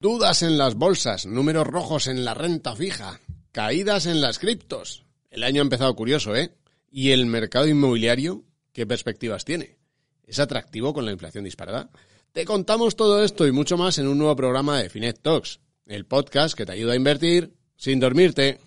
Dudas 0.00 0.44
en 0.44 0.58
las 0.58 0.76
bolsas, 0.76 1.26
números 1.26 1.66
rojos 1.66 2.06
en 2.06 2.24
la 2.24 2.32
renta 2.32 2.76
fija, 2.76 3.18
caídas 3.50 4.06
en 4.06 4.20
las 4.20 4.38
criptos. 4.38 5.04
El 5.28 5.42
año 5.42 5.60
ha 5.60 5.64
empezado 5.64 5.96
curioso, 5.96 6.36
¿eh? 6.36 6.54
¿Y 6.88 7.10
el 7.10 7.26
mercado 7.26 7.66
inmobiliario 7.66 8.44
qué 8.72 8.86
perspectivas 8.86 9.44
tiene? 9.44 9.76
¿Es 10.22 10.38
atractivo 10.38 10.94
con 10.94 11.04
la 11.04 11.10
inflación 11.10 11.42
disparada? 11.42 11.90
Te 12.30 12.44
contamos 12.44 12.94
todo 12.94 13.24
esto 13.24 13.44
y 13.44 13.50
mucho 13.50 13.76
más 13.76 13.98
en 13.98 14.06
un 14.06 14.18
nuevo 14.18 14.36
programa 14.36 14.78
de 14.78 14.88
Finet 14.88 15.20
Talks, 15.20 15.58
el 15.86 16.06
podcast 16.06 16.56
que 16.56 16.64
te 16.64 16.70
ayuda 16.70 16.92
a 16.92 16.96
invertir 16.96 17.54
sin 17.74 17.98
dormirte. 17.98 18.60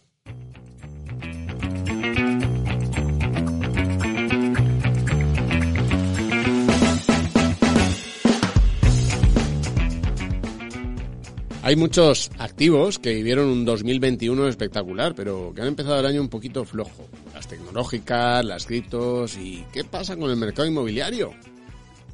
Hay 11.72 11.78
muchos 11.78 12.30
activos 12.38 13.00
que 13.00 13.14
vivieron 13.14 13.48
un 13.48 13.64
2021 13.64 14.46
espectacular, 14.50 15.16
pero 15.16 15.54
que 15.56 15.62
han 15.62 15.70
empezado 15.70 16.02
el 16.02 16.06
año 16.06 16.20
un 16.20 16.28
poquito 16.28 16.66
flojo. 16.66 17.08
Las 17.34 17.48
tecnológicas, 17.48 18.44
las 18.44 18.66
criptos 18.66 19.38
y 19.38 19.64
¿qué 19.72 19.86
pasa 19.86 20.18
con 20.18 20.30
el 20.30 20.36
mercado 20.36 20.68
inmobiliario? 20.68 21.32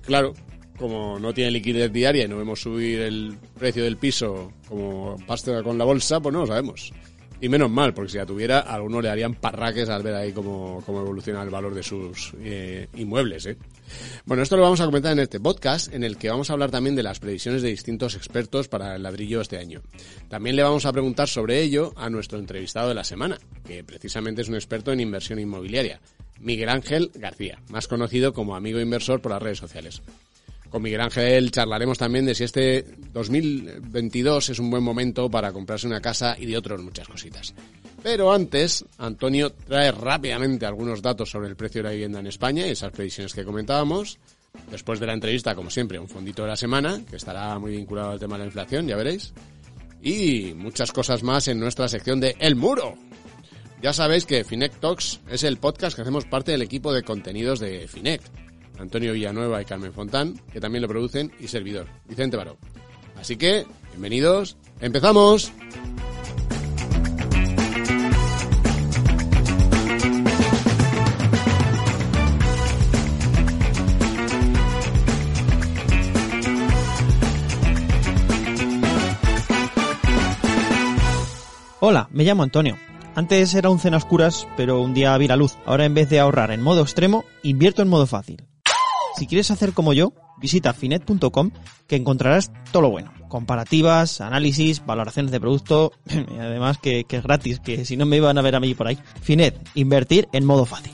Claro, 0.03 0.35
como 0.77 1.17
no 1.17 1.33
tiene 1.33 1.49
liquidez 1.49 1.91
diaria 1.91 2.25
y 2.25 2.27
no 2.27 2.37
vemos 2.37 2.61
subir 2.61 2.99
el 2.99 3.35
precio 3.57 3.83
del 3.83 3.97
piso 3.97 4.51
como 4.69 5.17
pasta 5.25 5.63
con 5.63 5.79
la 5.79 5.85
bolsa, 5.85 6.19
pues 6.19 6.33
no 6.33 6.41
lo 6.41 6.45
sabemos. 6.45 6.93
Y 7.39 7.49
menos 7.49 7.69
mal, 7.69 7.93
porque 7.93 8.11
si 8.11 8.17
la 8.17 8.25
tuviera, 8.25 8.59
a 8.59 8.73
algunos 8.73 9.03
le 9.03 9.09
harían 9.09 9.35
parraques 9.35 9.89
al 9.89 10.01
ver 10.01 10.15
ahí 10.15 10.31
cómo, 10.31 10.81
cómo 10.85 11.01
evoluciona 11.01 11.43
el 11.43 11.51
valor 11.51 11.75
de 11.75 11.83
sus 11.83 12.33
eh, 12.39 12.87
inmuebles. 12.95 13.45
¿eh? 13.45 13.57
Bueno, 14.25 14.41
esto 14.41 14.57
lo 14.57 14.63
vamos 14.63 14.81
a 14.81 14.85
comentar 14.85 15.11
en 15.11 15.19
este 15.19 15.39
podcast, 15.39 15.93
en 15.93 16.03
el 16.03 16.17
que 16.17 16.29
vamos 16.29 16.49
a 16.49 16.53
hablar 16.53 16.71
también 16.71 16.95
de 16.95 17.03
las 17.03 17.19
previsiones 17.19 17.61
de 17.61 17.69
distintos 17.69 18.15
expertos 18.15 18.67
para 18.67 18.95
el 18.95 19.03
ladrillo 19.03 19.41
este 19.41 19.59
año. 19.59 19.81
También 20.29 20.55
le 20.55 20.63
vamos 20.63 20.87
a 20.87 20.91
preguntar 20.91 21.27
sobre 21.27 21.61
ello 21.61 21.93
a 21.95 22.09
nuestro 22.09 22.39
entrevistado 22.39 22.89
de 22.89 22.95
la 22.95 23.03
semana, 23.03 23.37
que 23.65 23.83
precisamente 23.83 24.41
es 24.41 24.49
un 24.49 24.55
experto 24.55 24.91
en 24.91 24.99
inversión 24.99 25.37
inmobiliaria, 25.39 26.01
Miguel 26.39 26.69
Ángel 26.69 27.11
García, 27.13 27.59
más 27.69 27.87
conocido 27.87 28.33
como 28.33 28.55
amigo 28.55 28.79
inversor 28.79 29.21
por 29.21 29.31
las 29.31 29.41
redes 29.41 29.59
sociales. 29.59 30.01
Con 30.69 30.81
Miguel 30.81 31.01
Ángel 31.01 31.51
charlaremos 31.51 31.97
también 31.97 32.25
de 32.25 32.35
si 32.35 32.43
este 32.43 32.83
2022 33.13 34.49
es 34.49 34.59
un 34.59 34.69
buen 34.69 34.83
momento 34.83 35.29
para 35.29 35.53
comprarse 35.53 35.87
una 35.87 36.01
casa 36.01 36.35
y 36.37 36.45
de 36.45 36.57
otras 36.57 36.81
muchas 36.81 37.07
cositas. 37.07 37.53
Pero 38.03 38.31
antes, 38.31 38.85
Antonio 38.97 39.51
trae 39.51 39.91
rápidamente 39.91 40.65
algunos 40.65 41.01
datos 41.01 41.29
sobre 41.29 41.47
el 41.49 41.55
precio 41.55 41.79
de 41.79 41.89
la 41.89 41.93
vivienda 41.93 42.19
en 42.19 42.27
España 42.27 42.67
y 42.67 42.71
esas 42.71 42.91
previsiones 42.91 43.33
que 43.33 43.45
comentábamos. 43.45 44.19
Después 44.71 44.99
de 44.99 45.07
la 45.07 45.13
entrevista, 45.13 45.55
como 45.55 45.69
siempre, 45.69 45.99
un 45.99 46.09
fondito 46.09 46.43
de 46.43 46.49
la 46.49 46.57
semana, 46.57 47.01
que 47.09 47.15
estará 47.15 47.57
muy 47.59 47.71
vinculado 47.71 48.11
al 48.11 48.19
tema 48.19 48.35
de 48.35 48.39
la 48.39 48.45
inflación, 48.45 48.87
ya 48.87 48.95
veréis. 48.95 49.33
Y 50.01 50.53
muchas 50.55 50.91
cosas 50.91 51.23
más 51.23 51.47
en 51.47 51.59
nuestra 51.59 51.87
sección 51.87 52.19
de 52.19 52.35
El 52.39 52.55
Muro. 52.55 52.95
Ya 53.81 53.93
sabéis 53.93 54.25
que 54.25 54.43
Finec 54.43 54.79
Talks 54.79 55.21
es 55.29 55.43
el 55.43 55.57
podcast 55.57 55.95
que 55.95 56.01
hacemos 56.01 56.25
parte 56.25 56.51
del 56.51 56.63
equipo 56.63 56.91
de 56.91 57.03
contenidos 57.03 57.59
de 57.59 57.87
Finec 57.87 58.21
Antonio 58.79 59.13
Villanueva 59.13 59.61
y 59.61 59.65
Carmen 59.65 59.93
Fontán, 59.93 60.39
que 60.51 60.59
también 60.59 60.81
lo 60.81 60.87
producen, 60.87 61.31
y 61.39 61.47
servidor, 61.47 61.87
Vicente 62.07 62.37
Baró. 62.37 62.57
Así 63.19 63.35
que, 63.37 63.65
bienvenidos, 63.91 64.57
¡empezamos! 64.79 65.51
Hola, 81.79 82.09
me 82.11 82.23
llamo 82.23 82.43
Antonio. 82.43 82.77
Antes 83.15 83.55
era 83.55 83.69
un 83.69 83.79
cena 83.79 83.97
oscuras, 83.97 84.47
pero 84.57 84.81
un 84.81 84.93
día 84.93 85.17
vi 85.17 85.27
la 85.27 85.35
luz. 85.35 85.57
Ahora 85.65 85.85
en 85.85 85.93
vez 85.93 86.09
de 86.09 86.19
ahorrar 86.19 86.51
en 86.51 86.61
modo 86.61 86.81
extremo, 86.81 87.23
invierto 87.43 87.81
en 87.81 87.87
modo 87.87 88.05
fácil. 88.05 88.43
Si 89.17 89.25
quieres 89.25 89.49
hacer 89.49 89.73
como 89.73 89.93
yo, 89.93 90.13
visita 90.39 90.73
finet.com 90.73 91.49
que 91.87 91.95
encontrarás 91.95 92.51
todo 92.71 92.83
lo 92.83 92.91
bueno. 92.91 93.11
Comparativas, 93.29 94.21
análisis, 94.21 94.85
valoraciones 94.85 95.31
de 95.31 95.39
producto 95.39 95.91
y 96.07 96.37
además 96.37 96.77
que, 96.77 97.03
que 97.05 97.17
es 97.17 97.23
gratis, 97.23 97.59
que 97.59 97.83
si 97.83 97.97
no 97.97 98.05
me 98.05 98.17
iban 98.17 98.37
a 98.37 98.43
ver 98.43 98.55
a 98.55 98.59
mí 98.59 98.75
por 98.75 98.85
ahí. 98.85 98.99
Finet, 99.21 99.59
invertir 99.73 100.27
en 100.33 100.45
modo 100.45 100.67
fácil. 100.67 100.93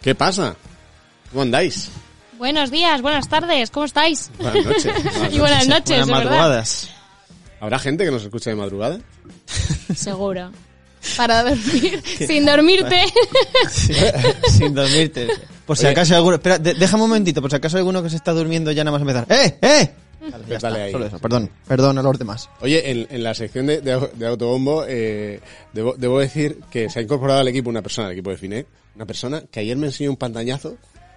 ¿Qué 0.00 0.14
pasa? 0.14 0.54
¿Cómo 1.30 1.42
andáis? 1.42 1.90
Buenos 2.44 2.70
días, 2.70 3.00
buenas 3.00 3.26
tardes, 3.26 3.70
¿cómo 3.70 3.86
estáis? 3.86 4.30
Buenas 4.38 4.66
noches. 4.66 4.92
y 5.32 5.38
buenas 5.38 5.66
noches, 5.66 5.86
Buenas 6.00 6.06
verdad. 6.08 6.24
madrugadas. 6.24 6.90
¿Habrá 7.58 7.78
gente 7.78 8.04
que 8.04 8.10
nos 8.10 8.22
escuche 8.22 8.50
de 8.50 8.56
madrugada? 8.56 8.98
Seguro. 9.96 10.50
Para 11.16 11.42
dormir, 11.42 12.02
sin 12.18 12.44
dormirte. 12.44 13.00
Sin 14.50 14.74
dormirte. 14.74 15.26
Por 15.64 15.78
si 15.78 15.86
Oye. 15.86 15.92
acaso 15.92 16.12
hay 16.12 16.16
alguno... 16.18 16.34
Espera, 16.36 16.58
de- 16.58 16.74
déjame 16.74 17.04
un 17.04 17.08
momentito, 17.08 17.40
por 17.40 17.48
si 17.50 17.56
acaso 17.56 17.78
hay 17.78 17.80
alguno 17.80 18.02
que 18.02 18.10
se 18.10 18.16
está 18.16 18.32
durmiendo 18.32 18.70
ya 18.72 18.84
nada 18.84 18.98
más 18.98 19.00
empezar. 19.00 19.26
¡Eh! 19.30 19.58
¡Eh! 19.62 19.90
Ya 20.30 20.30
Dale 20.38 20.54
está, 20.54 20.68
ahí. 20.74 20.92
solo 20.92 21.06
eso. 21.06 21.18
Perdón, 21.20 21.50
perdón 21.66 21.96
a 21.96 22.02
los 22.02 22.18
demás. 22.18 22.50
Oye, 22.60 22.90
en, 22.90 23.06
en 23.08 23.22
la 23.22 23.32
sección 23.34 23.64
de, 23.68 23.80
de, 23.80 24.06
de 24.16 24.26
autobombo, 24.26 24.84
eh, 24.86 25.40
debo, 25.72 25.94
debo 25.96 26.20
decir 26.20 26.60
que 26.70 26.90
se 26.90 26.98
ha 26.98 27.02
incorporado 27.02 27.40
al 27.40 27.48
equipo 27.48 27.70
una 27.70 27.80
persona, 27.80 28.08
al 28.08 28.12
equipo 28.12 28.28
de 28.28 28.36
Finet, 28.36 28.66
una 28.96 29.06
persona 29.06 29.42
que 29.50 29.60
ayer 29.60 29.78
me 29.78 29.86
enseñó 29.86 30.10
un 30.10 30.18
pantallazo 30.18 30.76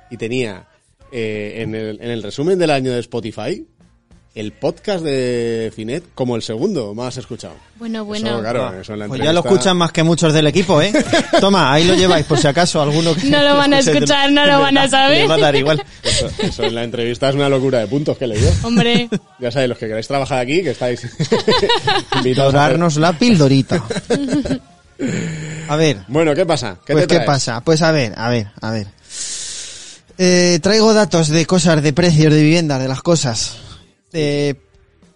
y 0.10 0.16
tenía 0.16 0.66
eh, 1.12 1.62
en, 1.62 1.76
el, 1.76 2.00
en 2.02 2.10
el 2.10 2.24
resumen 2.24 2.58
del 2.60 2.72
año 2.72 2.92
de 2.94 3.00
Spotify 3.00 3.66
el 4.36 4.52
podcast 4.52 5.04
de 5.04 5.74
Finet 5.76 6.04
como 6.14 6.36
el 6.36 6.44
segundo 6.44 6.94
más 6.94 7.18
escuchado. 7.18 7.56
Bueno, 7.80 8.06
bueno. 8.06 8.28
Eso, 8.30 8.40
claro, 8.40 8.68
Ah, 8.68 8.74
eso 8.82 8.94
en 8.94 9.00
la 9.00 9.08
pues 9.08 9.20
ya 9.20 9.34
lo 9.34 9.40
escuchan 9.40 9.76
más 9.78 9.92
que 9.92 10.04
muchos 10.04 10.32
del 10.32 10.46
equipo, 10.46 10.80
¿eh? 10.80 10.94
Toma, 11.42 11.74
ahí 11.74 11.86
lo 11.86 11.96
lleváis, 11.96 12.24
por 12.28 12.38
si 12.38 12.46
acaso 12.46 12.80
alguno 12.80 13.16
que... 13.16 13.32
No 13.32 13.42
lo 13.42 13.56
van 13.58 13.74
a 13.74 13.80
escuchar, 13.80 14.32
no 14.32 14.46
lo 14.46 14.60
van 14.60 14.78
a 14.78 14.88
saber. 14.88 15.22
Le 15.22 15.28
va 15.28 15.34
a 15.36 15.40
dar 15.40 15.56
igual. 15.56 15.84
Eso, 16.04 16.30
eso 16.38 16.64
en 16.66 16.76
la 16.76 16.84
entrevista 16.84 17.30
es 17.30 17.36
una 17.36 17.50
locura 17.50 17.80
de 17.80 17.88
puntos 17.88 18.16
que 18.16 18.26
he 18.26 18.28
leído. 18.28 18.52
Hombre, 18.62 19.10
Ya 19.40 19.50
sabéis, 19.50 19.70
los 19.70 19.78
que 19.80 19.88
queráis 19.88 20.08
trabajar 20.08 20.38
aquí, 20.38 20.62
que 20.62 20.70
estáis 20.70 21.02
invitados. 22.18 22.54
a 22.54 22.58
Dorarnos 22.60 22.98
la 22.98 23.14
pildorita. 23.18 23.84
A 25.68 25.76
ver, 25.76 25.98
Bueno, 26.08 26.34
¿qué 26.34 26.46
pasa? 26.46 26.78
¿Qué 26.86 26.94
pues 26.94 27.08
te 27.08 27.20
¿qué 27.20 27.26
pasa? 27.26 27.62
Pues 27.62 27.82
a 27.82 27.92
ver, 27.92 28.14
a 28.18 28.30
ver, 28.30 28.48
a 28.62 28.72
ver. 28.72 28.88
Eh, 30.18 30.60
traigo 30.62 30.94
datos 30.94 31.30
de 31.30 31.46
cosas, 31.46 31.82
de 31.82 31.94
precios 31.94 32.34
de 32.34 32.42
vivienda, 32.42 32.80
de 32.80 32.88
las 32.88 33.02
cosas. 33.02 33.58
Eh, 34.14 34.56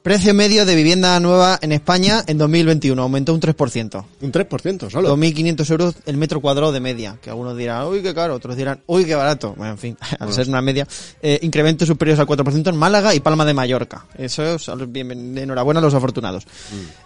precio 0.03 0.33
medio 0.33 0.65
de 0.65 0.75
vivienda 0.75 1.19
nueva 1.19 1.59
en 1.61 1.71
España 1.71 2.23
en 2.27 2.37
2021 2.37 3.01
aumentó 3.01 3.33
un 3.33 3.41
3%. 3.41 4.05
Un 4.21 4.31
3% 4.31 4.89
solo. 4.89 5.15
2.500 5.15 5.71
euros 5.71 5.95
el 6.05 6.17
metro 6.17 6.41
cuadrado 6.41 6.71
de 6.71 6.79
media, 6.79 7.17
que 7.21 7.29
algunos 7.29 7.55
dirán, 7.55 7.87
uy, 7.87 8.01
qué 8.01 8.13
caro, 8.13 8.35
otros 8.35 8.55
dirán, 8.55 8.81
uy, 8.87 9.05
qué 9.05 9.15
barato. 9.15 9.53
Bueno, 9.55 9.73
en 9.73 9.77
fin, 9.77 9.97
al 10.19 10.33
ser 10.33 10.47
una 10.47 10.61
media. 10.61 10.87
Eh, 11.21 11.39
incrementos 11.41 11.87
superiores 11.87 12.19
al 12.19 12.27
4% 12.27 12.69
en 12.69 12.77
Málaga 12.77 13.13
y 13.15 13.19
Palma 13.19 13.45
de 13.45 13.53
Mallorca. 13.53 14.05
Eso 14.17 14.43
es, 14.43 14.69
bien, 14.87 15.37
enhorabuena 15.37 15.79
a 15.79 15.83
los 15.83 15.93
afortunados. 15.93 16.45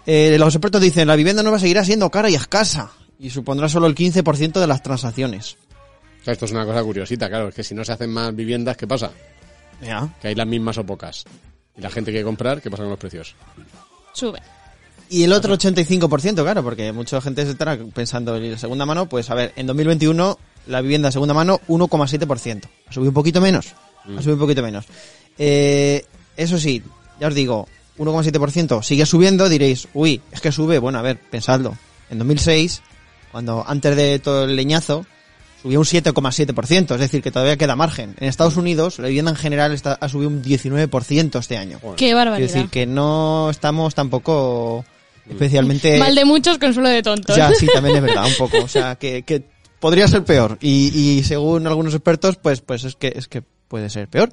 Eh, 0.05 0.35
los 0.39 0.53
expertos 0.53 0.81
dicen, 0.81 1.07
la 1.07 1.15
vivienda 1.15 1.43
nueva 1.43 1.59
seguirá 1.59 1.83
siendo 1.83 2.09
cara 2.09 2.29
y 2.29 2.35
escasa 2.35 2.91
y 3.19 3.29
supondrá 3.29 3.69
solo 3.69 3.87
el 3.87 3.95
15% 3.95 4.59
de 4.59 4.67
las 4.67 4.83
transacciones. 4.83 5.57
Esto 6.25 6.45
es 6.45 6.51
una 6.51 6.65
cosa 6.65 6.83
curiosita, 6.83 7.29
claro. 7.29 7.49
Es 7.49 7.55
que 7.55 7.63
si 7.63 7.75
no 7.75 7.83
se 7.85 7.91
hacen 7.91 8.09
más 8.09 8.35
viviendas, 8.35 8.77
¿qué 8.77 8.87
pasa? 8.87 9.11
Ya. 9.81 10.09
Que 10.21 10.29
hay 10.29 10.35
las 10.35 10.47
mismas 10.47 10.77
o 10.77 10.85
pocas. 10.85 11.23
Y 11.77 11.81
la 11.81 11.89
gente 11.89 12.11
que 12.11 12.23
comprar, 12.23 12.61
¿qué 12.61 12.71
pasa 12.71 12.83
con 12.83 12.89
los 12.89 12.99
precios? 12.99 13.35
sube. 14.13 14.39
Y 15.09 15.23
el 15.23 15.33
otro 15.33 15.55
85%, 15.55 16.41
claro, 16.41 16.63
porque 16.63 16.91
mucha 16.91 17.21
gente 17.21 17.43
se 17.45 17.51
estará 17.51 17.77
pensando 17.93 18.35
en 18.35 18.45
ir 18.45 18.51
de 18.51 18.57
segunda 18.57 18.85
mano, 18.85 19.07
pues 19.07 19.29
a 19.29 19.35
ver, 19.35 19.53
en 19.55 19.67
2021 19.67 20.39
la 20.67 20.81
vivienda 20.81 21.09
de 21.09 21.11
segunda 21.11 21.33
mano 21.33 21.61
1,7%. 21.67 22.61
Ha 22.87 22.93
subido 22.93 23.11
un 23.11 23.13
poquito 23.13 23.39
menos. 23.39 23.73
Ha 24.03 24.21
subido 24.21 24.33
un 24.33 24.39
poquito 24.39 24.63
menos. 24.63 24.85
Eh, 25.37 26.05
eso 26.37 26.57
sí, 26.57 26.81
ya 27.19 27.27
os 27.27 27.35
digo, 27.35 27.67
1,7% 27.99 28.81
sigue 28.81 29.05
subiendo, 29.05 29.47
diréis, 29.47 29.87
uy, 29.93 30.21
es 30.31 30.41
que 30.41 30.51
sube, 30.51 30.79
bueno, 30.79 30.97
a 30.97 31.03
ver, 31.03 31.19
pensadlo. 31.19 31.77
En 32.09 32.17
2006, 32.17 32.81
cuando 33.31 33.63
antes 33.67 33.95
de 33.95 34.17
todo 34.19 34.45
el 34.45 34.55
leñazo, 34.55 35.05
subió 35.65 35.79
un 35.79 35.85
7,7%, 35.85 36.93
es 36.93 36.99
decir, 36.99 37.23
que 37.23 37.31
todavía 37.31 37.57
queda 37.57 37.75
margen. 37.75 38.13
En 38.19 38.27
Estados 38.27 38.55
Unidos, 38.55 38.99
la 38.99 39.07
vivienda 39.07 39.31
en 39.31 39.37
general 39.37 39.73
está, 39.73 39.93
ha 39.93 40.07
subido 40.07 40.29
un 40.29 40.43
19% 40.43 41.39
este 41.39 41.57
año. 41.57 41.79
Qué 41.97 42.09
Es 42.09 42.15
barbaridad. 42.15 42.47
decir, 42.47 42.69
que 42.69 42.85
no 42.85 43.49
estamos 43.49 43.95
tampoco 43.95 44.85
especialmente... 45.27 45.97
Mal 45.97 46.13
de 46.13 46.23
muchos, 46.23 46.59
consuelo 46.59 46.89
de 46.89 47.01
tontos. 47.01 47.35
Ya, 47.35 47.51
sí, 47.51 47.65
también 47.73 47.95
es 47.95 48.03
verdad, 48.03 48.27
un 48.27 48.35
poco. 48.37 48.63
O 48.63 48.67
sea, 48.67 48.93
que, 48.93 49.23
que 49.23 49.41
podría 49.79 50.07
ser 50.07 50.23
peor. 50.23 50.59
Y, 50.61 50.91
y 50.93 51.23
según 51.23 51.65
algunos 51.65 51.95
expertos, 51.95 52.35
pues, 52.37 52.61
pues 52.61 52.83
es 52.83 52.95
que, 52.95 53.11
es 53.15 53.27
que 53.27 53.41
puede 53.67 53.89
ser 53.89 54.07
peor. 54.07 54.31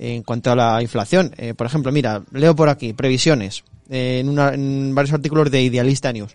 En 0.00 0.24
cuanto 0.24 0.50
a 0.50 0.56
la 0.56 0.82
inflación, 0.82 1.32
eh, 1.36 1.54
por 1.54 1.68
ejemplo, 1.68 1.92
mira, 1.92 2.24
leo 2.32 2.56
por 2.56 2.68
aquí, 2.68 2.92
previsiones, 2.92 3.62
eh, 3.88 4.18
en, 4.18 4.28
una, 4.28 4.52
en 4.52 4.92
varios 4.96 5.14
artículos 5.14 5.48
de 5.48 5.62
Idealista 5.62 6.12
News. 6.12 6.34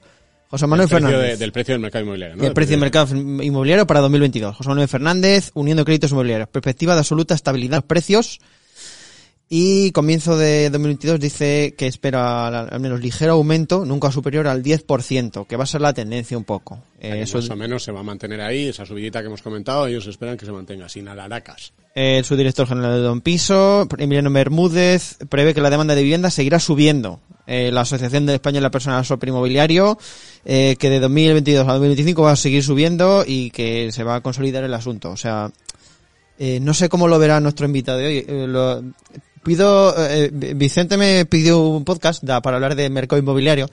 José 0.49 0.65
Manuel 0.67 0.88
precio 0.88 1.07
Fernández. 1.07 1.31
de- 1.31 1.38
del 1.38 1.51
precio 1.51 1.73
del 1.73 1.81
mercado 1.81 2.03
inmobiliario, 2.03 2.35
¿no? 2.38 2.44
el 2.45 2.53
precio 2.53 2.71
del 2.71 2.79
mercado 2.79 3.15
inmobiliario 3.15 3.85
para 3.88 3.99
2022. 4.01 4.55
José 4.55 4.69
Manuel 4.69 4.88
Fernández, 4.88 5.51
Uniendo 5.55 5.83
Créditos 5.85 6.11
Inmobiliarios. 6.11 6.49
Perspectiva 6.49 6.94
de 6.94 6.99
absoluta 6.99 7.35
estabilidad 7.35 7.71
de 7.71 7.77
los 7.77 7.83
precios. 7.85 8.39
Y 9.49 9.91
comienzo 9.91 10.38
de 10.38 10.69
2022 10.69 11.21
dice 11.21 11.73
que 11.77 11.88
espera 11.88 12.47
al 12.47 12.79
menos 12.81 12.99
ligero 12.99 13.31
aumento, 13.31 13.85
nunca 13.85 14.11
superior 14.11 14.45
al 14.45 14.61
10%, 14.61 15.47
que 15.47 15.55
va 15.55 15.63
a 15.63 15.67
ser 15.67 15.79
la 15.79 15.94
tendencia 15.94 16.38
un 16.38 16.44
poco. 16.44 16.83
Eh, 16.99 17.21
eso 17.21 17.38
más 17.38 17.49
o 17.49 17.55
menos 17.55 17.81
se 17.81 17.94
va 17.94 18.01
a 18.01 18.03
mantener 18.03 18.41
ahí, 18.41 18.67
esa 18.67 18.85
subidita 18.85 19.21
que 19.21 19.27
hemos 19.27 19.41
comentado, 19.41 19.88
ellos 19.88 20.05
esperan 20.07 20.35
que 20.35 20.45
se 20.45 20.51
mantenga 20.51 20.89
sin 20.89 21.07
alaracas. 21.07 21.71
El 21.99 22.23
subdirector 22.23 22.67
general 22.67 22.91
de 22.91 22.99
Don 22.99 23.21
Piso, 23.21 23.88
Emiliano 23.97 24.29
Bermúdez, 24.29 25.17
prevé 25.29 25.55
que 25.55 25.61
la 25.61 25.71
demanda 25.71 25.95
de 25.95 26.03
vivienda 26.03 26.29
seguirá 26.29 26.59
subiendo. 26.59 27.21
Eh, 27.47 27.71
la 27.73 27.81
Asociación 27.81 28.27
de 28.27 28.35
España 28.35 28.57
de 28.57 28.61
la 28.61 28.69
Persona 28.69 29.01
Inmobiliario, 29.25 29.97
eh, 30.45 30.75
que 30.77 30.91
de 30.91 30.99
2022 30.99 31.67
a 31.67 31.71
2025 31.71 32.21
va 32.21 32.33
a 32.33 32.35
seguir 32.35 32.61
subiendo 32.63 33.23
y 33.25 33.49
que 33.49 33.91
se 33.91 34.03
va 34.03 34.13
a 34.17 34.21
consolidar 34.21 34.63
el 34.63 34.75
asunto. 34.75 35.09
O 35.09 35.17
sea, 35.17 35.49
eh, 36.38 36.59
no 36.61 36.75
sé 36.75 36.88
cómo 36.88 37.07
lo 37.07 37.17
verá 37.17 37.39
nuestro 37.39 37.65
invitado 37.65 37.97
de 37.97 38.05
hoy. 38.05 38.25
Eh, 38.27 38.45
lo- 38.47 38.83
pido, 39.44 39.95
eh, 39.97 40.29
Vicente 40.31 40.97
me 40.97 41.25
pidió 41.25 41.59
un 41.61 41.83
podcast 41.83 42.23
para 42.44 42.57
hablar 42.57 42.75
de 42.75 42.91
mercado 42.91 43.19
inmobiliario 43.19 43.67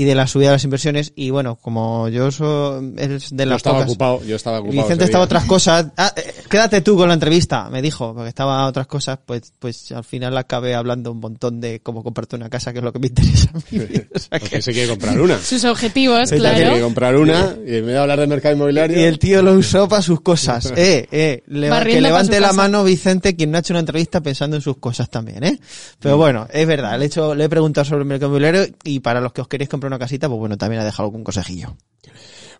y 0.00 0.04
de 0.04 0.14
la 0.14 0.26
subida 0.26 0.46
de 0.48 0.52
las 0.54 0.64
inversiones 0.64 1.12
y 1.14 1.28
bueno, 1.28 1.56
como 1.56 2.08
yo 2.08 2.30
soy 2.30 2.94
es 2.96 3.36
de 3.36 3.44
Yo 3.44 3.50
las 3.50 3.56
estaba 3.58 3.78
pocas- 3.80 3.90
ocupado, 3.90 4.24
yo 4.24 4.36
estaba 4.36 4.60
ocupado. 4.60 4.80
Vicente 4.82 5.04
estaba 5.04 5.24
otras 5.24 5.44
cosas. 5.46 5.86
Ah, 5.96 6.14
eh, 6.16 6.34
quédate 6.48 6.80
tú 6.80 6.96
con 6.96 7.08
la 7.08 7.14
entrevista, 7.14 7.68
me 7.68 7.82
dijo, 7.82 8.14
porque 8.14 8.30
estaba 8.30 8.60
a 8.62 8.66
otras 8.66 8.86
cosas, 8.86 9.18
pues, 9.26 9.52
pues 9.58 9.92
al 9.92 10.04
final 10.04 10.38
acabé 10.38 10.74
hablando 10.74 11.12
un 11.12 11.20
montón 11.20 11.60
de 11.60 11.80
cómo 11.80 12.02
comprarte 12.02 12.36
una 12.36 12.48
casa, 12.48 12.72
que 12.72 12.78
es 12.78 12.84
lo 12.84 12.92
que 12.94 12.98
me 12.98 13.08
interesa 13.08 13.50
a 13.52 13.58
mí. 13.58 13.80
O 14.14 14.18
sea 14.18 14.38
que- 14.38 14.40
Porque 14.40 14.62
se 14.62 14.72
quiere 14.72 14.88
comprar 14.88 15.20
una. 15.20 15.38
Sus 15.38 15.64
objetivos, 15.64 16.28
Sí, 16.30 16.36
Quiere 16.38 16.80
comprar 16.80 17.16
una 17.16 17.54
y 17.66 17.76
en 17.76 17.84
vez 17.86 17.94
de 17.94 17.98
hablar 17.98 18.20
de 18.20 18.26
mercado 18.26 18.54
inmobiliario. 18.54 18.98
y 18.98 19.02
el 19.04 19.18
tío 19.18 19.42
lo 19.42 19.52
usó 19.52 19.86
para 19.88 20.02
sus 20.02 20.20
cosas. 20.22 20.72
Eh, 20.76 21.06
eh, 21.12 21.42
leva- 21.48 21.84
que 21.84 22.00
levante 22.00 22.40
la 22.40 22.48
casa. 22.48 22.56
mano 22.56 22.84
Vicente 22.84 23.36
quien 23.36 23.50
no 23.50 23.58
ha 23.58 23.60
hecho 23.60 23.72
una 23.74 23.80
entrevista 23.80 24.22
pensando 24.22 24.56
en 24.56 24.62
sus 24.62 24.78
cosas 24.78 25.10
también, 25.10 25.44
¿eh? 25.44 25.60
Pero 25.98 26.16
bueno, 26.16 26.46
es 26.50 26.66
verdad, 26.66 26.96
le 26.98 27.04
he 27.04 27.06
hecho, 27.08 27.34
le 27.34 27.44
he 27.44 27.48
preguntado 27.48 27.84
sobre 27.84 28.00
el 28.02 28.06
mercado 28.08 28.28
inmobiliario 28.30 28.74
y 28.84 29.00
para 29.00 29.20
los 29.20 29.32
que 29.32 29.40
os 29.42 29.48
queréis 29.48 29.68
comprar 29.68 29.89
una 29.90 29.98
casita, 29.98 30.28
pues 30.28 30.38
bueno, 30.38 30.56
también 30.56 30.80
ha 30.82 30.84
dejado 30.84 31.08
algún 31.08 31.24
consejillo. 31.24 31.76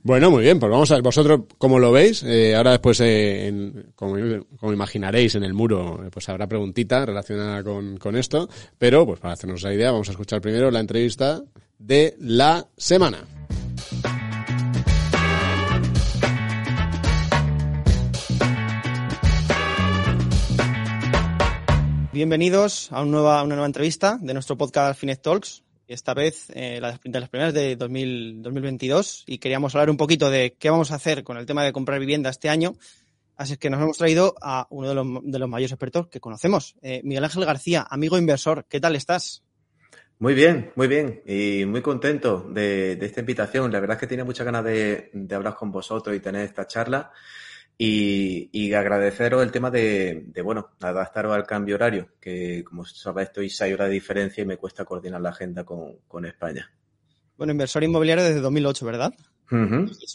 Bueno, 0.03 0.31
muy 0.31 0.43
bien, 0.44 0.59
pues 0.59 0.71
vamos 0.73 0.91
a 0.91 0.94
ver 0.94 1.03
vosotros 1.03 1.41
cómo 1.59 1.79
lo 1.79 1.93
veis. 1.93 2.23
Eh, 2.23 2.56
ahora 2.56 2.71
después, 2.71 3.00
eh, 3.00 3.49
en- 3.49 3.93
como, 3.94 4.15
como 4.59 4.73
imaginaréis, 4.73 5.35
en 5.35 5.44
el 5.44 5.53
muro, 5.53 6.03
eh, 6.05 6.09
pues 6.11 6.27
habrá 6.31 6.47
preguntita 6.47 7.05
relacionada 7.05 7.62
con, 7.62 7.99
con 7.99 8.17
esto. 8.17 8.49
Pero, 8.79 9.05
pues 9.05 9.21
para 9.21 9.35
hacernos 9.35 9.62
la 9.62 9.75
idea, 9.75 9.91
vamos 9.93 10.09
a 10.09 10.12
escuchar 10.12 10.41
primero 10.41 10.71
la 10.71 10.81
entrevista 10.81 11.43
de 11.79 12.17
la 12.19 12.67
semana. 12.77 13.19
Bienvenidos 22.12 22.91
a, 22.93 23.03
un 23.03 23.11
nueva, 23.11 23.43
una 23.43 23.55
nueva 23.55 23.67
entrevista 23.67 24.19
de 24.21 24.35
nuestro 24.35 24.56
podcast 24.56 24.99
Finet 24.99 25.23
Talks. 25.23 25.62
Esta 25.91 26.15
vez 26.15 26.47
eh, 26.55 26.79
la- 26.81 27.01
de 27.03 27.21
las 27.21 27.29
primeras 27.29 27.53
de 27.53 27.75
2000 27.75 28.43
2022 28.43 29.25
y 29.27 29.39
queríamos 29.39 29.75
hablar 29.75 29.91
un 29.91 29.97
poquito 29.97 30.31
de 30.31 30.55
qué 30.57 30.71
vamos 30.71 30.93
a 30.93 30.95
hacer 30.95 31.25
con 31.25 31.37
el 31.37 31.47
tema 31.47 31.65
de 31.65 31.73
comprar 31.73 31.99
vivienda 31.99 32.31
este 32.31 32.49
año. 32.49 32.77
Así 33.37 33.57
que 33.57 33.71
nos 33.71 33.81
hemos 33.83 33.99
traído 33.99 34.37
a 34.41 34.69
uno 34.71 34.89
de 34.89 34.95
los, 34.95 35.07
de 35.25 35.39
los 35.41 35.49
mayores 35.49 35.73
expertos 35.73 36.07
que 36.07 36.21
conocemos, 36.21 36.77
eh, 36.83 37.01
Miguel 37.03 37.25
Ángel 37.25 37.45
García, 37.45 37.85
amigo 37.91 38.17
inversor. 38.19 38.67
¿Qué 38.69 38.79
tal 38.81 38.95
estás? 38.95 39.43
Muy 40.21 40.35
bien, 40.35 40.71
muy 40.77 40.87
bien 40.87 41.23
y 41.27 41.65
muy 41.65 41.83
contento 41.83 42.47
de, 42.49 42.95
de 42.95 43.07
esta 43.07 43.19
invitación. 43.21 43.73
La 43.73 43.81
verdad 43.81 43.97
es 43.97 44.01
que 44.01 44.07
tenía 44.07 44.25
muchas 44.25 44.45
ganas 44.45 44.63
de, 44.65 45.11
de 45.13 45.35
hablar 45.35 45.57
con 45.57 45.73
vosotros 45.73 46.15
y 46.15 46.21
tener 46.21 46.45
esta 46.45 46.69
charla 46.69 47.11
y, 47.82 48.50
y 48.53 48.75
agradeceros 48.75 49.43
el 49.43 49.50
tema 49.50 49.71
de, 49.71 50.25
de, 50.27 50.43
bueno, 50.43 50.69
adaptaros 50.82 51.35
al 51.35 51.47
cambio 51.47 51.77
horario, 51.77 52.11
que 52.21 52.62
como 52.62 52.85
sabéis 52.85 53.29
estoy 53.29 53.49
seis 53.49 53.73
horas 53.73 53.88
de 53.88 53.94
diferencia 53.94 54.43
y 54.43 54.47
me 54.47 54.59
cuesta 54.59 54.85
coordinar 54.85 55.23
la 55.23 55.31
agenda 55.31 55.65
con, 55.65 55.97
con 56.06 56.27
España. 56.27 56.71
Bueno, 57.38 57.53
inversor 57.53 57.82
inmobiliario 57.82 58.23
desde 58.23 58.41
2008, 58.41 58.85
¿verdad? 58.85 59.15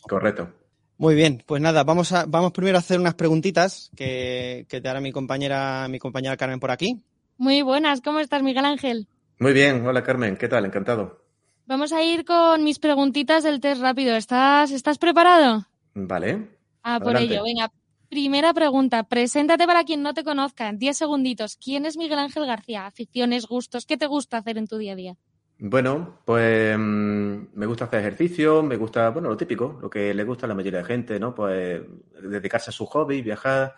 Correcto. 0.08 0.54
Muy 0.98 1.16
bien, 1.16 1.42
pues 1.44 1.60
nada, 1.60 1.84
vamos 1.84 2.12
a, 2.12 2.26
vamos 2.28 2.52
primero 2.52 2.78
a 2.78 2.82
hacer 2.82 3.00
unas 3.00 3.16
preguntitas 3.16 3.90
que, 3.96 4.68
que 4.70 4.80
te 4.80 4.88
hará 4.88 5.02
mi 5.02 5.12
compañera, 5.12 5.88
mi 5.90 5.98
compañera 5.98 6.38
Carmen 6.38 6.60
por 6.60 6.70
aquí. 6.70 7.04
Muy 7.38 7.64
buenas, 7.64 8.00
¿cómo 8.02 8.20
estás, 8.20 8.44
Miguel 8.44 8.66
Ángel? 8.66 9.08
Muy 9.40 9.54
bien, 9.54 9.84
hola 9.88 10.04
Carmen, 10.04 10.38
¿qué 10.38 10.48
tal? 10.48 10.66
Encantado. 10.66 11.26
Vamos 11.66 11.94
a 11.94 12.04
ir 12.04 12.26
con 12.26 12.64
mis 12.64 12.78
preguntitas 12.78 13.44
del 13.44 13.60
test 13.60 13.82
rápido. 13.82 14.16
¿Estás, 14.16 14.70
¿estás 14.70 15.00
preparado? 15.00 15.66
Vale. 15.96 16.55
Ah, 16.88 17.00
por 17.00 17.18
ello, 17.18 17.44
venga. 17.44 17.72
Primera 18.10 18.54
pregunta. 18.54 19.02
Preséntate 19.04 19.66
para 19.66 19.84
quien 19.84 20.04
no 20.04 20.14
te 20.14 20.24
conozca 20.24 20.70
en 20.70 20.78
10 20.78 20.96
segunditos. 20.96 21.58
¿Quién 21.58 21.88
es 21.88 21.98
Miguel 21.98 22.20
Ángel 22.20 22.46
García? 22.46 22.86
Aficiones, 22.86 23.48
gustos, 23.48 23.88
¿qué 23.88 23.98
te 23.98 24.06
gusta 24.06 24.38
hacer 24.38 24.60
en 24.60 24.68
tu 24.68 24.78
día 24.78 24.94
a 24.94 24.96
día? 24.96 25.16
Bueno, 25.58 26.20
pues 26.26 26.78
mm, 26.78 27.38
me 27.56 27.66
gusta 27.66 27.86
hacer 27.86 28.02
ejercicio, 28.02 28.62
me 28.62 28.78
gusta, 28.78 29.10
bueno, 29.10 29.30
lo 29.30 29.38
típico, 29.38 29.80
lo 29.82 29.90
que 29.90 30.14
le 30.14 30.24
gusta 30.24 30.46
a 30.46 30.50
la 30.50 30.54
mayoría 30.54 30.80
de 30.80 30.86
gente, 30.86 31.20
¿no? 31.20 31.34
Pues 31.34 31.82
dedicarse 32.22 32.70
a 32.70 32.74
su 32.74 32.86
hobby, 32.86 33.24
viajar. 33.24 33.76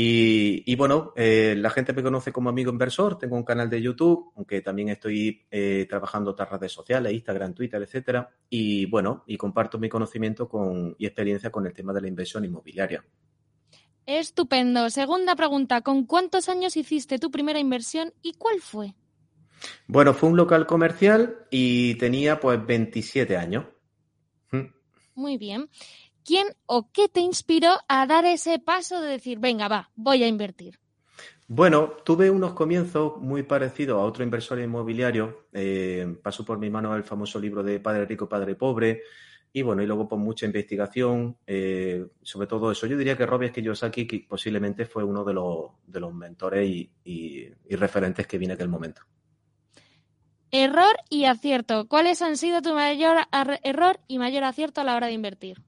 Y, 0.00 0.62
y 0.64 0.76
bueno, 0.76 1.12
eh, 1.16 1.56
la 1.58 1.70
gente 1.70 1.92
me 1.92 2.04
conoce 2.04 2.30
como 2.30 2.50
amigo 2.50 2.70
inversor, 2.70 3.18
tengo 3.18 3.34
un 3.34 3.42
canal 3.42 3.68
de 3.68 3.82
YouTube, 3.82 4.30
aunque 4.36 4.60
también 4.60 4.90
estoy 4.90 5.44
eh, 5.50 5.86
trabajando 5.88 6.30
otras 6.30 6.48
redes 6.50 6.70
sociales, 6.70 7.12
Instagram, 7.12 7.52
Twitter, 7.52 7.82
etcétera. 7.82 8.30
Y 8.48 8.86
bueno, 8.86 9.24
y 9.26 9.36
comparto 9.36 9.76
mi 9.76 9.88
conocimiento 9.88 10.48
con, 10.48 10.94
y 11.00 11.06
experiencia 11.06 11.50
con 11.50 11.66
el 11.66 11.72
tema 11.72 11.92
de 11.92 12.02
la 12.02 12.06
inversión 12.06 12.44
inmobiliaria. 12.44 13.04
Estupendo. 14.06 14.88
Segunda 14.88 15.34
pregunta. 15.34 15.80
¿Con 15.80 16.06
cuántos 16.06 16.48
años 16.48 16.76
hiciste 16.76 17.18
tu 17.18 17.32
primera 17.32 17.58
inversión 17.58 18.14
y 18.22 18.34
cuál 18.34 18.60
fue? 18.60 18.94
Bueno, 19.88 20.14
fue 20.14 20.28
un 20.28 20.36
local 20.36 20.64
comercial 20.64 21.38
y 21.50 21.96
tenía 21.96 22.38
pues 22.38 22.64
27 22.64 23.36
años. 23.36 23.64
Muy 25.18 25.36
bien. 25.36 25.68
¿Quién 26.28 26.46
o 26.66 26.90
qué 26.92 27.08
te 27.08 27.20
inspiró 27.20 27.72
a 27.88 28.06
dar 28.06 28.24
ese 28.26 28.58
paso 28.58 29.00
de 29.00 29.08
decir, 29.16 29.38
venga, 29.38 29.66
va, 29.74 29.82
voy 29.96 30.22
a 30.24 30.28
invertir? 30.28 30.78
Bueno, 31.46 31.92
tuve 32.04 32.28
unos 32.28 32.52
comienzos 32.52 33.16
muy 33.16 33.42
parecidos 33.44 33.96
a 33.96 34.04
otro 34.04 34.22
inversor 34.22 34.58
inmobiliario. 34.60 35.46
Eh, 35.54 36.06
pasó 36.22 36.44
por 36.44 36.58
mi 36.58 36.68
mano 36.68 36.94
el 36.94 37.02
famoso 37.02 37.40
libro 37.40 37.62
de 37.62 37.80
Padre 37.80 38.04
Rico, 38.04 38.28
Padre 38.28 38.54
Pobre. 38.56 39.00
Y 39.54 39.62
bueno, 39.62 39.82
y 39.82 39.86
luego 39.86 40.06
por 40.06 40.18
mucha 40.18 40.44
investigación, 40.44 41.38
eh, 41.46 42.06
sobre 42.22 42.46
todo 42.46 42.70
eso. 42.70 42.86
Yo 42.86 42.98
diría 42.98 43.16
que 43.16 43.24
Robert 43.24 43.54
Kiyosaki 43.54 44.06
que 44.06 44.26
posiblemente 44.28 44.84
fue 44.84 45.04
uno 45.04 45.24
de 45.24 45.32
los, 45.32 45.70
de 45.86 46.00
los 46.00 46.12
mentores 46.12 46.68
y, 46.68 46.90
y- 47.04 47.48
y 47.70 47.76
referentes 47.76 48.26
que 48.26 48.36
vine 48.36 48.52
en 48.52 48.56
aquel 48.56 48.68
momento. 48.68 49.00
Error 50.50 50.94
y 51.08 51.24
acierto. 51.24 51.88
¿Cuáles 51.88 52.20
han 52.20 52.36
sido 52.36 52.60
tu 52.60 52.74
mayor 52.74 53.16
error 53.62 54.00
y 54.08 54.18
mayor 54.18 54.44
acierto 54.44 54.82
a 54.82 54.84
la 54.84 54.94
hora 54.96 55.06
de 55.06 55.14
invertir? 55.14 55.62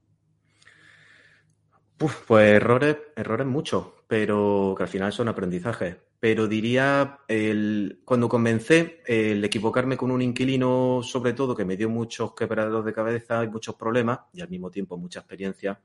Pues 2.27 2.55
errores, 2.55 2.97
errores 3.15 3.45
muchos, 3.45 3.85
pero 4.07 4.73
que 4.75 4.83
al 4.83 4.89
final 4.89 5.13
son 5.13 5.27
aprendizajes. 5.27 5.97
Pero 6.19 6.47
diría, 6.47 7.19
el, 7.27 8.01
cuando 8.05 8.27
comencé, 8.27 9.03
el 9.05 9.43
equivocarme 9.45 9.97
con 9.97 10.09
un 10.09 10.23
inquilino, 10.23 11.01
sobre 11.03 11.33
todo, 11.33 11.55
que 11.55 11.63
me 11.63 11.77
dio 11.77 11.89
muchos 11.89 12.33
quebraderos 12.33 12.85
de 12.85 12.93
cabeza 12.93 13.43
y 13.43 13.49
muchos 13.49 13.75
problemas, 13.75 14.21
y 14.33 14.41
al 14.41 14.49
mismo 14.49 14.71
tiempo 14.71 14.97
mucha 14.97 15.19
experiencia. 15.19 15.79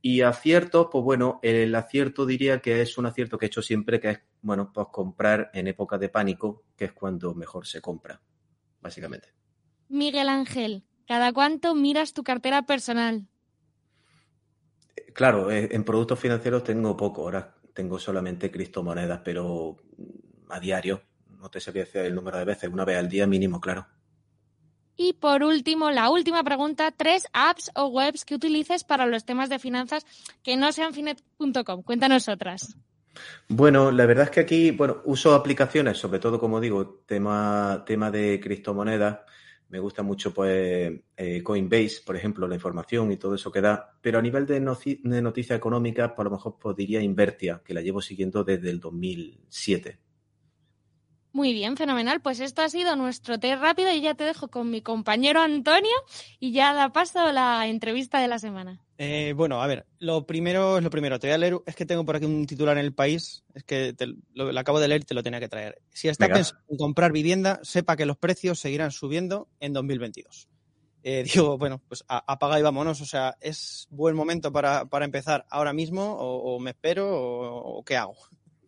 Y 0.00 0.20
aciertos, 0.20 0.86
pues 0.90 1.02
bueno, 1.02 1.40
el 1.42 1.74
acierto 1.74 2.26
diría 2.26 2.60
que 2.60 2.80
es 2.80 2.96
un 2.96 3.06
acierto 3.06 3.36
que 3.36 3.46
he 3.46 3.48
hecho 3.48 3.62
siempre, 3.62 3.98
que 3.98 4.10
es, 4.10 4.20
bueno, 4.42 4.72
pues 4.72 4.86
comprar 4.92 5.50
en 5.52 5.66
época 5.66 5.98
de 5.98 6.10
pánico, 6.10 6.62
que 6.76 6.84
es 6.84 6.92
cuando 6.92 7.34
mejor 7.34 7.66
se 7.66 7.80
compra, 7.80 8.20
básicamente. 8.80 9.34
Miguel 9.88 10.28
Ángel, 10.28 10.84
¿cada 11.08 11.32
cuánto 11.32 11.74
miras 11.74 12.12
tu 12.12 12.22
cartera 12.22 12.62
personal? 12.62 13.29
Claro, 15.12 15.50
eh, 15.50 15.68
en 15.72 15.84
productos 15.84 16.18
financieros 16.18 16.64
tengo 16.64 16.96
poco, 16.96 17.22
ahora 17.22 17.54
tengo 17.74 17.98
solamente 17.98 18.50
criptomonedas, 18.50 19.20
pero 19.24 19.76
a 20.48 20.60
diario, 20.60 21.02
no 21.38 21.48
te 21.48 21.60
sabría 21.60 21.84
decir 21.84 22.02
el 22.02 22.14
número 22.14 22.38
de 22.38 22.44
veces, 22.44 22.70
una 22.70 22.84
vez 22.84 22.98
al 22.98 23.08
día 23.08 23.26
mínimo, 23.26 23.60
claro. 23.60 23.86
Y 24.96 25.14
por 25.14 25.42
último, 25.42 25.90
la 25.90 26.10
última 26.10 26.44
pregunta, 26.44 26.90
tres 26.90 27.26
apps 27.32 27.70
o 27.74 27.86
webs 27.86 28.26
que 28.26 28.34
utilices 28.34 28.84
para 28.84 29.06
los 29.06 29.24
temas 29.24 29.48
de 29.48 29.58
finanzas 29.58 30.04
que 30.42 30.58
no 30.58 30.72
sean 30.72 30.92
finet.com. 30.92 31.82
Cuéntanos 31.82 32.28
otras. 32.28 32.76
Bueno, 33.48 33.90
la 33.90 34.06
verdad 34.06 34.24
es 34.24 34.30
que 34.30 34.40
aquí, 34.40 34.70
bueno, 34.72 35.00
uso 35.04 35.34
aplicaciones, 35.34 35.96
sobre 35.96 36.18
todo, 36.18 36.38
como 36.38 36.60
digo, 36.60 37.02
tema, 37.06 37.82
tema 37.86 38.10
de 38.10 38.40
criptomonedas. 38.40 39.20
Me 39.70 39.78
gusta 39.78 40.02
mucho, 40.02 40.34
pues, 40.34 40.92
eh, 41.16 41.42
Coinbase, 41.44 42.02
por 42.04 42.16
ejemplo, 42.16 42.48
la 42.48 42.56
información 42.56 43.12
y 43.12 43.16
todo 43.16 43.36
eso 43.36 43.52
que 43.52 43.60
da. 43.60 43.96
Pero 44.00 44.18
a 44.18 44.22
nivel 44.22 44.44
de, 44.44 44.58
de 44.58 45.22
noticias 45.22 45.56
económicas, 45.56 46.10
por 46.12 46.24
lo 46.24 46.32
mejor 46.32 46.58
podría 46.58 47.00
Invertia, 47.00 47.62
que 47.64 47.72
la 47.72 47.80
llevo 47.80 48.02
siguiendo 48.02 48.42
desde 48.42 48.68
el 48.68 48.80
2007. 48.80 50.00
Muy 51.32 51.52
bien, 51.52 51.76
fenomenal. 51.76 52.20
Pues 52.20 52.40
esto 52.40 52.62
ha 52.62 52.68
sido 52.68 52.96
nuestro 52.96 53.38
test 53.38 53.62
rápido 53.62 53.92
y 53.92 54.00
ya 54.00 54.14
te 54.14 54.24
dejo 54.24 54.48
con 54.48 54.70
mi 54.70 54.82
compañero 54.82 55.40
Antonio 55.40 55.94
y 56.40 56.50
ya 56.50 56.74
da 56.74 56.92
paso 56.92 57.20
a 57.20 57.32
la 57.32 57.68
entrevista 57.68 58.18
de 58.18 58.26
la 58.26 58.40
semana. 58.40 58.84
Eh, 59.02 59.32
bueno, 59.34 59.62
a 59.62 59.66
ver, 59.66 59.86
lo 59.98 60.26
primero 60.26 60.76
es 60.76 60.84
lo 60.84 60.90
primero. 60.90 61.18
Te 61.18 61.28
voy 61.28 61.32
a 61.32 61.38
leer, 61.38 61.58
es 61.64 61.74
que 61.74 61.86
tengo 61.86 62.04
por 62.04 62.16
aquí 62.16 62.26
un 62.26 62.44
titular 62.44 62.76
en 62.76 62.84
el 62.84 62.92
país, 62.92 63.44
es 63.54 63.64
que 63.64 63.94
lo, 64.34 64.58
acabo 64.58 64.78
de 64.78 64.88
leer 64.88 65.00
y 65.00 65.04
te 65.04 65.14
lo 65.14 65.22
tenía 65.22 65.40
que 65.40 65.48
traer. 65.48 65.80
Si 65.88 66.08
está 66.08 66.28
pensando 66.28 66.60
en 66.68 66.76
comprar 66.76 67.10
vivienda, 67.10 67.60
sepa 67.62 67.96
que 67.96 68.04
los 68.04 68.18
precios 68.18 68.60
seguirán 68.60 68.90
subiendo 68.90 69.48
en 69.58 69.72
2022. 69.72 70.50
Eh, 71.02 71.24
digo, 71.34 71.56
bueno, 71.56 71.80
pues 71.88 72.04
apaga 72.06 72.60
y 72.60 72.62
vámonos. 72.62 73.00
O 73.00 73.06
sea, 73.06 73.38
¿es 73.40 73.88
buen 73.88 74.14
momento 74.14 74.52
para, 74.52 74.86
empezar 75.00 75.46
ahora 75.48 75.72
mismo 75.72 76.18
o, 76.18 76.60
me 76.60 76.72
espero 76.72 77.08
o 77.10 77.82
qué 77.82 77.96
hago? 77.96 78.16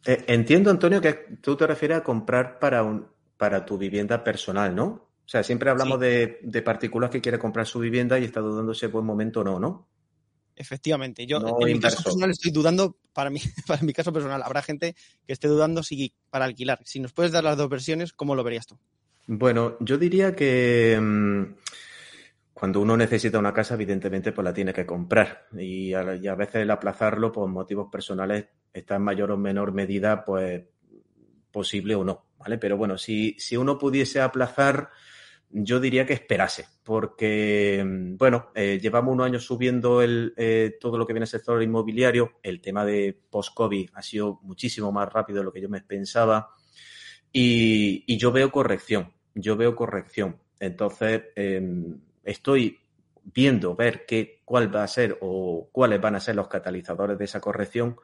Eh, 0.07 0.25
entiendo, 0.29 0.71
Antonio, 0.71 1.03
que 1.03 1.13
tú 1.43 1.57
te 1.57 1.67
refieres 1.67 1.99
a 1.99 2.03
comprar 2.03 2.59
para, 2.59 2.83
un, 2.83 3.07
para 3.37 3.67
tu 3.67 3.77
vivienda 3.77 4.25
personal, 4.25 4.75
¿no? 4.75 4.87
O 5.27 5.29
sea, 5.29 5.43
siempre 5.43 5.69
hablamos 5.69 6.01
de, 6.01 6.39
de 6.43 6.63
partículas 6.63 7.11
que 7.11 7.21
quiere 7.21 7.39
comprar 7.39 7.67
su 7.67 7.81
vivienda 7.81 8.19
y 8.19 8.25
está 8.25 8.41
dudando 8.41 8.73
si 8.73 8.87
es 8.87 8.93
buen 8.93 9.05
momento 9.05 9.41
o 9.41 9.45
no, 9.45 9.61
¿no? 9.61 9.92
Efectivamente. 10.63 11.27
Yo 11.27 11.39
en 11.39 11.73
mi 11.75 11.81
caso 11.81 12.03
personal 12.05 12.31
estoy 12.31 12.53
dudando, 12.53 12.97
para 13.13 13.31
mi, 13.31 13.41
para 13.67 13.83
mi 13.83 13.93
caso 13.93 14.13
personal, 14.13 14.43
habrá 14.45 14.63
gente 14.63 14.95
que 15.27 15.33
esté 15.33 15.49
dudando 15.49 15.83
si 15.83 16.15
para 16.31 16.45
alquilar. 16.45 16.79
Si 16.85 17.01
nos 17.01 17.13
puedes 17.13 17.33
dar 17.33 17.43
las 17.43 17.57
dos 17.57 17.69
versiones, 17.69 18.13
¿cómo 18.13 18.37
lo 18.37 18.45
verías 18.45 18.67
tú? 18.67 18.79
Bueno, 19.27 19.77
yo 19.81 19.99
diría 19.99 20.37
que 20.37 20.99
mm, 21.01 21.43
cuando 22.55 22.81
uno 22.81 22.97
necesita 22.97 23.41
una 23.41 23.53
casa, 23.53 23.75
evidentemente, 23.75 24.31
pues 24.31 24.45
la 24.45 24.55
tiene 24.55 24.73
que 24.73 24.87
comprar. 24.87 25.49
Y 25.59 25.95
a, 25.95 26.15
y 26.15 26.29
a 26.29 26.37
veces 26.37 26.63
el 26.63 26.71
aplazarlo 26.71 27.33
por 27.33 27.49
motivos 27.49 27.89
personales 27.91 28.47
está 28.73 28.97
en 28.97 29.03
mayor 29.03 29.33
o 29.33 29.37
menor 29.37 29.73
medida, 29.73 30.25
pues, 30.25 30.63
posible 31.51 31.97
o 31.97 32.05
no, 32.05 32.27
¿vale? 32.39 32.59
Pero 32.59 32.77
bueno, 32.77 32.97
si, 32.99 33.35
si 33.41 33.57
uno 33.57 33.79
pudiese 33.79 34.21
aplazar, 34.21 34.91
yo 35.53 35.79
diría 35.81 36.07
que 36.07 36.15
esperase, 36.15 36.67
porque, 36.83 37.85
bueno, 38.19 38.51
eh, 38.55 38.79
llevamos 38.81 39.13
unos 39.13 39.27
años 39.27 39.45
subiendo 39.45 40.01
el, 40.01 40.33
eh, 40.37 40.77
todo 40.81 40.97
lo 40.97 41.07
que 41.07 41.13
viene 41.13 41.25
al 41.25 41.29
sector 41.29 41.63
inmobiliario. 41.63 42.39
El 42.43 42.61
tema 42.61 42.85
de 42.85 43.17
post-COVID 43.31 43.91
ha 43.95 44.03
sido 44.03 44.41
muchísimo 44.43 44.91
más 44.91 45.13
rápido 45.13 45.41
de 45.41 45.45
lo 45.45 45.53
que 45.53 45.61
yo 45.61 45.69
me 45.69 45.83
pensaba. 45.83 46.55
Y, 47.33 48.05
y 48.07 48.17
yo 48.17 48.33
veo 48.33 48.51
corrección, 48.51 49.13
yo 49.35 49.57
veo 49.57 49.77
corrección. 49.77 50.39
Entonces, 50.59 51.23
em, 51.37 52.01
estoy 52.25 52.79
viendo, 53.23 53.77
ver 53.77 54.07
qué, 54.07 54.43
cuál 54.45 54.75
va 54.75 54.85
a 54.85 54.89
ser 54.89 55.19
o 55.21 55.69
cuáles 55.71 56.01
van 56.01 56.15
a 56.15 56.21
ser 56.21 56.35
los 56.35 56.49
catalizadores 56.49 57.19
de 57.19 57.25
esa 57.25 57.41
corrección 57.41 57.97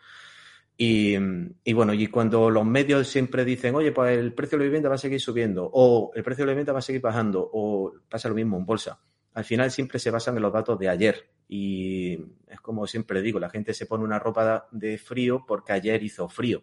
y, 0.80 1.16
y, 1.64 1.72
bueno, 1.72 1.92
y 1.92 2.06
cuando 2.06 2.48
los 2.50 2.64
medios 2.64 3.08
siempre 3.08 3.44
dicen, 3.44 3.74
oye, 3.74 3.90
pues 3.90 4.16
el 4.16 4.32
precio 4.32 4.56
de 4.56 4.64
la 4.64 4.68
vivienda 4.68 4.88
va 4.88 4.94
a 4.94 4.98
seguir 4.98 5.20
subiendo, 5.20 5.68
o 5.72 6.12
el 6.14 6.22
precio 6.22 6.44
de 6.44 6.46
la 6.46 6.52
vivienda 6.52 6.72
va 6.72 6.78
a 6.78 6.82
seguir 6.82 7.02
bajando, 7.02 7.50
o 7.52 7.94
pasa 8.08 8.28
lo 8.28 8.36
mismo 8.36 8.56
en 8.56 8.64
bolsa, 8.64 9.00
al 9.34 9.44
final 9.44 9.72
siempre 9.72 9.98
se 9.98 10.12
basan 10.12 10.36
en 10.36 10.42
los 10.42 10.52
datos 10.52 10.78
de 10.78 10.88
ayer. 10.88 11.30
Y 11.48 12.12
es 12.46 12.60
como 12.60 12.86
siempre 12.86 13.22
digo, 13.22 13.40
la 13.40 13.50
gente 13.50 13.74
se 13.74 13.86
pone 13.86 14.04
una 14.04 14.20
ropa 14.20 14.68
de 14.70 14.98
frío 14.98 15.44
porque 15.48 15.72
ayer 15.72 16.00
hizo 16.04 16.28
frío, 16.28 16.62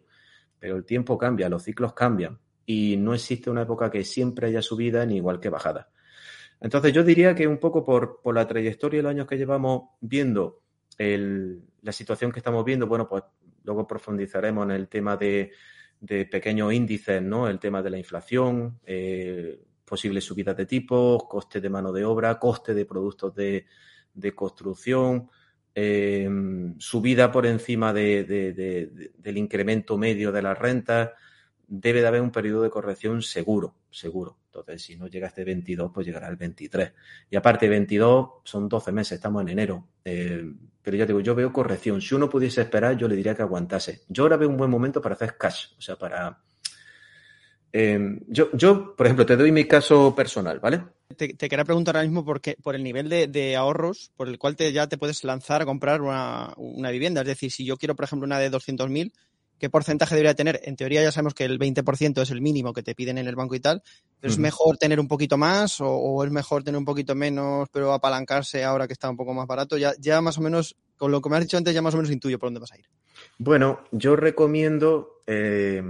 pero 0.60 0.78
el 0.78 0.86
tiempo 0.86 1.18
cambia, 1.18 1.50
los 1.50 1.64
ciclos 1.64 1.92
cambian, 1.92 2.40
y 2.66 2.96
no 2.96 3.14
existe 3.14 3.50
una 3.50 3.64
época 3.64 3.92
que 3.92 4.06
siempre 4.06 4.48
haya 4.48 4.62
subida 4.62 5.06
ni 5.06 5.18
igual 5.18 5.42
que 5.42 5.50
bajada. 5.50 5.90
Entonces 6.62 6.94
yo 6.94 7.04
diría 7.04 7.36
que 7.36 7.48
un 7.48 7.58
poco 7.58 7.84
por, 7.84 8.22
por 8.22 8.34
la 8.34 8.48
trayectoria 8.48 9.00
de 9.00 9.04
los 9.04 9.10
años 9.10 9.28
que 9.28 9.38
llevamos 9.38 9.90
viendo 10.00 10.62
la 10.98 11.92
situación 11.92 12.32
que 12.32 12.40
estamos 12.40 12.64
viendo, 12.64 12.88
bueno, 12.88 13.10
pues 13.10 13.24
Luego 13.66 13.88
profundizaremos 13.88 14.66
en 14.66 14.72
el 14.72 14.88
tema 14.88 15.18
de, 15.18 15.52
pequeños 16.30 16.72
índices, 16.72 17.22
¿no? 17.22 17.48
El 17.48 17.60
tema 17.60 17.82
de 17.82 17.90
la 17.90 17.98
inflación, 17.98 18.80
eh, 18.86 19.60
posibles 19.84 20.24
subidas 20.24 20.56
de 20.56 20.66
tipos, 20.66 21.24
coste 21.24 21.60
de 21.60 21.70
mano 21.70 21.92
de 21.92 22.06
obra, 22.06 22.38
coste 22.40 22.74
de 22.74 22.86
productos 22.86 23.34
de, 23.36 23.66
construcción, 24.36 25.30
eh, 25.74 26.30
subida 26.78 27.32
por 27.32 27.46
encima 27.46 27.92
del 27.92 29.38
incremento 29.38 29.98
medio 29.98 30.32
de 30.32 30.42
las 30.42 30.58
rentas. 30.58 31.12
Debe 31.68 32.02
de 32.02 32.08
haber 32.08 32.22
un 32.22 32.32
periodo 32.32 32.62
de 32.64 32.70
corrección 32.70 33.22
seguro, 33.22 33.76
seguro. 33.90 34.38
Entonces, 34.48 34.82
si 34.84 34.96
no 34.96 35.08
llega 35.08 35.28
este 35.28 35.44
22, 35.44 35.92
pues 35.94 36.06
llegará 36.06 36.28
el 36.28 36.36
23. 36.36 36.94
Y 37.30 37.36
aparte, 37.36 37.68
22 37.68 38.30
son 38.44 38.70
12 38.70 38.92
meses, 38.92 39.14
estamos 39.14 39.42
en 39.42 39.50
enero. 39.50 39.88
Eh, 40.04 40.50
pero 40.82 40.98
ya 40.98 41.06
digo, 41.06 41.20
yo 41.20 41.34
veo 41.34 41.52
corrección. 41.52 42.00
Si 42.00 42.14
uno 42.14 42.30
pudiese 42.30 42.62
esperar, 42.62 42.96
yo 42.96 43.08
le 43.08 43.16
diría 43.16 43.36
que 43.36 43.42
aguantase. 43.42 44.04
Yo 44.08 44.24
ahora 44.24 44.38
veo 44.38 44.48
un 44.48 44.58
buen 44.58 44.70
momento 44.70 45.02
para 45.02 45.16
hacer 45.16 45.36
cash, 45.36 45.70
o 45.78 45.82
sea, 45.82 45.96
para... 45.98 46.40
Eh, 47.74 48.20
yo, 48.28 48.50
yo, 48.54 48.96
por 48.96 49.08
ejemplo, 49.08 49.26
te 49.26 49.36
doy 49.36 49.52
mi 49.52 49.66
caso 49.66 50.16
personal, 50.16 50.60
¿vale? 50.60 50.84
Te, 51.18 51.36
quería 51.36 51.66
preguntar 51.66 51.96
ahora 51.96 52.08
mismo 52.08 52.24
por, 52.24 52.40
por 52.62 52.76
el 52.76 52.84
nivel 52.84 53.10
de, 53.10 53.56
ahorros 53.56 54.12
por 54.16 54.28
el 54.28 54.38
cual 54.38 54.56
te, 54.56 54.72
ya 54.72 54.88
te 54.88 54.98
puedes 54.98 55.24
lanzar 55.24 55.64
a 55.64 55.66
comprar 55.66 56.02
una, 56.02 56.54
una 56.58 56.92
vivienda. 56.92 57.22
Es 57.22 57.28
decir, 57.28 57.52
si 57.52 57.66
yo 57.66 57.78
quiero, 57.78 57.96
por 57.96 58.06
ejemplo, 58.06 58.26
una 58.26 58.40
de 58.40 58.52
200.000, 58.52 59.12
qué 59.60 59.70
porcentaje 59.70 60.16
debería 60.16 60.36
tener. 60.36 60.60
En 60.64 60.76
teoría 60.76 61.04
ya 61.04 61.12
sabemos 61.12 61.34
que 61.34 61.46
el 61.46 61.60
20% 61.60 62.22
es 62.22 62.32
el 62.32 62.42
mínimo 62.42 62.74
que 62.74 62.84
te 62.84 62.96
piden 62.96 63.18
en 63.18 63.28
el 63.28 63.36
banco 63.36 63.56
y 63.56 63.60
tal. 63.60 63.84
¿Es 64.22 64.38
mejor 64.38 64.78
tener 64.78 65.00
un 65.00 65.08
poquito 65.08 65.38
más 65.38 65.78
o, 65.80 66.24
es 66.24 66.32
mejor 66.32 66.64
tener 66.64 66.78
un 66.78 66.86
poquito 66.86 67.16
menos, 67.16 67.70
pero 67.72 67.94
apalancarse 67.94 68.64
ahora 68.64 68.88
que 68.88 68.94
está 68.94 69.10
un 69.10 69.18
poco 69.18 69.34
más 69.34 69.48
barato? 69.48 69.78
Ya, 69.78 69.94
ya 70.00 70.22
más 70.22 70.38
o 70.38 70.42
menos, 70.42 70.76
con 70.98 71.12
lo 71.12 71.22
que 71.22 71.30
me 71.30 71.38
has 71.38 71.44
dicho 71.44 71.58
antes, 71.58 71.74
ya 71.74 71.82
más 71.82 71.94
o 71.94 71.98
menos 71.98 72.12
intuyo 72.12 72.40
por 72.40 72.48
dónde 72.48 72.60
vas 72.60 72.72
a 72.72 72.78
ir. 72.78 72.86
Bueno, 73.38 73.84
yo 73.92 74.16
recomiendo, 74.16 75.22
eh, 75.28 75.82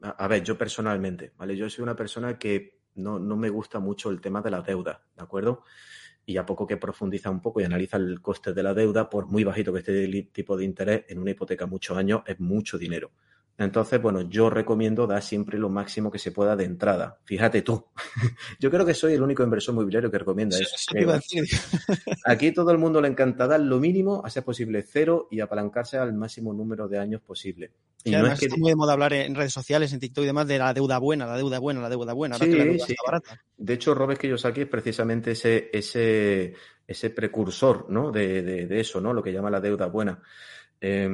a, 0.00 0.28
ver, 0.28 0.42
yo 0.42 0.56
personalmente, 0.56 1.32
¿vale? 1.36 1.56
Yo 1.56 1.68
soy 1.68 1.82
una 1.82 1.96
persona 1.96 2.38
que 2.38 2.78
no, 2.94 3.18
no 3.18 3.36
me 3.36 3.48
gusta 3.48 3.78
mucho 3.78 4.10
el 4.10 4.20
tema 4.20 4.40
de 4.42 4.50
la 4.50 4.62
deuda, 4.62 5.02
¿de 5.16 5.22
acuerdo? 5.22 5.64
Y 6.26 6.36
a 6.36 6.44
poco 6.44 6.66
que 6.66 6.76
profundiza 6.76 7.30
un 7.30 7.40
poco 7.40 7.60
y 7.60 7.64
analiza 7.64 7.96
el 7.96 8.20
coste 8.20 8.52
de 8.52 8.62
la 8.64 8.74
deuda, 8.74 9.08
por 9.08 9.26
muy 9.26 9.44
bajito 9.44 9.72
que 9.72 9.78
esté 9.78 10.04
el 10.04 10.28
tipo 10.32 10.56
de 10.56 10.64
interés, 10.64 11.04
en 11.08 11.20
una 11.20 11.30
hipoteca 11.30 11.66
muchos 11.66 11.96
años 11.96 12.22
es 12.26 12.40
mucho 12.40 12.76
dinero. 12.76 13.12
Entonces, 13.58 14.02
bueno, 14.02 14.20
yo 14.22 14.50
recomiendo 14.50 15.06
dar 15.06 15.22
siempre 15.22 15.58
lo 15.58 15.70
máximo 15.70 16.10
que 16.10 16.18
se 16.18 16.30
pueda 16.30 16.56
de 16.56 16.64
entrada. 16.64 17.18
Fíjate 17.24 17.62
tú. 17.62 17.86
yo 18.60 18.70
creo 18.70 18.84
que 18.84 18.92
soy 18.92 19.14
el 19.14 19.22
único 19.22 19.42
inversor 19.42 19.72
inmobiliario 19.72 20.10
que 20.10 20.18
recomienda 20.18 20.58
eso. 20.58 20.76
aquí 22.24 22.52
todo 22.52 22.70
el 22.70 22.78
mundo 22.78 23.00
le 23.00 23.08
encanta 23.08 23.46
dar 23.46 23.60
lo 23.60 23.80
mínimo, 23.80 24.20
a 24.24 24.28
ser 24.28 24.44
posible 24.44 24.82
cero 24.82 25.28
y 25.30 25.40
apalancarse 25.40 25.96
al 25.96 26.12
máximo 26.12 26.52
número 26.52 26.86
de 26.86 26.98
años 26.98 27.22
posible. 27.22 27.72
Y, 28.04 28.12
además 28.12 28.34
es 28.34 28.40
que... 28.40 28.46
está 28.46 28.58
muy 28.58 28.70
de 28.70 28.76
moda 28.76 28.92
hablar 28.92 29.14
en 29.14 29.34
redes 29.34 29.54
sociales, 29.54 29.90
en 29.92 30.00
TikTok 30.00 30.24
y 30.24 30.26
demás, 30.26 30.46
de 30.46 30.58
la 30.58 30.74
deuda 30.74 30.98
buena, 30.98 31.24
la 31.24 31.38
deuda 31.38 31.58
buena, 31.58 31.80
la 31.80 31.88
deuda 31.88 32.12
buena. 32.12 32.36
Sí, 32.36 32.78
sí. 32.78 32.94
De 33.56 33.72
hecho, 33.72 33.94
Robes 33.94 34.18
que 34.18 34.28
yo 34.28 34.36
saqué 34.36 34.62
es 34.62 34.68
precisamente 34.68 35.30
ese, 35.30 35.70
ese, 35.72 36.54
ese 36.86 37.10
precursor 37.10 37.86
¿no? 37.88 38.12
de, 38.12 38.42
de, 38.42 38.80
eso, 38.80 39.00
¿no? 39.00 39.14
Lo 39.14 39.22
que 39.22 39.32
llama 39.32 39.50
la 39.50 39.60
deuda 39.60 39.86
buena. 39.86 40.20
Eh, 40.78 41.08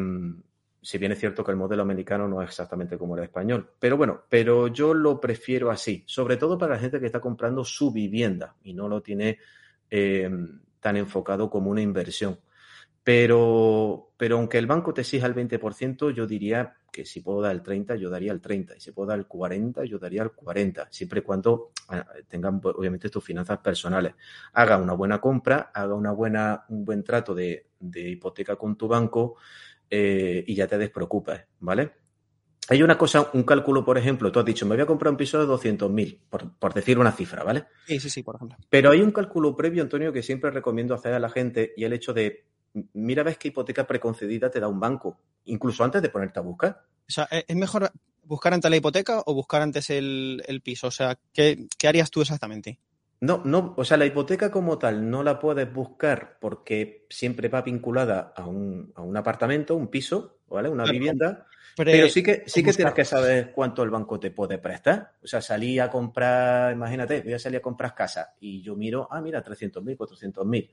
si 0.82 0.98
bien 0.98 1.12
es 1.12 1.20
cierto 1.20 1.44
que 1.44 1.52
el 1.52 1.56
modelo 1.56 1.82
americano 1.82 2.26
no 2.26 2.42
es 2.42 2.48
exactamente 2.48 2.98
como 2.98 3.16
el 3.16 3.22
español. 3.22 3.70
Pero 3.78 3.96
bueno, 3.96 4.22
pero 4.28 4.66
yo 4.66 4.92
lo 4.92 5.20
prefiero 5.20 5.70
así, 5.70 6.02
sobre 6.06 6.36
todo 6.36 6.58
para 6.58 6.74
la 6.74 6.80
gente 6.80 6.98
que 6.98 7.06
está 7.06 7.20
comprando 7.20 7.64
su 7.64 7.92
vivienda 7.92 8.56
y 8.64 8.74
no 8.74 8.88
lo 8.88 9.00
tiene 9.00 9.38
eh, 9.88 10.28
tan 10.80 10.96
enfocado 10.96 11.48
como 11.48 11.70
una 11.70 11.80
inversión. 11.80 12.40
Pero, 13.04 14.12
pero 14.16 14.38
aunque 14.38 14.58
el 14.58 14.66
banco 14.66 14.92
te 14.92 15.00
exija 15.02 15.26
el 15.26 15.34
20%, 15.34 16.10
yo 16.10 16.26
diría 16.26 16.76
que 16.90 17.04
si 17.04 17.20
puedo 17.20 17.40
dar 17.40 17.52
el 17.52 17.62
30, 17.62 17.96
yo 17.96 18.10
daría 18.10 18.32
el 18.32 18.40
30. 18.40 18.76
Y 18.76 18.80
si 18.80 18.92
puedo 18.92 19.08
dar 19.08 19.18
el 19.18 19.26
40, 19.26 19.84
yo 19.84 19.98
daría 19.98 20.22
el 20.22 20.32
40. 20.32 20.88
Siempre 20.90 21.20
y 21.20 21.22
cuando 21.22 21.70
ah, 21.88 22.06
tengan, 22.28 22.60
obviamente, 22.62 23.08
tus 23.08 23.24
finanzas 23.24 23.58
personales. 23.58 24.14
Haga 24.52 24.78
una 24.78 24.92
buena 24.92 25.20
compra, 25.20 25.72
haga 25.74 25.94
una 25.94 26.12
buena, 26.12 26.64
un 26.68 26.84
buen 26.84 27.02
trato 27.02 27.34
de 27.34 27.66
hipoteca 27.80 28.54
con 28.54 28.76
tu 28.76 28.86
banco 28.86 29.36
eh, 29.94 30.42
y 30.46 30.54
ya 30.54 30.66
te 30.66 30.78
despreocupes, 30.78 31.42
¿vale? 31.60 31.92
Hay 32.70 32.82
una 32.82 32.96
cosa, 32.96 33.28
un 33.34 33.42
cálculo, 33.42 33.84
por 33.84 33.98
ejemplo, 33.98 34.32
tú 34.32 34.38
has 34.38 34.46
dicho, 34.46 34.64
me 34.64 34.74
voy 34.74 34.82
a 34.82 34.86
comprar 34.86 35.10
un 35.10 35.18
piso 35.18 35.38
de 35.38 35.44
200.000, 35.44 36.18
por, 36.30 36.50
por 36.58 36.72
decir 36.72 36.98
una 36.98 37.12
cifra, 37.12 37.44
¿vale? 37.44 37.66
Sí, 37.86 38.00
sí, 38.00 38.08
sí, 38.08 38.22
por 38.22 38.36
ejemplo. 38.36 38.56
Pero 38.70 38.90
hay 38.90 39.02
un 39.02 39.10
cálculo 39.10 39.54
previo, 39.54 39.82
Antonio, 39.82 40.10
que 40.10 40.22
siempre 40.22 40.50
recomiendo 40.50 40.94
hacer 40.94 41.12
a 41.12 41.18
la 41.18 41.28
gente 41.28 41.74
y 41.76 41.84
el 41.84 41.92
hecho 41.92 42.14
de, 42.14 42.46
mira, 42.94 43.22
ves 43.22 43.36
qué 43.36 43.48
hipoteca 43.48 43.86
preconcedida 43.86 44.50
te 44.50 44.60
da 44.60 44.68
un 44.68 44.80
banco, 44.80 45.20
incluso 45.44 45.84
antes 45.84 46.00
de 46.00 46.08
ponerte 46.08 46.38
a 46.38 46.42
buscar. 46.42 46.86
O 47.06 47.12
sea, 47.12 47.28
¿es 47.30 47.54
mejor 47.54 47.92
buscar 48.22 48.54
antes 48.54 48.70
la 48.70 48.78
hipoteca 48.78 49.22
o 49.26 49.34
buscar 49.34 49.60
antes 49.60 49.90
el, 49.90 50.62
piso? 50.64 50.86
O 50.86 50.90
sea, 50.90 51.18
¿qué, 51.34 51.66
¿qué 51.76 51.88
harías 51.88 52.10
tú 52.10 52.22
exactamente? 52.22 52.78
No, 53.22 53.40
no, 53.44 53.74
o 53.76 53.84
sea, 53.84 53.96
la 53.96 54.04
hipoteca 54.04 54.50
como 54.50 54.78
tal 54.78 55.08
no 55.08 55.22
la 55.22 55.38
puedes 55.38 55.72
buscar 55.72 56.38
porque 56.40 57.06
siempre 57.08 57.48
va 57.48 57.62
vinculada 57.62 58.32
a 58.34 58.46
un, 58.46 58.92
a 58.96 59.02
un 59.02 59.16
apartamento, 59.16 59.76
un 59.76 59.86
piso, 59.86 60.38
¿vale? 60.48 60.68
Una 60.68 60.82
Claro, 60.82 60.98
vivienda. 60.98 61.46
Pre- 61.76 61.92
Pero 61.92 62.08
sí 62.08 62.20
que, 62.20 62.42
sí 62.46 62.64
que 62.64 62.72
tienes 62.72 62.92
que 62.94 63.04
saber 63.04 63.52
cuánto 63.52 63.84
el 63.84 63.90
banco 63.90 64.18
te 64.18 64.32
puede 64.32 64.58
prestar. 64.58 65.12
O 65.22 65.26
sea, 65.28 65.40
salí 65.40 65.78
a 65.78 65.88
comprar, 65.88 66.72
imagínate, 66.72 67.20
voy 67.22 67.34
a 67.34 67.38
salir 67.38 67.58
a 67.58 67.62
comprar 67.62 67.94
casas 67.94 68.30
y 68.40 68.60
yo 68.60 68.74
miro, 68.74 69.06
ah, 69.08 69.20
mira, 69.20 69.40
300.000, 69.40 69.96
400.000. 69.96 70.68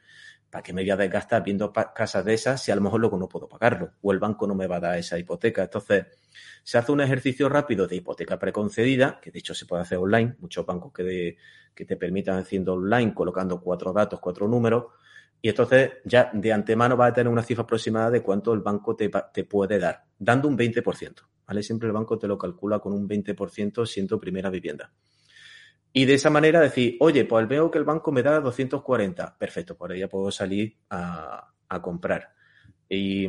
¿Para 0.50 0.64
qué 0.64 0.74
me 0.74 0.82
voy 0.82 0.90
a 0.92 0.98
desgastar 0.98 1.44
viendo 1.44 1.72
casas 1.74 2.26
de 2.26 2.34
esas 2.34 2.62
si 2.64 2.72
a 2.72 2.76
lo 2.76 2.82
mejor 2.82 3.00
luego 3.00 3.18
no 3.18 3.30
puedo 3.30 3.48
pagarlo? 3.48 3.94
O 4.02 4.12
el 4.12 4.20
banco 4.20 4.48
no 4.48 4.56
me 4.56 4.68
va 4.68 4.78
a 4.78 4.80
dar 4.80 4.98
esa 4.98 5.18
hipoteca. 5.20 5.64
Entonces, 5.64 6.08
se 6.64 6.78
hace 6.78 6.92
un 6.92 7.02
ejercicio 7.02 7.50
rápido 7.50 7.88
de 7.88 7.98
hipoteca 7.98 8.40
preconcedida, 8.40 9.20
que 9.22 9.32
de 9.32 9.40
hecho 9.40 9.54
se 9.54 9.66
puede 9.66 9.84
hacer 9.84 9.98
online, 9.98 10.36
muchos 10.40 10.66
bancos 10.66 10.92
que, 10.94 11.04
de- 11.04 11.38
que 11.76 11.86
te 11.86 11.98
permitan 11.98 12.38
haciendo 12.38 12.74
online, 12.74 13.14
colocando 13.14 13.62
cuatro 13.62 13.94
datos, 13.94 14.20
cuatro 14.20 14.48
números, 14.48 14.86
y 15.42 15.50
entonces 15.50 15.92
ya 16.04 16.30
de 16.34 16.52
antemano 16.52 16.98
vas 16.98 17.12
a 17.12 17.14
tener 17.14 17.32
una 17.32 17.44
cifra 17.44 17.64
aproximada 17.64 18.12
de 18.12 18.22
cuánto 18.22 18.54
el 18.54 18.60
banco 18.60 18.96
te, 18.96 19.10
puede 19.46 19.80
dar, 19.80 20.04
dando 20.18 20.48
un 20.50 20.56
20%, 20.58 21.24
¿vale? 21.48 21.64
Siempre 21.64 21.88
el 21.88 21.94
banco 21.94 22.18
te 22.20 22.28
lo 22.28 22.38
calcula 22.38 22.80
con 22.80 22.94
un 22.94 23.08
20% 23.08 23.86
siendo 23.86 24.20
primera 24.20 24.50
vivienda. 24.50 24.92
Y 25.92 26.06
de 26.06 26.14
esa 26.16 26.30
manera 26.30 26.62
decir, 26.62 26.98
oye, 27.00 27.26
pues 27.26 27.48
veo 27.48 27.72
que 27.72 27.80
el 27.80 27.84
banco 27.84 28.12
me 28.12 28.22
da 28.24 28.40
240, 28.40 29.38
perfecto, 29.38 29.76
por 29.76 29.92
ahí 29.92 30.00
ya 30.00 30.08
puedo 30.08 30.32
salir 30.32 30.78
a, 30.90 31.52
a 31.68 31.82
comprar. 31.82 32.34
Y, 32.88 33.26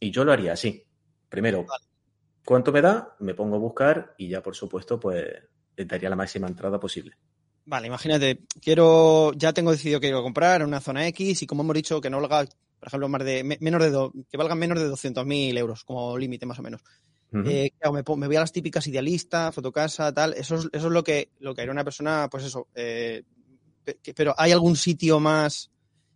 y 0.00 0.10
yo 0.10 0.24
lo 0.24 0.32
haría 0.32 0.52
así. 0.52 0.84
Primero, 1.28 1.64
¿cuánto 2.44 2.72
me 2.72 2.82
da? 2.82 3.16
Me 3.20 3.34
pongo 3.34 3.56
a 3.56 3.60
buscar 3.60 4.14
y 4.18 4.28
ya, 4.28 4.42
por 4.42 4.54
supuesto, 4.54 5.00
pues 5.00 5.24
le 5.76 5.84
daría 5.86 6.10
la 6.10 6.16
máxima 6.16 6.48
entrada 6.48 6.78
posible. 6.78 7.16
Vale, 7.64 7.86
imagínate, 7.86 8.40
quiero, 8.60 9.32
ya 9.34 9.52
tengo 9.52 9.70
decidido 9.70 10.00
que 10.00 10.08
quiero 10.08 10.22
comprar 10.22 10.60
en 10.60 10.66
una 10.66 10.80
zona 10.80 11.06
X 11.08 11.42
y 11.42 11.46
como 11.46 11.62
hemos 11.62 11.74
dicho, 11.74 12.00
que 12.00 12.10
no 12.10 12.20
valga, 12.20 12.44
por 12.78 12.88
ejemplo, 12.88 13.08
más 13.08 13.24
de, 13.24 13.44
me- 13.44 13.58
menos 13.60 13.80
de 13.82 13.90
do- 13.90 14.12
que 14.28 14.36
valgan 14.36 14.58
menos 14.58 14.78
de 14.80 14.88
200.000 14.88 15.56
euros 15.56 15.84
como 15.84 16.18
límite 16.18 16.44
más 16.44 16.58
o 16.58 16.62
menos. 16.62 16.82
Eh, 17.34 17.70
me, 17.92 18.02
voy 18.26 18.36
a 18.36 18.40
las 18.40 18.52
típicas 18.52 18.86
idealistas, 18.86 19.54
fotocasa, 19.54 20.12
tal. 20.12 20.34
Eso 20.34 20.56
es, 20.56 20.68
eso 20.72 20.86
es 20.86 20.92
lo 20.92 21.02
que 21.02 21.30
lo 21.40 21.54
que 21.54 21.62
haría 21.62 21.72
una 21.72 21.84
persona, 21.84 22.28
pues 22.30 22.44
eso. 22.44 22.68
eh, 22.74 23.22
que- 24.02 24.14
pero 24.14 24.34
¿hay 24.38 24.52
algún 24.52 24.76
sitio 24.76 25.18
más 25.18 25.70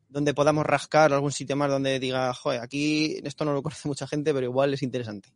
donde 0.09 0.35
podamos 0.35 0.65
rascar, 0.65 1.13
algún 1.13 1.33
sitio 1.33 1.57
más 1.57 1.71
donde 1.71 1.99
diga, 1.99 2.33
joder, 2.33 2.61
aquí 2.61 3.21
esto 3.25 3.45
no 3.45 3.53
lo 3.55 3.63
conoce 3.63 3.89
mucha 3.89 4.07
gente, 4.07 4.33
pero 4.33 4.47
igual 4.47 4.73
es 4.75 4.83
interesante? 4.83 5.31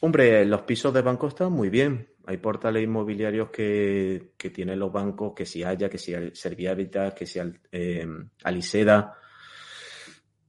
Hombre, 0.00 0.44
los 0.44 0.62
pisos 0.62 0.92
de 0.92 1.02
banco 1.02 1.28
están 1.28 1.52
muy 1.52 1.70
bien. 1.70 2.08
Hay 2.26 2.38
portales 2.38 2.82
inmobiliarios 2.82 3.50
que, 3.50 4.32
que 4.36 4.50
tienen 4.50 4.78
los 4.78 4.92
bancos, 4.92 5.32
que 5.34 5.46
si 5.46 5.62
Haya, 5.62 5.88
que 5.88 5.96
si 5.98 6.12
Servihabitat, 6.34 7.14
que 7.14 7.26
si 7.26 7.38
eh, 7.72 8.06
Aliseda. 8.42 9.14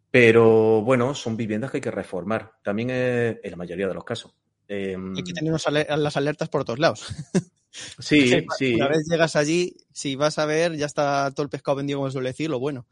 Pero 0.09 0.81
bueno, 0.81 1.13
son 1.13 1.37
viviendas 1.37 1.69
que 1.71 1.77
hay 1.77 1.81
que 1.81 1.91
reformar. 1.91 2.53
También 2.63 2.89
eh, 2.91 3.39
en 3.43 3.51
la 3.51 3.57
mayoría 3.57 3.87
de 3.87 3.93
los 3.93 4.03
casos. 4.03 4.35
Eh, 4.67 4.95
Hay 5.15 5.23
que 5.23 5.33
tener 5.33 5.51
unos 5.51 5.67
ale- 5.67 5.87
las 5.97 6.17
alertas 6.17 6.49
por 6.49 6.65
todos 6.65 6.79
lados. 6.79 7.05
sí, 7.99 8.45
sí. 8.57 8.75
Una 8.75 8.87
vez 8.89 9.07
llegas 9.09 9.35
allí, 9.35 9.75
si 9.93 10.15
vas 10.15 10.39
a 10.39 10.45
ver, 10.45 10.75
ya 10.75 10.85
está 10.85 11.31
todo 11.31 11.43
el 11.43 11.49
pescado 11.49 11.77
vendido, 11.77 11.99
como 11.99 12.11
suele 12.11 12.29
decir, 12.29 12.49
lo 12.49 12.59
bueno. 12.59 12.85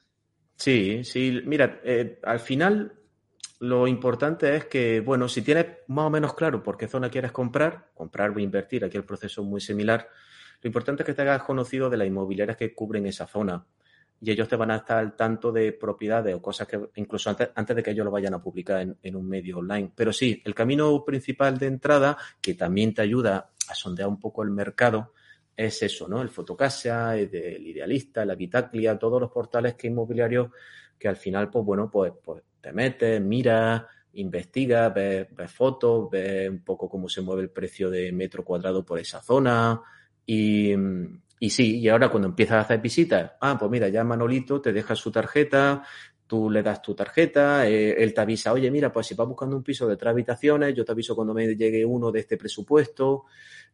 Sí, 0.57 1.03
sí. 1.03 1.41
Mira, 1.45 1.81
eh, 1.83 2.19
al 2.23 2.39
final 2.39 2.93
lo 3.59 3.87
importante 3.87 4.55
es 4.55 4.65
que, 4.65 4.99
bueno, 5.01 5.27
si 5.27 5.41
tienes 5.41 5.65
más 5.87 6.05
o 6.05 6.09
menos 6.09 6.33
claro 6.33 6.63
por 6.63 6.77
qué 6.77 6.87
zona 6.87 7.09
quieres 7.09 7.31
comprar, 7.31 7.91
comprar 7.93 8.31
o 8.31 8.39
invertir, 8.39 8.85
aquí 8.85 8.97
el 8.97 9.03
proceso 9.05 9.41
es 9.41 9.47
muy 9.47 9.61
similar, 9.61 10.09
lo 10.61 10.67
importante 10.67 11.03
es 11.03 11.07
que 11.07 11.13
te 11.13 11.21
hagas 11.21 11.43
conocido 11.43 11.89
de 11.89 11.97
las 11.97 12.07
inmobiliarias 12.07 12.57
que 12.57 12.73
cubren 12.73 13.05
esa 13.05 13.27
zona 13.27 13.65
y 14.25 14.31
ellos 14.31 14.47
te 14.47 14.55
van 14.55 14.71
a 14.71 14.77
estar 14.77 14.97
al 14.97 15.15
tanto 15.15 15.51
de 15.51 15.71
propiedades 15.73 16.33
o 16.33 16.41
cosas 16.41 16.67
que 16.67 16.79
incluso 16.95 17.29
antes, 17.29 17.49
antes 17.53 17.75
de 17.75 17.83
que 17.83 17.91
ellos 17.91 18.05
lo 18.05 18.11
vayan 18.11 18.33
a 18.33 18.41
publicar 18.41 18.81
en, 18.81 18.97
en 19.03 19.15
un 19.15 19.29
medio 19.29 19.59
online. 19.59 19.91
Pero 19.93 20.11
sí, 20.11 20.41
el 20.43 20.55
camino 20.55 21.03
principal 21.05 21.59
de 21.59 21.67
entrada, 21.67 22.17
que 22.41 22.55
también 22.55 22.93
te 22.93 23.03
ayuda 23.03 23.51
a 23.69 23.75
sondear 23.75 24.09
un 24.09 24.19
poco 24.19 24.41
el 24.41 24.49
mercado, 24.49 25.13
es 25.55 25.83
eso, 25.83 26.07
¿no? 26.07 26.23
El 26.23 26.29
Fotocasa, 26.29 27.15
el 27.15 27.67
Idealista, 27.67 28.23
el 28.23 28.31
Habitaclia, 28.31 28.97
todos 28.97 29.21
los 29.21 29.31
portales 29.31 29.75
que 29.75 29.87
inmobiliarios 29.87 30.49
que 30.97 31.07
al 31.07 31.17
final, 31.17 31.49
pues 31.49 31.63
bueno, 31.63 31.89
pues, 31.91 32.13
pues 32.23 32.41
te 32.59 32.73
metes, 32.73 33.21
miras, 33.21 33.83
investigas, 34.13 34.93
ves, 34.93 35.27
ves 35.35 35.51
fotos, 35.51 36.09
ves 36.09 36.49
un 36.49 36.63
poco 36.63 36.89
cómo 36.89 37.07
se 37.07 37.21
mueve 37.21 37.43
el 37.43 37.49
precio 37.49 37.89
de 37.89 38.11
metro 38.11 38.43
cuadrado 38.43 38.83
por 38.83 38.97
esa 38.97 39.21
zona 39.21 39.81
y, 40.25 40.73
y 41.39 41.49
sí, 41.49 41.79
y 41.79 41.89
ahora 41.89 42.09
cuando 42.09 42.27
empiezas 42.29 42.57
a 42.57 42.59
hacer 42.61 42.79
visitas, 42.79 43.31
ah, 43.41 43.57
pues 43.59 43.69
mira, 43.69 43.89
ya 43.89 44.03
Manolito 44.03 44.61
te 44.61 44.71
deja 44.71 44.95
su 44.95 45.11
tarjeta, 45.11 45.83
tú 46.27 46.49
le 46.49 46.63
das 46.63 46.81
tu 46.81 46.95
tarjeta, 46.95 47.67
eh, 47.67 48.01
él 48.01 48.13
te 48.13 48.21
avisa, 48.21 48.53
oye, 48.53 48.71
mira, 48.71 48.91
pues 48.91 49.07
si 49.07 49.15
vas 49.15 49.27
buscando 49.27 49.55
un 49.55 49.63
piso 49.63 49.87
de 49.87 49.97
tres 49.97 50.11
habitaciones, 50.11 50.73
yo 50.73 50.85
te 50.85 50.91
aviso 50.91 51.15
cuando 51.15 51.33
me 51.33 51.55
llegue 51.55 51.85
uno 51.85 52.11
de 52.11 52.21
este 52.21 52.37
presupuesto 52.37 53.25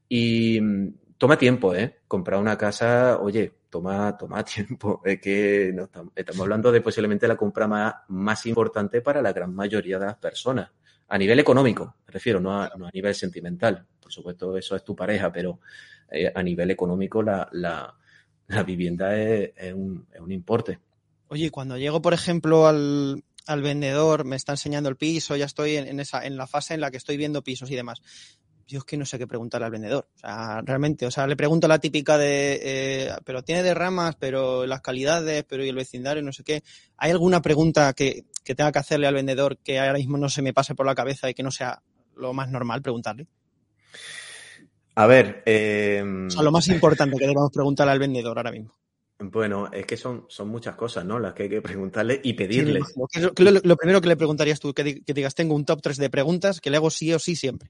y 0.10 0.60
mm, 0.60 0.93
toma 1.17 1.38
tiempo, 1.38 1.74
¿eh? 1.76 2.00
Comprar 2.08 2.39
una 2.39 2.58
casa, 2.58 3.19
oye, 3.21 3.54
toma, 3.69 4.17
toma 4.17 4.43
tiempo. 4.43 5.02
Es 5.06 5.19
que 5.21 5.71
no, 5.74 5.89
estamos, 6.15 6.41
hablando 6.41 6.71
de 6.71 6.82
posiblemente 6.82 7.28
la 7.28 7.38
compra 7.38 8.04
más 8.08 8.45
importante 8.45 9.02
para 9.02 9.21
la 9.21 9.32
gran 9.32 9.54
mayoría 9.54 10.00
de 10.00 10.08
las 10.08 10.17
personas. 10.17 10.71
A 11.13 11.17
nivel 11.17 11.39
económico, 11.39 11.97
me 12.08 12.13
refiero, 12.13 12.39
no 12.39 12.62
a, 12.62 12.71
no 12.78 12.88
a 12.88 12.91
nivel 12.93 13.13
sentimental. 13.13 13.86
Por 14.00 14.13
supuesto, 14.13 14.56
eso 14.56 14.78
es 14.78 14.84
tu 14.86 14.95
pareja, 14.95 15.30
pero 15.30 15.60
eh, 16.10 16.32
a 16.34 16.41
nivel 16.41 16.71
económico 16.71 17.21
la, 17.21 17.50
la, 17.52 17.93
la 18.47 18.63
vivienda 18.63 19.13
es, 19.19 19.52
es, 19.58 19.74
un, 19.74 20.08
es 20.10 20.21
un 20.21 20.32
importe. 20.32 20.80
Oye, 21.28 21.52
cuando 21.52 21.78
llego, 21.78 22.02
por 22.02 22.13
ejemplo, 22.13 22.65
al, 22.65 23.26
al 23.45 23.62
vendedor, 23.62 24.24
me 24.24 24.38
está 24.38 24.54
enseñando 24.54 24.88
el 24.88 24.95
piso, 24.95 25.36
ya 25.36 25.45
estoy 25.45 25.76
en, 25.76 25.86
en, 25.86 26.00
esa, 26.00 26.26
en 26.26 26.38
la 26.38 26.47
fase 26.47 26.76
en 26.76 26.80
la 26.80 26.91
que 26.91 26.97
estoy 26.97 27.17
viendo 27.17 27.43
pisos 27.43 27.69
y 27.71 27.76
demás. 27.76 28.02
Yo 28.72 28.78
es 28.78 28.86
que 28.86 28.96
no 28.96 29.06
sé 29.06 29.20
qué 29.20 29.28
preguntarle 29.28 29.66
al 29.66 29.72
vendedor. 29.72 30.08
O 30.16 30.20
sea, 30.20 30.62
realmente, 30.62 31.06
o 31.06 31.12
sea, 31.12 31.28
le 31.28 31.36
pregunto 31.36 31.68
la 31.68 31.80
típica 31.80 32.18
de, 32.18 32.58
eh, 32.64 33.12
pero 33.26 33.44
tiene 33.44 33.64
derramas, 33.64 34.16
pero 34.16 34.66
las 34.66 34.80
calidades, 34.80 35.44
pero 35.44 35.66
y 35.66 35.68
el 35.68 35.76
vecindario, 35.76 36.24
no 36.24 36.32
sé 36.32 36.46
qué. 36.46 36.64
¿Hay 36.96 37.12
alguna 37.12 37.42
pregunta 37.42 37.92
que, 37.92 38.24
que 38.46 38.56
tenga 38.56 38.72
que 38.72 38.80
hacerle 38.80 39.08
al 39.08 39.14
vendedor 39.14 39.58
que 39.58 39.78
ahora 39.78 39.96
mismo 39.96 40.18
no 40.18 40.30
se 40.30 40.42
me 40.42 40.54
pase 40.54 40.74
por 40.74 40.86
la 40.86 40.96
cabeza 40.96 41.30
y 41.30 41.34
que 41.34 41.44
no 41.44 41.52
sea 41.52 41.82
lo 42.16 42.32
más 42.32 42.50
normal 42.50 42.82
preguntarle? 42.82 43.28
A 44.96 45.06
ver, 45.06 45.44
eh, 45.46 46.02
o 46.28 46.30
sea, 46.30 46.42
lo 46.42 46.52
más 46.54 46.70
importante 46.70 47.18
que 47.18 47.28
debamos 47.28 47.52
preguntarle 47.52 47.92
al 47.92 48.00
vendedor 48.00 48.38
ahora 48.38 48.54
mismo. 48.54 48.74
Bueno, 49.20 49.70
es 49.70 49.86
que 49.86 49.98
son, 49.98 50.28
son 50.30 50.48
muchas 50.48 50.78
cosas, 50.78 51.04
¿no? 51.04 51.20
Las 51.20 51.34
que 51.34 51.44
hay 51.44 51.50
que 51.50 51.62
preguntarle 51.62 52.22
y 52.24 52.34
pedirle. 52.34 52.80
Sí, 52.86 53.02
¿Qué 53.12 53.20
es 53.20 53.52
lo, 53.52 53.60
lo, 53.64 53.76
primero 53.76 54.00
que 54.00 54.08
le 54.08 54.16
preguntarías 54.16 54.62
tú? 54.62 54.74
Que, 54.74 55.04
que, 55.04 55.14
digas, 55.14 55.36
tengo 55.36 55.56
un 55.56 55.66
top 55.66 55.82
3 55.82 55.98
de 55.98 56.10
preguntas 56.10 56.62
que 56.62 56.70
le 56.70 56.78
hago 56.78 56.90
sí 56.90 57.14
o 57.14 57.20
sí 57.20 57.36
siempre. 57.36 57.70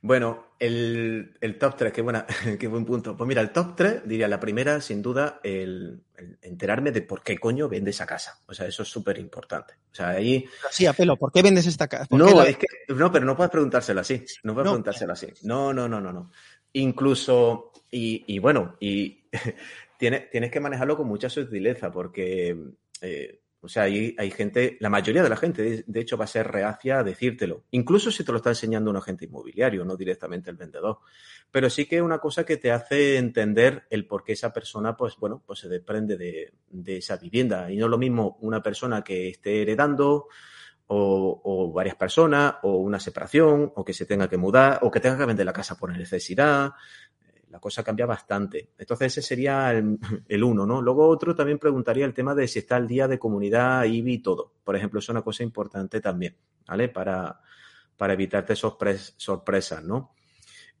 Bueno, 0.00 0.48
el, 0.58 1.36
el 1.40 1.58
top 1.58 1.76
3, 1.76 1.92
qué, 1.92 2.02
buena, 2.02 2.26
qué 2.58 2.66
buen 2.68 2.84
punto. 2.84 3.16
Pues 3.16 3.26
mira, 3.26 3.40
el 3.40 3.50
top 3.50 3.74
3, 3.76 4.02
diría 4.06 4.28
la 4.28 4.40
primera, 4.40 4.80
sin 4.80 5.02
duda, 5.02 5.40
el, 5.42 6.02
el 6.16 6.38
enterarme 6.42 6.92
de 6.92 7.02
por 7.02 7.22
qué 7.22 7.38
coño 7.38 7.68
vende 7.68 7.90
esa 7.90 8.06
casa. 8.06 8.40
O 8.46 8.54
sea, 8.54 8.66
eso 8.66 8.82
es 8.82 8.88
súper 8.88 9.18
importante. 9.18 9.74
O 9.90 9.94
sea, 9.94 10.10
ahí... 10.10 10.44
Sí, 10.70 10.86
a 10.86 10.92
pelo, 10.92 11.16
¿por 11.16 11.32
qué 11.32 11.42
vendes 11.42 11.66
esta 11.66 11.88
casa? 11.88 12.06
No, 12.10 12.30
la... 12.30 12.44
es 12.44 12.56
que, 12.56 12.66
no, 12.88 13.10
pero 13.10 13.24
no 13.24 13.36
puedes 13.36 13.50
preguntárselo 13.50 14.00
así. 14.00 14.24
No 14.42 14.54
puedes 14.54 14.66
no. 14.66 14.72
preguntárselo 14.72 15.12
así. 15.12 15.28
No, 15.42 15.72
no, 15.72 15.88
no, 15.88 16.00
no, 16.00 16.12
no. 16.12 16.30
Incluso, 16.72 17.72
y, 17.90 18.24
y 18.26 18.38
bueno, 18.38 18.76
y 18.80 19.24
tienes, 19.98 20.30
tienes 20.30 20.50
que 20.50 20.60
manejarlo 20.60 20.96
con 20.96 21.08
mucha 21.08 21.28
sutileza 21.28 21.90
porque, 21.90 22.56
eh, 23.00 23.40
o 23.60 23.68
sea, 23.68 23.84
hay, 23.84 24.14
hay 24.18 24.30
gente, 24.30 24.76
la 24.80 24.88
mayoría 24.88 25.22
de 25.22 25.28
la 25.28 25.36
gente, 25.36 25.84
de, 25.84 26.00
hecho, 26.00 26.16
va 26.16 26.24
a 26.24 26.28
ser 26.28 26.46
reacia 26.46 27.00
a 27.00 27.04
decírtelo. 27.04 27.64
Incluso 27.72 28.12
si 28.12 28.22
te 28.22 28.30
lo 28.30 28.38
está 28.38 28.50
enseñando 28.50 28.88
un 28.90 28.96
agente 28.96 29.24
inmobiliario, 29.24 29.84
no 29.84 29.96
directamente 29.96 30.48
el 30.48 30.56
vendedor. 30.56 30.98
Pero 31.50 31.68
sí 31.68 31.86
que 31.86 31.96
es 31.96 32.02
una 32.02 32.18
cosa 32.18 32.44
que 32.44 32.56
te 32.56 32.70
hace 32.70 33.16
entender 33.16 33.84
el 33.90 34.06
por 34.06 34.22
qué 34.22 34.34
esa 34.34 34.52
persona, 34.52 34.96
pues 34.96 35.16
bueno, 35.16 35.42
pues 35.44 35.58
se 35.58 35.68
desprende 35.68 36.16
de, 36.16 36.52
de 36.68 36.98
esa 36.98 37.16
vivienda. 37.16 37.70
Y 37.72 37.76
no 37.76 37.86
es 37.86 37.90
lo 37.90 37.98
mismo 37.98 38.38
una 38.42 38.62
persona 38.62 39.02
que 39.02 39.28
esté 39.28 39.62
heredando 39.62 40.28
o, 40.86 41.40
o, 41.44 41.72
varias 41.72 41.96
personas, 41.96 42.54
o 42.62 42.76
una 42.76 43.00
separación, 43.00 43.72
o 43.74 43.84
que 43.84 43.92
se 43.92 44.06
tenga 44.06 44.28
que 44.28 44.36
mudar, 44.36 44.78
o 44.82 44.90
que 44.90 45.00
tenga 45.00 45.18
que 45.18 45.26
vender 45.26 45.44
la 45.44 45.52
casa 45.52 45.76
por 45.76 45.96
necesidad. 45.96 46.72
La 47.50 47.60
cosa 47.60 47.82
cambia 47.82 48.06
bastante. 48.06 48.70
Entonces 48.78 49.12
ese 49.12 49.22
sería 49.22 49.72
el, 49.72 49.98
el, 50.28 50.44
uno, 50.44 50.66
¿no? 50.66 50.82
Luego 50.82 51.08
otro 51.08 51.34
también 51.34 51.58
preguntaría 51.58 52.04
el 52.04 52.14
tema 52.14 52.34
de 52.34 52.48
si 52.48 52.60
está 52.60 52.76
al 52.76 52.86
día 52.86 53.08
de 53.08 53.18
comunidad, 53.18 53.84
IBI 53.84 54.14
y 54.14 54.18
todo. 54.18 54.52
Por 54.64 54.76
ejemplo, 54.76 54.98
es 55.00 55.08
una 55.08 55.22
cosa 55.22 55.42
importante 55.42 56.00
también, 56.00 56.36
¿vale? 56.66 56.88
Para, 56.88 57.40
para 57.96 58.12
evitarte 58.12 58.54
sorpres, 58.54 59.14
sorpresas, 59.16 59.82
¿no? 59.84 60.14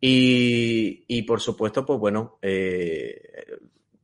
Y, 0.00 1.04
y, 1.08 1.22
por 1.22 1.40
supuesto, 1.40 1.84
pues 1.84 1.98
bueno, 1.98 2.38
eh, 2.40 3.58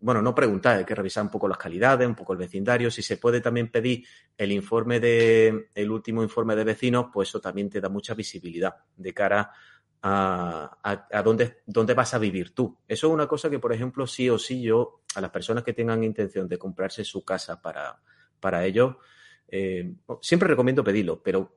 bueno, 0.05 0.21
no 0.21 0.35
preguntar, 0.35 0.77
hay 0.77 0.85
que 0.85 0.95
revisar 0.95 1.25
un 1.25 1.31
poco 1.31 1.49
las 1.49 1.57
calidades, 1.57 2.07
un 2.07 2.15
poco 2.15 2.35
el 2.35 2.39
vecindario. 2.39 2.91
Si 2.91 3.01
se 3.01 3.17
puede 3.17 3.41
también 3.41 3.71
pedir 3.71 4.05
el 4.37 4.53
informe 4.53 5.01
de, 5.01 5.69
el 5.75 5.91
último 5.91 6.23
informe 6.23 6.55
de 6.55 6.63
vecinos, 6.63 7.07
pues 7.11 7.31
eso 7.31 7.41
también 7.41 7.71
te 7.71 7.81
da 7.81 7.89
mucha 7.89 8.13
visibilidad 8.13 8.75
de 8.95 9.15
cara 9.15 9.41
a, 9.41 9.53
a, 10.07 11.23
dónde, 11.25 11.63
dónde, 11.65 11.95
vas 11.95 12.13
a 12.13 12.19
vivir 12.19 12.55
tú. 12.55 12.79
Eso 12.87 13.07
es 13.07 13.13
una 13.13 13.27
cosa 13.27 13.49
que, 13.49 13.59
por 13.59 13.73
ejemplo, 13.73 14.07
sí 14.07 14.29
o 14.29 14.39
sí 14.39 14.61
yo, 14.61 15.01
a 15.15 15.21
las 15.23 15.31
personas 15.31 15.65
que 15.65 15.73
tengan 15.73 16.05
intención 16.05 16.47
de 16.47 16.59
comprarse 16.59 17.05
su 17.05 17.25
casa 17.25 17.63
para, 17.63 18.03
para 18.39 18.67
ellos, 18.67 18.97
eh, 19.49 19.95
siempre 20.21 20.49
recomiendo 20.49 20.85
pedirlo, 20.85 21.23
pero 21.23 21.57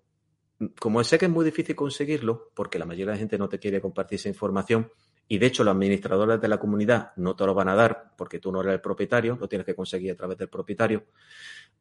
como 0.79 1.03
sé 1.03 1.19
que 1.19 1.25
es 1.25 1.31
muy 1.31 1.43
difícil 1.43 1.75
conseguirlo, 1.75 2.51
porque 2.55 2.79
la 2.79 2.85
mayoría 2.85 3.07
de 3.07 3.11
la 3.11 3.19
gente 3.19 3.37
no 3.37 3.49
te 3.49 3.59
quiere 3.59 3.81
compartir 3.81 4.15
esa 4.15 4.29
información, 4.29 4.91
y 5.27 5.37
de 5.37 5.45
hecho 5.45 5.63
los 5.63 5.73
administradores 5.73 6.39
de 6.39 6.47
la 6.47 6.57
comunidad 6.57 7.11
no 7.17 7.35
te 7.35 7.45
lo 7.45 7.53
van 7.53 7.69
a 7.69 7.75
dar 7.75 8.11
porque 8.17 8.39
tú 8.39 8.51
no 8.51 8.61
eres 8.61 8.73
el 8.73 8.81
propietario, 8.81 9.37
lo 9.39 9.47
tienes 9.47 9.65
que 9.65 9.75
conseguir 9.75 10.11
a 10.11 10.15
través 10.15 10.37
del 10.37 10.49
propietario, 10.49 11.05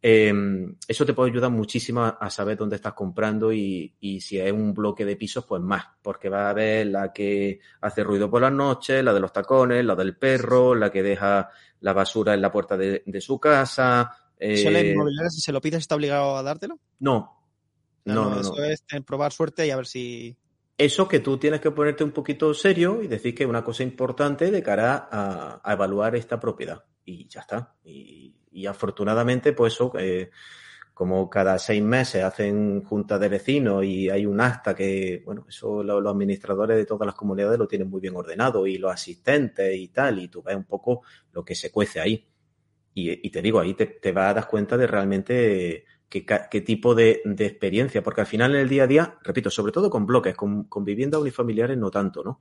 Em, 0.02 0.76
eso 0.86 1.06
te 1.06 1.14
puede 1.14 1.30
ayudar 1.30 1.50
muchísimo 1.50 2.04
a, 2.04 2.30
saber 2.30 2.56
dónde 2.56 2.76
estás 2.76 2.92
comprando 2.92 3.52
y, 3.52 3.94
si 4.20 4.38
es 4.38 4.52
un 4.52 4.74
bloque 4.74 5.04
de 5.04 5.16
pisos, 5.16 5.44
pues 5.44 5.62
más, 5.62 5.84
porque 6.02 6.28
va 6.28 6.46
a 6.46 6.50
haber 6.50 6.88
la 6.88 7.12
que 7.12 7.60
hace 7.80 8.04
ruido 8.04 8.30
por 8.30 8.42
las 8.42 8.52
noches, 8.52 9.02
la 9.02 9.14
de 9.14 9.20
los 9.20 9.32
tacones, 9.32 9.84
la 9.84 9.96
del 9.96 10.16
perro, 10.16 10.74
la 10.74 10.90
que 10.90 11.02
deja 11.02 11.48
la 11.80 11.92
basura 11.92 12.34
en 12.34 12.42
la 12.42 12.52
puerta 12.52 12.76
de, 12.76 13.20
su 13.20 13.40
casa. 13.40 14.12
Eh... 14.38 14.54
¿Eso 14.54 15.30
si 15.30 15.40
se 15.40 15.52
lo 15.52 15.60
pides 15.60 15.80
está 15.80 15.94
obligado 15.94 16.36
a 16.36 16.42
dártelo? 16.42 16.78
No. 17.00 17.32
No, 18.04 18.30
no, 18.30 18.40
Eso 18.40 18.62
es 18.62 18.84
probar 19.04 19.32
suerte 19.32 19.66
y 19.66 19.70
a 19.70 19.76
ver 19.76 19.86
si... 19.86 20.36
Eso 20.78 21.08
que 21.08 21.20
tú 21.20 21.38
tienes 21.38 21.60
que 21.60 21.70
ponerte 21.70 22.04
un 22.04 22.12
poquito 22.12 22.52
serio 22.52 23.02
y 23.02 23.06
decir 23.06 23.34
que 23.34 23.44
es 23.44 23.48
una 23.48 23.64
cosa 23.64 23.82
importante 23.82 24.50
de 24.50 24.62
cara 24.62 25.08
a, 25.10 25.72
evaluar 25.72 26.16
esta 26.16 26.38
propiedad. 26.38 26.84
Y 27.04 27.26
ya 27.28 27.40
está. 27.40 27.74
Y, 27.84 28.34
y 28.52 28.66
afortunadamente, 28.66 29.52
pues 29.52 29.74
eso, 29.74 29.92
eh, 29.98 30.30
como 30.96 31.28
cada 31.28 31.58
seis 31.58 31.82
meses 31.82 32.24
hacen 32.24 32.82
juntas 32.82 33.20
de 33.20 33.28
vecinos 33.28 33.84
y 33.84 34.08
hay 34.08 34.24
un 34.24 34.40
acta 34.40 34.74
que, 34.74 35.22
bueno, 35.26 35.44
eso 35.46 35.82
los, 35.82 36.06
administradores 36.06 36.74
de 36.78 36.86
todas 36.86 37.04
las 37.04 37.14
comunidades 37.14 37.58
lo 37.58 37.68
tienen 37.68 37.90
muy 37.90 38.00
bien 38.00 38.16
ordenado 38.16 38.66
y 38.66 38.78
los 38.78 38.90
asistentes 38.90 39.76
y 39.76 39.88
tal, 39.88 40.18
y 40.18 40.28
tú 40.28 40.42
ves 40.42 40.56
un 40.56 40.64
poco 40.64 41.02
lo 41.32 41.44
que 41.44 41.54
se 41.54 41.70
cuece 41.70 42.00
ahí. 42.00 42.26
Y, 42.94 43.28
te 43.28 43.42
digo, 43.42 43.60
ahí 43.60 43.74
te, 43.74 43.84
te, 43.84 44.10
vas 44.10 44.30
a 44.30 44.34
dar 44.34 44.48
cuenta 44.48 44.78
de 44.78 44.86
realmente 44.86 45.84
qué, 46.08 46.60
tipo 46.60 46.94
de, 46.94 47.22
de, 47.24 47.46
experiencia, 47.46 48.02
porque 48.02 48.22
al 48.22 48.26
final 48.26 48.54
en 48.54 48.62
el 48.62 48.68
día 48.68 48.84
a 48.84 48.86
día, 48.86 49.18
repito, 49.22 49.50
sobre 49.50 49.72
todo 49.72 49.90
con 49.90 50.06
bloques, 50.06 50.34
con, 50.34 50.64
con 50.64 50.84
viviendas 50.84 51.20
unifamiliares 51.20 51.76
no 51.76 51.90
tanto, 51.90 52.22
¿no? 52.22 52.40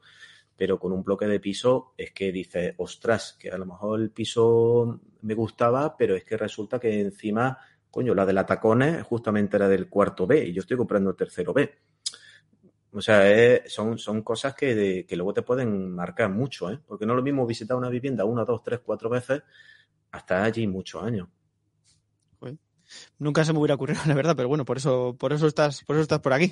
pero 0.56 0.80
con 0.80 0.92
un 0.92 1.04
bloque 1.04 1.28
de 1.28 1.40
piso 1.40 1.94
es 1.98 2.12
que 2.12 2.32
dices, 2.32 2.74
ostras, 2.78 3.36
que 3.40 3.50
a 3.50 3.58
lo 3.58 3.66
mejor 3.66 4.00
el 4.00 4.12
piso 4.12 5.02
me 5.22 5.34
gustaba, 5.34 5.98
pero 5.98 6.16
es 6.16 6.24
que 6.24 6.38
resulta 6.38 6.80
que 6.80 7.02
encima, 7.02 7.58
coño, 7.92 8.16
la 8.16 8.26
de 8.26 8.34
la 8.34 8.46
tacones 8.46 9.04
justamente 9.04 9.58
era 9.58 9.68
del 9.68 9.90
cuarto 9.90 10.26
B 10.26 10.46
y 10.46 10.54
yo 10.54 10.62
estoy 10.62 10.78
comprando 10.78 11.10
el 11.10 11.16
tercero 11.16 11.54
B. 11.54 11.70
O 12.94 13.02
sea, 13.02 13.62
son, 13.68 13.98
son 13.98 14.22
cosas 14.22 14.56
que, 14.56 15.06
que 15.06 15.16
luego 15.18 15.34
te 15.34 15.42
pueden 15.42 15.92
marcar 15.92 16.30
mucho, 16.30 16.72
¿eh? 16.72 16.80
Porque 16.86 17.06
no 17.06 17.12
es 17.12 17.18
lo 17.18 17.24
mismo 17.24 17.46
visitar 17.46 17.76
una 17.76 17.90
vivienda 17.90 18.24
una, 18.24 18.46
dos, 18.46 18.64
tres, 18.64 18.80
cuatro 18.80 19.10
veces 19.10 19.44
hasta 20.12 20.44
allí 20.44 20.66
muchos 20.66 21.04
años. 21.04 21.28
Nunca 23.18 23.46
se 23.46 23.54
me 23.54 23.60
hubiera 23.60 23.76
ocurrido, 23.76 24.02
la 24.08 24.14
verdad, 24.14 24.36
pero 24.36 24.48
bueno, 24.48 24.66
por 24.66 24.78
eso, 24.78 25.16
por 25.18 25.34
eso 25.34 25.48
estás, 25.48 25.84
por 25.84 25.96
eso 25.96 26.04
estás 26.04 26.20
por 26.20 26.34
aquí. 26.34 26.52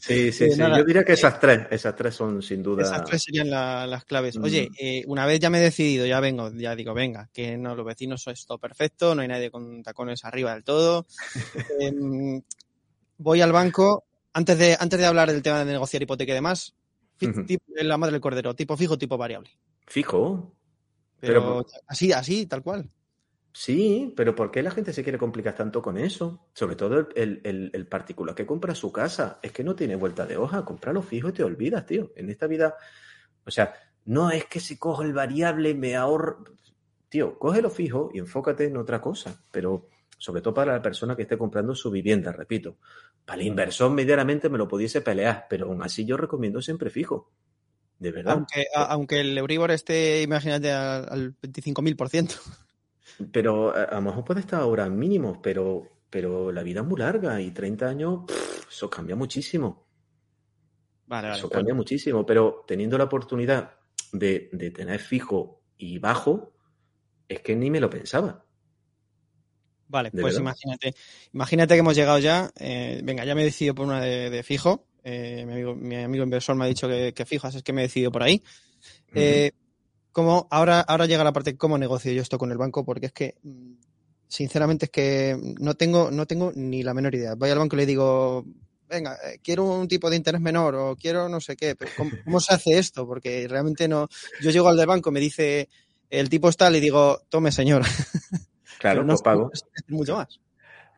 Sí, 0.00 0.32
sí, 0.32 0.50
sí. 0.50 0.58
Yo 0.58 0.84
diría 0.84 1.04
que 1.04 1.14
esas 1.14 1.40
tres, 1.40 1.66
esas 1.70 1.96
tres 1.96 2.14
son 2.14 2.42
sin 2.42 2.62
duda. 2.62 2.82
Esas 2.82 3.04
tres 3.04 3.22
serían 3.22 3.50
las 3.50 4.04
claves. 4.04 4.36
Oye, 4.36 4.68
mm. 4.70 4.74
eh, 4.78 5.04
una 5.06 5.26
vez 5.26 5.40
ya 5.40 5.50
me 5.50 5.58
he 5.58 5.62
decidido, 5.62 6.06
ya 6.06 6.20
vengo, 6.20 6.50
ya 6.52 6.76
digo, 6.76 6.94
venga, 6.94 7.28
que 7.32 7.56
no, 7.56 7.74
los 7.74 7.84
vecinos 7.84 8.22
son 8.22 8.34
todo 8.46 8.58
perfecto, 8.58 9.14
no 9.14 9.22
hay 9.22 9.28
nadie 9.28 9.50
con 9.50 9.82
tacones 9.82 10.24
arriba 10.24 10.54
del 10.54 10.64
todo. 10.64 11.06
Em, 11.80 12.42
voy 13.18 13.40
al 13.40 13.52
banco. 13.52 14.04
Antes 14.32 14.58
de, 14.58 14.76
antes 14.78 14.98
de 14.98 15.06
hablar 15.06 15.30
del 15.30 15.42
tema 15.42 15.64
de 15.64 15.72
negociar 15.72 16.02
hipoteca 16.02 16.32
y 16.32 16.34
demás, 16.34 16.74
la 17.68 17.96
madre 17.96 18.12
del 18.12 18.20
cordero, 18.20 18.54
tipo 18.54 18.76
fijo, 18.76 18.98
tipo 18.98 19.16
variable. 19.16 19.50
Fijo. 19.86 20.52
pero 21.20 21.64
así, 21.86 22.12
así, 22.12 22.46
tal 22.46 22.62
cual. 22.62 22.90
Sí, 23.56 24.12
pero 24.16 24.34
¿por 24.34 24.50
qué 24.50 24.64
la 24.64 24.72
gente 24.72 24.92
se 24.92 25.04
quiere 25.04 25.16
complicar 25.16 25.54
tanto 25.54 25.80
con 25.80 25.96
eso? 25.96 26.48
Sobre 26.54 26.74
todo 26.74 27.08
el, 27.14 27.86
particular 27.88 28.34
que 28.34 28.46
compra 28.46 28.74
su 28.74 28.90
casa. 28.90 29.38
Es 29.42 29.52
que 29.52 29.62
no 29.62 29.76
tiene 29.76 29.94
vuelta 29.94 30.26
de 30.26 30.36
hoja. 30.36 30.64
Compralo 30.64 31.02
fijo 31.02 31.28
y 31.28 31.32
te 31.32 31.44
olvidas, 31.44 31.86
tío. 31.86 32.10
En 32.16 32.30
esta 32.30 32.48
vida, 32.48 32.74
o 33.46 33.52
sea, 33.52 33.72
no 34.06 34.32
es 34.32 34.46
que 34.46 34.58
si 34.58 34.76
cojo 34.76 35.02
el 35.02 35.12
variable 35.12 35.72
me 35.72 35.94
ahorro. 35.94 36.42
Tío, 37.08 37.38
cógelo 37.38 37.70
fijo 37.70 38.10
y 38.12 38.18
enfócate 38.18 38.64
en 38.64 38.76
otra 38.76 39.00
cosa. 39.00 39.40
Pero 39.52 39.86
sobre 40.18 40.42
todo 40.42 40.52
para 40.52 40.72
la 40.72 40.82
persona 40.82 41.14
que 41.14 41.22
esté 41.22 41.38
comprando 41.38 41.76
su 41.76 41.92
vivienda, 41.92 42.32
repito. 42.32 42.78
Para 43.24 43.40
el 43.40 43.46
inversor 43.46 43.88
medianamente 43.92 44.48
me 44.48 44.58
lo 44.58 44.66
pudiese 44.66 45.00
pelear, 45.00 45.46
pero 45.48 45.66
aún 45.66 45.80
así 45.80 46.04
yo 46.04 46.16
recomiendo 46.16 46.60
siempre 46.60 46.90
fijo. 46.90 47.30
De 48.00 48.10
verdad. 48.10 48.32
Aunque, 48.32 48.64
aunque 48.74 49.20
el 49.20 49.38
Euribor 49.38 49.70
esté, 49.70 50.22
imagínate, 50.22 50.72
al, 50.72 51.06
al 51.08 51.36
25.000%. 51.40 52.63
Pero 53.32 53.74
a, 53.74 53.94
lo 53.94 54.02
mejor 54.02 54.24
puede 54.24 54.40
estar 54.40 54.60
ahora 54.60 54.88
mínimos, 54.88 55.38
pero, 55.42 55.82
pero 56.10 56.50
la 56.52 56.62
vida 56.62 56.80
es 56.80 56.86
muy 56.86 56.98
larga 56.98 57.40
y 57.40 57.50
30 57.50 57.88
años, 57.88 58.20
eso 58.68 58.90
cambia 58.90 59.16
muchísimo. 59.16 59.86
Vale, 61.06 61.32
eso 61.32 61.50
cambia 61.50 61.74
muchísimo, 61.74 62.24
pero 62.24 62.64
teniendo 62.66 62.96
la 62.96 63.04
oportunidad 63.04 63.74
de, 64.12 64.48
de, 64.52 64.70
tener 64.70 65.00
fijo 65.00 65.62
y 65.76 65.98
bajo, 65.98 66.54
es 67.28 67.40
que 67.40 67.54
ni 67.54 67.70
me 67.70 67.80
lo 67.80 67.90
pensaba. 67.90 68.44
Vale, 69.86 70.10
pues 70.10 70.38
imagínate, 70.38 70.94
imagínate 71.32 71.74
que 71.74 71.80
hemos 71.80 71.94
llegado 71.94 72.18
ya, 72.18 72.50
eh, 72.58 73.00
venga, 73.04 73.24
ya 73.24 73.34
me 73.34 73.42
he 73.42 73.44
decidido 73.44 73.74
por 73.74 73.86
una 73.86 74.00
de, 74.00 74.42
fijo, 74.42 74.86
eh, 75.04 75.44
mi, 75.46 75.52
amigo, 75.52 75.74
mi, 75.74 75.96
amigo, 75.96 76.24
inversor 76.24 76.56
me 76.56 76.64
ha 76.64 76.68
dicho 76.68 76.88
que, 76.88 77.12
que 77.12 77.26
fijas, 77.26 77.54
es 77.54 77.62
que 77.62 77.72
me 77.72 77.82
he 77.82 77.84
decidido 77.84 78.10
por 78.10 78.22
ahí. 78.22 78.42
eh, 79.14 79.52
cómo, 80.14 80.46
ahora, 80.50 80.80
ahora 80.80 81.06
llega 81.06 81.24
la 81.24 81.32
parte 81.32 81.58
cómo 81.58 81.76
negocio 81.76 82.12
yo 82.12 82.22
esto 82.22 82.38
con 82.38 82.52
el 82.52 82.56
banco, 82.56 82.84
porque 82.84 83.06
es 83.06 83.12
que, 83.12 83.34
mm, 83.42 83.72
sinceramente, 84.28 84.86
es 84.86 84.90
que 84.90 85.36
no 85.58 85.74
tengo, 85.74 86.10
no 86.10 86.24
tengo 86.24 86.52
ni 86.54 86.82
la 86.82 86.94
menor 86.94 87.14
idea. 87.14 87.34
Voy 87.34 87.50
al 87.50 87.58
banco 87.58 87.76
y 87.76 87.80
le 87.80 87.86
digo, 87.86 88.46
venga, 88.88 89.18
eh, 89.24 89.40
quiero 89.42 89.64
un 89.64 89.88
tipo 89.88 90.08
de 90.08 90.16
interés 90.16 90.40
menor 90.40 90.74
o 90.76 90.96
quiero 90.96 91.28
no 91.28 91.40
sé 91.40 91.56
qué, 91.56 91.74
pero 91.74 91.90
¿cómo, 92.24 92.40
se 92.40 92.54
hace 92.54 92.78
esto? 92.78 93.06
Porque 93.06 93.46
realmente 93.48 93.88
no, 93.88 94.08
yo 94.40 94.50
llego 94.50 94.68
al 94.68 94.76
del 94.76 94.86
banco, 94.86 95.10
me 95.10 95.20
dice, 95.20 95.68
el 96.08 96.30
tipo 96.30 96.48
está, 96.48 96.70
le 96.70 96.80
digo, 96.80 97.20
tome 97.28 97.52
señor. 97.52 97.82
Claro, 98.80 99.02
no 99.02 99.14
pues 99.14 99.22
pago. 99.22 99.50
mucho 99.88 100.16
más. 100.16 100.40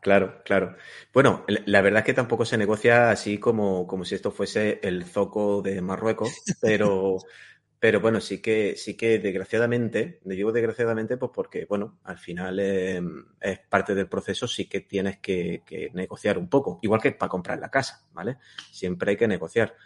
Claro, 0.00 0.42
claro. 0.44 0.76
Bueno, 1.12 1.44
la 1.46 1.82
verdad 1.82 2.00
es 2.00 2.06
que 2.06 2.14
tampoco 2.14 2.44
se 2.44 2.58
negocia 2.58 3.10
así 3.10 3.38
como, 3.38 3.86
como 3.86 4.04
si 4.04 4.16
esto 4.16 4.32
fuese 4.32 4.80
el 4.82 5.04
zoco 5.04 5.62
de 5.62 5.80
Marruecos, 5.82 6.32
pero, 6.60 7.18
pero 7.86 8.00
bueno, 8.00 8.20
sí 8.20 8.42
que, 8.42 8.74
sí 8.74 8.96
que 8.96 9.20
desgraciadamente, 9.20 10.18
le 10.24 10.34
digo 10.34 10.50
desgraciadamente, 10.50 11.16
pues 11.18 11.30
porque, 11.32 11.66
bueno, 11.66 12.00
al 12.02 12.18
final 12.18 12.58
eh, 12.58 13.00
es 13.40 13.60
parte 13.60 13.94
del 13.94 14.08
proceso, 14.08 14.48
sí 14.48 14.68
que 14.68 14.80
tienes 14.80 15.18
que, 15.18 15.62
negociar 15.94 16.36
un 16.36 16.48
poco, 16.48 16.80
igual 16.82 17.00
que 17.00 17.12
para 17.12 17.28
comprar 17.28 17.60
la 17.60 17.70
casa, 17.70 18.04
¿vale? 18.12 18.38
Siempre 18.72 19.12
hay 19.12 19.16
que 19.16 19.28
negociar. 19.28 19.76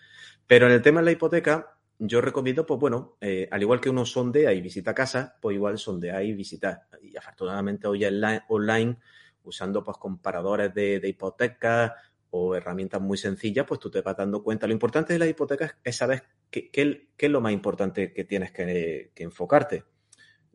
Pero 0.46 0.64
en 0.64 0.72
el 0.72 0.80
tema 0.80 1.00
de 1.00 1.04
la 1.04 1.12
hipoteca, 1.12 1.76
yo 1.98 2.22
recomiendo, 2.22 2.64
pues 2.64 2.80
bueno, 2.80 3.18
eh, 3.20 3.46
al 3.50 3.60
igual 3.60 3.82
que 3.82 3.90
uno 3.90 4.06
sondea 4.06 4.54
y 4.54 4.62
visita 4.62 4.94
casa, 4.94 5.36
pues 5.38 5.54
igual 5.56 5.76
sondea 5.76 6.22
y 6.22 6.32
visita. 6.32 6.88
Y 7.02 7.14
afortunadamente 7.18 7.86
hoy 7.86 8.06
online, 8.06 8.96
usando 9.44 9.84
pues 9.84 9.98
comparadores 9.98 10.72
de, 10.72 11.00
de 11.00 11.08
hipotecas, 11.08 11.92
o 12.30 12.54
herramientas 12.54 13.00
muy 13.00 13.18
sencillas, 13.18 13.66
pues 13.66 13.80
tú 13.80 13.90
te 13.90 14.00
vas 14.02 14.16
dando 14.16 14.42
cuenta. 14.42 14.66
Lo 14.66 14.72
importante 14.72 15.12
de 15.12 15.18
la 15.18 15.26
hipoteca 15.26 15.78
es 15.82 15.96
saber 15.96 16.22
qué, 16.50 16.70
qué, 16.70 17.08
es 17.18 17.30
lo 17.30 17.40
más 17.40 17.52
importante 17.52 18.12
que 18.12 18.24
tienes 18.24 18.52
que, 18.52 19.12
enfocarte. 19.16 19.84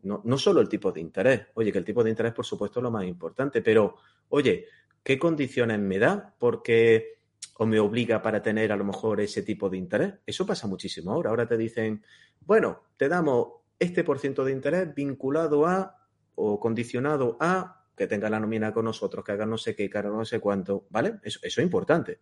No, 0.02 0.22
no, 0.24 0.38
solo 0.38 0.60
el 0.60 0.68
tipo 0.68 0.92
de 0.92 1.00
interés. 1.00 1.46
Oye, 1.54 1.72
que 1.72 1.78
el 1.78 1.84
tipo 1.84 2.02
de 2.02 2.10
interés, 2.10 2.32
por 2.32 2.46
supuesto, 2.46 2.80
es 2.80 2.84
lo 2.84 2.90
más 2.90 3.04
importante, 3.04 3.60
pero, 3.60 3.96
oye, 4.28 4.66
¿qué 5.02 5.18
condiciones 5.18 5.78
me 5.78 5.98
da? 5.98 6.34
Porque 6.38 7.16
o 7.58 7.66
me 7.66 7.80
obliga 7.80 8.20
para 8.20 8.42
tener 8.42 8.70
a 8.72 8.76
lo 8.76 8.84
mejor 8.84 9.20
ese 9.20 9.42
tipo 9.42 9.68
de 9.68 9.78
interés. 9.78 10.14
Eso 10.26 10.46
pasa 10.46 10.66
muchísimo 10.66 11.12
ahora. 11.12 11.30
Ahora 11.30 11.46
te 11.46 11.56
dicen, 11.56 12.02
bueno, 12.40 12.82
te 12.96 13.08
damos 13.08 13.48
este 13.78 14.04
por 14.04 14.18
ciento 14.18 14.44
de 14.44 14.52
interés 14.52 14.94
vinculado 14.94 15.66
a 15.66 15.96
o 16.34 16.60
condicionado 16.60 17.36
a 17.40 17.75
que 17.96 18.06
tenga 18.06 18.28
la 18.28 18.38
nómina 18.38 18.72
con 18.72 18.84
nosotros, 18.84 19.24
que 19.24 19.32
haga 19.32 19.46
no 19.46 19.56
sé 19.56 19.74
qué, 19.74 19.88
que 19.88 19.98
haga 19.98 20.10
no 20.10 20.24
sé 20.24 20.38
cuánto, 20.38 20.86
¿vale? 20.90 21.14
Eso, 21.22 21.40
es 21.42 21.56
importante. 21.58 22.20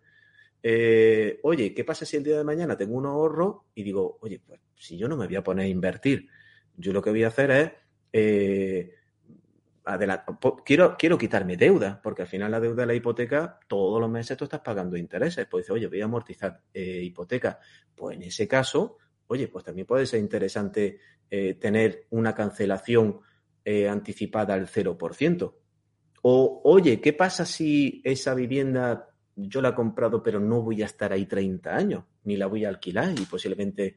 Eh, 0.63 1.41
oye, 1.43 1.75
¿qué 1.75 1.85
pasa 1.85 2.07
si 2.07 2.17
el 2.17 2.23
día 2.23 2.39
de 2.39 2.45
mañana 2.45 2.77
tengo 2.77 2.97
un 2.97 3.07
ahorro 3.07 3.67
y 3.75 3.83
digo, 3.83 4.19
oye, 4.23 4.41
pues 4.41 4.61
si 4.77 4.97
yo 4.97 5.09
no 5.09 5.17
me 5.17 5.27
voy 5.27 5.37
a 5.37 5.43
poner 5.43 5.67
a 5.67 5.69
invertir, 5.69 6.29
yo 6.77 6.93
lo 6.93 7.03
que 7.03 7.11
voy 7.11 7.25
a 7.25 7.29
hacer 7.29 7.51
es, 7.51 7.73
eh, 8.13 8.95
quiero, 10.65 10.97
quiero 10.97 11.19
quitarme 11.19 11.57
deuda, 11.57 12.01
porque 12.01 12.23
al 12.23 12.29
final 12.29 12.53
la 12.53 12.61
deuda 12.61 12.83
de 12.83 12.87
la 12.87 12.95
hipoteca, 12.95 13.59
todos 13.69 14.01
los 14.01 14.09
meses 14.09 14.37
tú 14.37 14.45
estás 14.45 14.61
pagando 14.61 14.97
intereses. 14.97 15.47
Pues 15.51 15.65
dices, 15.65 15.75
oye, 15.75 15.89
voy 15.89 16.01
a 16.01 16.05
amortizar 16.05 16.63
eh, 16.73 17.03
hipoteca. 17.03 17.59
Pues 17.95 18.17
en 18.17 18.23
ese 18.23 18.47
caso, 18.47 18.97
oye, 19.27 19.49
pues 19.49 19.65
también 19.65 19.87
puede 19.87 20.07
ser 20.07 20.21
interesante 20.21 20.99
tener 21.59 22.07
una 22.11 22.33
cancelación 22.33 23.21
anticipada 23.91 24.55
al 24.55 24.69
0%. 24.69 25.55
O, 26.27 26.63
oye, 26.65 27.03
¿qué 27.03 27.13
pasa 27.13 27.45
si 27.45 28.01
esa 28.03 28.33
vivienda 28.33 29.11
yo 29.37 29.61
la 29.61 29.71
he 29.71 29.75
comprado, 29.75 30.23
pero 30.23 30.41
no 30.41 30.63
voy 30.63 30.83
a 30.83 30.87
estar 30.87 31.13
ahí 31.13 31.27
30 31.27 31.75
años, 31.75 32.05
ni 32.25 32.37
la 32.37 32.47
voy 32.47 32.65
a 32.65 32.69
alquilar 32.69 33.19
y 33.19 33.25
posiblemente 33.27 33.97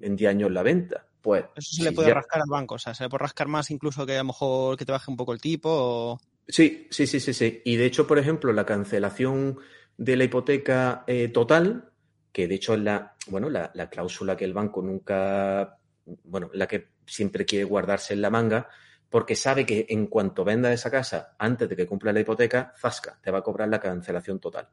en 0.00 0.16
10 0.16 0.30
años 0.30 0.50
la 0.52 0.62
venta. 0.62 1.06
Pues, 1.20 1.46
Eso 1.56 1.76
se 1.76 1.82
le 1.84 1.92
puede 1.92 2.14
rascar 2.14 2.42
al 2.42 2.48
banco, 2.48 2.76
o 2.76 2.78
sea, 2.78 2.94
se 2.94 3.04
le 3.04 3.08
puede 3.08 3.22
rascar 3.22 3.48
más 3.48 3.70
incluso 3.70 4.06
que 4.06 4.14
a 4.14 4.18
lo 4.18 4.24
mejor 4.24 4.76
que 4.76 4.84
te 4.84 4.92
baje 4.92 5.10
un 5.10 5.16
poco 5.16 5.32
el 5.32 5.40
tipo 5.40 5.68
o... 5.70 6.20
Sí, 6.46 6.86
sí, 6.90 7.06
sí, 7.06 7.20
sí, 7.20 7.34
sí. 7.34 7.60
Y 7.64 7.76
de 7.76 7.86
hecho, 7.86 8.06
por 8.06 8.18
ejemplo, 8.18 8.52
la 8.52 8.64
cancelación 8.64 9.58
de 9.96 10.16
la 10.16 10.24
hipoteca 10.24 11.04
eh, 11.06 11.28
total, 11.28 11.90
que 12.32 12.46
de 12.46 12.54
hecho 12.54 12.74
es 12.74 12.80
la, 12.80 13.16
bueno, 13.26 13.50
la, 13.50 13.70
la, 13.74 13.90
cláusula 13.90 14.36
que 14.36 14.44
el 14.44 14.54
banco 14.54 14.80
nunca, 14.80 15.76
bueno, 16.24 16.50
la 16.54 16.66
que 16.66 16.88
siempre 17.06 17.44
quiere 17.44 17.64
guardarse 17.64 18.14
en 18.14 18.22
la 18.22 18.30
manga, 18.30 18.68
porque 19.10 19.34
sabe 19.34 19.64
que 19.64 19.86
en 19.88 20.06
cuanto 20.06 20.44
venda 20.44 20.72
esa 20.72 20.90
casa 20.90 21.34
antes 21.38 21.68
de 21.68 21.76
que 21.76 21.86
cumpla 21.86 22.12
la 22.12 22.20
hipoteca, 22.20 22.72
zasca, 22.76 23.18
te 23.22 23.30
va 23.30 23.38
a 23.38 23.42
cobrar 23.42 23.68
la 23.68 23.80
cancelación 23.80 24.38
total. 24.38 24.68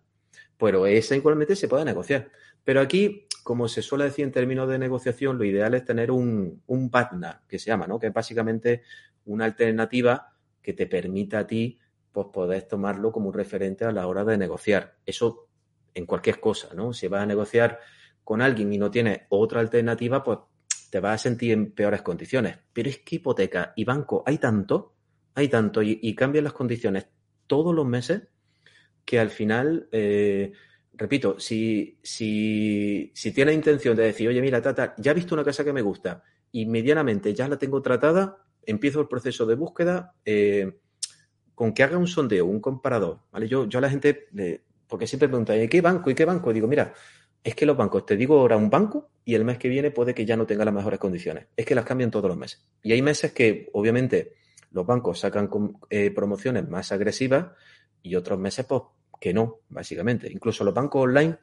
Pero 0.57 0.85
esa 0.85 1.15
igualmente 1.15 1.55
se 1.55 1.67
puede 1.67 1.85
negociar. 1.85 2.29
Pero 2.63 2.81
aquí, 2.81 3.27
como 3.43 3.67
se 3.67 3.81
suele 3.81 4.05
decir 4.05 4.25
en 4.25 4.31
términos 4.31 4.67
de 4.67 4.79
negociación, 4.79 5.37
lo 5.37 5.43
ideal 5.43 5.73
es 5.73 5.85
tener 5.85 6.11
un, 6.11 6.63
un 6.67 6.89
partner, 6.89 7.37
que 7.47 7.59
se 7.59 7.67
llama, 7.67 7.87
¿no? 7.87 7.99
Que 7.99 8.07
es 8.07 8.13
básicamente 8.13 8.83
una 9.25 9.45
alternativa 9.45 10.33
que 10.61 10.73
te 10.73 10.87
permita 10.87 11.39
a 11.39 11.47
ti 11.47 11.79
pues, 12.11 12.27
poder 12.33 12.63
tomarlo 12.63 13.11
como 13.11 13.29
un 13.29 13.33
referente 13.33 13.85
a 13.85 13.91
la 13.91 14.07
hora 14.07 14.23
de 14.23 14.37
negociar. 14.37 14.97
Eso 15.05 15.47
en 15.93 16.05
cualquier 16.05 16.39
cosa, 16.39 16.73
¿no? 16.73 16.91
Si 16.91 17.07
vas 17.07 17.23
a 17.23 17.25
negociar 17.25 17.79
con 18.23 18.41
alguien 18.41 18.73
y 18.73 18.77
no 18.77 18.91
tienes 18.91 19.21
otra 19.29 19.61
alternativa, 19.61 20.23
pues 20.23 20.39
te 20.95 21.01
vas 21.01 21.15
a 21.15 21.23
sentir 21.23 21.51
en 21.51 21.71
peores 21.71 22.01
condiciones. 22.01 22.57
Pero 22.71 22.87
es 22.87 22.99
que 22.99 23.17
hipoteca 23.17 23.73
y 23.75 23.83
banco 23.83 24.23
hay 24.25 24.37
tanto, 24.37 24.93
hay 25.33 25.49
tanto, 25.49 25.81
y, 25.81 26.15
cambian 26.15 26.45
las 26.45 26.53
condiciones 26.53 27.05
todos 27.47 27.75
los 27.75 27.85
meses 27.85 28.29
que 29.03 29.19
al 29.19 29.29
final, 29.29 29.89
eh, 29.91 30.53
repito, 30.93 31.37
si, 31.37 31.99
si, 32.01 33.11
si 33.13 33.33
tienes 33.33 33.55
intención 33.55 33.97
de 33.97 34.03
decir, 34.03 34.29
oye, 34.29 34.39
mira, 34.39 34.61
tata, 34.61 34.95
ya 34.97 35.11
he 35.11 35.15
visto 35.15 35.35
una 35.35 35.43
casa 35.43 35.65
que 35.65 35.73
me 35.73 35.81
gusta 35.81 36.23
y 36.53 36.65
medianamente 36.65 37.33
ya 37.33 37.49
la 37.49 37.57
tengo 37.57 37.81
tratada, 37.81 38.37
empiezo 38.65 39.01
el 39.01 39.09
proceso 39.09 39.45
de 39.45 39.55
búsqueda, 39.55 40.13
eh, 40.23 40.79
con 41.55 41.73
que 41.73 41.83
haga 41.83 41.97
un 41.97 42.07
sondeo, 42.07 42.45
un 42.45 42.61
comparador, 42.61 43.19
¿vale? 43.33 43.49
Yo, 43.49 43.67
yo 43.67 43.79
a 43.79 43.81
la 43.81 43.89
gente, 43.89 44.29
porque 44.87 45.07
siempre 45.07 45.27
preguntan, 45.27 45.61
¿y 45.61 45.67
qué 45.67 45.81
banco? 45.81 46.09
¿Y 46.09 46.15
qué 46.15 46.23
banco? 46.23 46.53
Digo, 46.53 46.69
mira, 46.69 46.93
es 47.45 47.53
que 47.53 47.67
los 47.67 47.77
bancos, 47.77 48.07
te 48.07 48.17
digo 48.17 48.39
ahora 48.39 48.57
un 48.57 48.71
banco 48.71 49.11
y 49.23 49.35
el 49.35 49.45
mes 49.45 49.59
que 49.59 49.69
viene 49.69 49.91
puede 49.91 50.15
que 50.15 50.25
ya 50.25 50.35
no 50.35 50.47
tenga 50.47 50.65
las 50.65 50.73
mejores 50.73 50.97
condiciones. 50.97 51.45
Es 51.55 51.63
que 51.63 51.75
las 51.75 51.85
cambian 51.85 52.09
todos 52.09 52.27
los 52.27 52.35
meses. 52.35 52.67
Y 52.81 52.91
hay 52.91 53.03
meses 53.03 53.33
que, 53.33 53.69
obviamente, 53.73 54.33
los 54.71 54.83
bancos 54.83 55.19
sacan 55.19 55.47
eh, 55.91 56.09
promociones 56.09 56.67
más 56.67 56.91
agresivas 56.91 57.49
y 58.01 58.15
otros 58.15 58.39
meses, 58.39 58.65
pues, 58.65 58.81
que 59.21 59.31
no, 59.31 59.59
básicamente. 59.69 60.27
Incluso 60.31 60.63
los 60.63 60.73
bancos 60.73 61.03
online 61.03 61.37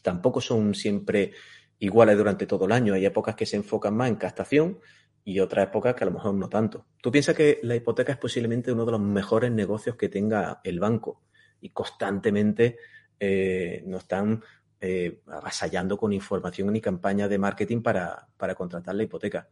tampoco 0.00 0.40
son 0.40 0.76
siempre 0.76 1.32
iguales 1.80 2.16
durante 2.16 2.46
todo 2.46 2.66
el 2.66 2.72
año. 2.72 2.94
Hay 2.94 3.04
épocas 3.04 3.34
que 3.34 3.46
se 3.46 3.56
enfocan 3.56 3.96
más 3.96 4.10
en 4.10 4.14
captación 4.14 4.78
y 5.24 5.40
otras 5.40 5.66
épocas 5.66 5.96
que 5.96 6.04
a 6.04 6.06
lo 6.06 6.12
mejor 6.12 6.34
no 6.34 6.48
tanto. 6.48 6.86
Tú 7.02 7.10
piensas 7.10 7.34
que 7.34 7.58
la 7.64 7.74
hipoteca 7.74 8.12
es 8.12 8.18
posiblemente 8.18 8.70
uno 8.70 8.84
de 8.84 8.92
los 8.92 9.00
mejores 9.00 9.50
negocios 9.50 9.96
que 9.96 10.08
tenga 10.08 10.60
el 10.62 10.78
banco 10.78 11.24
y 11.60 11.70
constantemente 11.70 12.78
eh, 13.18 13.82
nos 13.86 14.02
están 14.02 14.42
eh, 14.80 15.20
avasallando 15.26 15.98
con 15.98 16.12
información 16.12 16.74
y 16.74 16.80
campañas 16.80 17.28
de 17.28 17.36
marketing 17.36 17.82
para, 17.82 18.28
para, 18.36 18.54
contratar 18.54 18.94
la 18.94 19.02
hipoteca. 19.02 19.48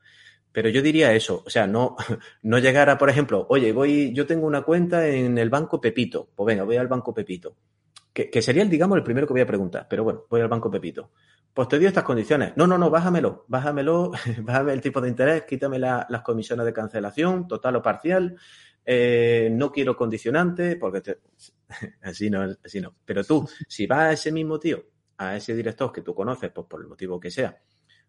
Pero 0.50 0.70
yo 0.70 0.80
diría 0.80 1.12
eso, 1.12 1.42
o 1.44 1.50
sea, 1.50 1.66
no, 1.66 1.96
no 2.42 2.58
llegar 2.58 2.88
a, 2.88 2.96
por 2.96 3.10
ejemplo, 3.10 3.46
oye, 3.50 3.72
voy, 3.72 4.14
yo 4.14 4.26
tengo 4.26 4.46
una 4.46 4.62
cuenta 4.62 5.06
en 5.06 5.36
el 5.36 5.50
banco 5.50 5.80
Pepito, 5.80 6.30
pues 6.34 6.46
venga, 6.46 6.64
voy 6.64 6.76
al 6.76 6.88
banco 6.88 7.12
Pepito, 7.12 7.56
que, 8.12 8.30
que 8.30 8.40
sería, 8.40 8.64
digamos, 8.64 8.96
el 8.96 9.04
primero 9.04 9.26
que 9.26 9.34
voy 9.34 9.42
a 9.42 9.46
preguntar, 9.46 9.86
pero 9.88 10.02
bueno, 10.02 10.24
voy 10.30 10.40
al 10.40 10.48
banco 10.48 10.70
Pepito. 10.70 11.10
Pues 11.52 11.68
te 11.68 11.78
dio 11.78 11.88
estas 11.88 12.04
condiciones. 12.04 12.52
No, 12.56 12.66
no, 12.66 12.78
no, 12.78 12.88
bájamelo, 12.88 13.44
bájamelo, 13.48 14.12
bájame 14.42 14.72
el 14.72 14.80
tipo 14.80 15.00
de 15.00 15.10
interés, 15.10 15.42
quítame 15.42 15.78
la, 15.78 16.06
las 16.08 16.22
comisiones 16.22 16.64
de 16.64 16.72
cancelación, 16.72 17.46
total 17.46 17.76
o 17.76 17.82
parcial, 17.82 18.36
eh, 18.86 19.50
no 19.52 19.70
quiero 19.70 19.94
condicionante, 19.94 20.76
porque 20.76 21.18
así 22.02 22.30
no, 22.30 22.44
así 22.64 22.80
no. 22.80 22.94
Pero 23.04 23.24
tú, 23.24 23.46
si 23.68 23.86
vas 23.86 23.98
a 23.98 24.12
ese 24.12 24.32
mismo 24.32 24.58
tío 24.58 24.82
a 25.18 25.36
ese 25.36 25.54
director 25.54 25.92
que 25.92 26.02
tú 26.02 26.14
conoces, 26.14 26.50
pues 26.50 26.66
por 26.66 26.80
el 26.80 26.88
motivo 26.88 27.20
que 27.20 27.30
sea, 27.30 27.60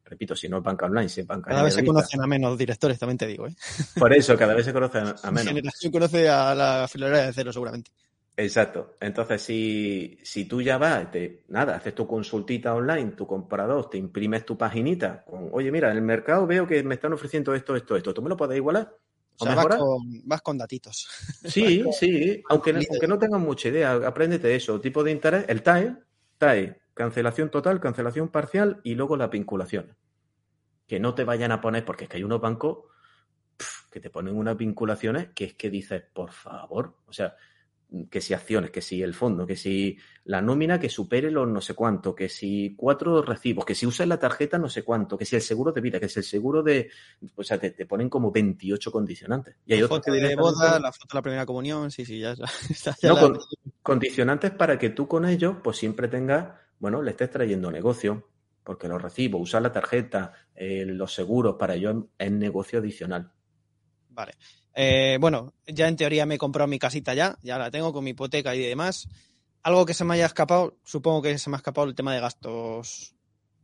repito, 0.05 0.35
si 0.35 0.49
no 0.49 0.57
es 0.57 0.63
banca 0.63 0.85
online, 0.85 1.09
si 1.09 1.21
es 1.21 1.27
banca 1.27 1.49
Cada 1.49 1.63
vez 1.63 1.73
se 1.73 1.85
conocen 1.85 2.21
a 2.21 2.27
menos 2.27 2.57
directores, 2.57 2.97
también 2.97 3.17
te 3.17 3.27
digo. 3.27 3.47
¿eh? 3.47 3.55
Por 3.97 4.13
eso, 4.13 4.37
cada 4.37 4.53
vez 4.53 4.65
se 4.65 4.73
conocen 4.73 5.03
a 5.07 5.13
menos. 5.31 5.45
Mi 5.45 5.59
generación 5.59 5.91
conoce 5.91 6.29
a 6.29 6.55
la 6.55 6.87
filolera 6.87 7.25
de 7.25 7.33
cero, 7.33 7.53
seguramente. 7.53 7.91
Exacto. 8.35 8.95
Entonces, 9.01 9.41
si, 9.41 10.17
si 10.23 10.45
tú 10.45 10.61
ya 10.61 10.77
vas, 10.77 11.11
te, 11.11 11.43
nada, 11.49 11.75
haces 11.75 11.93
tu 11.93 12.07
consultita 12.07 12.73
online, 12.73 13.11
tu 13.11 13.27
comprador, 13.27 13.89
te 13.89 13.97
imprimes 13.97 14.45
tu 14.45 14.57
paginita 14.57 15.25
con, 15.25 15.49
oye, 15.51 15.71
mira, 15.71 15.91
en 15.91 15.97
el 15.97 16.03
mercado 16.03 16.47
veo 16.47 16.65
que 16.65 16.81
me 16.83 16.95
están 16.95 17.11
ofreciendo 17.11 17.53
esto, 17.53 17.75
esto, 17.75 17.97
esto. 17.97 18.13
¿Tú 18.13 18.21
me 18.21 18.29
lo 18.29 18.37
puedes 18.37 18.55
igualar? 18.55 18.95
O, 19.37 19.45
sea, 19.45 19.55
vas 19.55 19.67
con, 19.67 20.21
vas 20.25 20.41
con, 20.41 20.57
datitos. 20.57 21.07
Sí, 21.45 21.83
sí. 21.91 22.41
Aunque, 22.49 22.71
aunque 22.71 23.07
no 23.07 23.19
tengas 23.19 23.41
mucha 23.41 23.67
idea, 23.67 23.93
apréndete 23.93 24.55
eso. 24.55 24.79
Tipo 24.79 25.03
de 25.03 25.11
interés, 25.11 25.45
el 25.49 25.61
TAE, 25.61 25.95
TAE, 26.37 26.77
cancelación 26.99 27.49
total, 27.49 27.79
cancelación 27.79 28.27
parcial 28.27 28.81
y 28.83 28.95
luego 28.95 29.15
las 29.15 29.29
vinculaciones. 29.29 29.95
Que 30.85 30.99
no 30.99 31.15
te 31.15 31.23
vayan 31.23 31.53
a 31.53 31.61
poner, 31.61 31.85
porque 31.85 32.03
es 32.03 32.09
que 32.09 32.17
hay 32.17 32.25
unos 32.25 32.41
bancos 32.41 32.79
que 33.89 34.01
te 34.01 34.09
ponen 34.09 34.35
unas 34.35 34.57
vinculaciones 34.57 35.29
que 35.33 35.45
es 35.45 35.53
que 35.53 35.69
dices, 35.69 36.03
por 36.11 36.33
favor, 36.33 36.97
o 37.07 37.13
sea, 37.13 37.37
que 38.11 38.19
si 38.19 38.33
acciones, 38.33 38.69
que 38.69 38.81
si 38.81 39.01
el 39.01 39.13
fondo, 39.13 39.47
que 39.47 39.55
si 39.55 39.97
la 40.25 40.41
nómina 40.41 40.77
que 40.77 40.89
supere 40.89 41.31
los 41.31 41.47
no 41.47 41.61
sé 41.61 41.73
cuánto, 41.73 42.13
que 42.13 42.27
si 42.27 42.75
cuatro 42.75 43.21
recibos, 43.21 43.63
que 43.63 43.75
si 43.75 43.85
usas 43.85 44.05
la 44.05 44.19
tarjeta 44.19 44.57
no 44.57 44.67
sé 44.67 44.83
cuánto, 44.83 45.17
que 45.17 45.23
si 45.23 45.37
el 45.37 45.41
seguro 45.41 45.71
de 45.71 45.79
vida, 45.79 46.01
que 46.01 46.09
si 46.09 46.19
el 46.19 46.25
seguro 46.25 46.61
de... 46.61 46.89
O 47.37 47.43
sea, 47.43 47.57
te, 47.57 47.71
te 47.71 47.85
ponen 47.85 48.09
como 48.09 48.29
28 48.29 48.91
condicionantes. 48.91 49.55
Y 49.65 49.71
hay 49.71 49.79
la 49.79 49.85
otros 49.85 49.99
foto 49.99 50.11
que 50.11 50.19
de 50.19 50.35
boda, 50.35 50.81
la 50.81 50.91
foto 50.91 51.07
de 51.13 51.17
la 51.17 51.21
primera 51.21 51.45
comunión, 51.45 51.91
sí, 51.91 52.03
sí, 52.03 52.19
ya, 52.19 52.35
ya 53.01 53.09
no, 53.09 53.15
la... 53.15 53.21
con, 53.21 53.39
condicionantes 53.81 54.51
para 54.51 54.77
que 54.77 54.89
tú 54.89 55.07
con 55.07 55.25
ellos 55.25 55.55
pues 55.63 55.77
siempre 55.77 56.09
tengas, 56.09 56.59
bueno, 56.79 57.01
le 57.01 57.11
estés 57.11 57.29
trayendo 57.29 57.71
negocio, 57.71 58.29
porque 58.63 58.87
los 58.87 59.01
recibos, 59.01 59.41
usar 59.41 59.61
la 59.61 59.71
tarjeta, 59.71 60.33
eh, 60.55 60.85
los 60.85 61.13
seguros, 61.13 61.55
para 61.57 61.75
ellos 61.75 62.05
es 62.17 62.31
negocio 62.31 62.79
adicional. 62.79 63.31
Vale. 64.09 64.33
Eh, 64.73 65.17
bueno, 65.19 65.53
ya 65.67 65.87
en 65.87 65.95
teoría 65.95 66.25
me 66.25 66.35
he 66.35 66.37
comprado 66.37 66.67
mi 66.67 66.79
casita 66.79 67.13
ya, 67.13 67.37
ya 67.41 67.57
la 67.57 67.71
tengo 67.71 67.91
con 67.91 68.03
mi 68.03 68.11
hipoteca 68.11 68.55
y 68.55 68.59
demás. 68.59 69.07
Algo 69.63 69.85
que 69.85 69.93
se 69.93 70.05
me 70.05 70.13
haya 70.13 70.25
escapado, 70.25 70.77
supongo 70.83 71.21
que 71.21 71.37
se 71.37 71.49
me 71.49 71.55
ha 71.55 71.57
escapado 71.57 71.87
el 71.87 71.95
tema 71.95 72.13
de 72.13 72.21
gastos, 72.21 73.15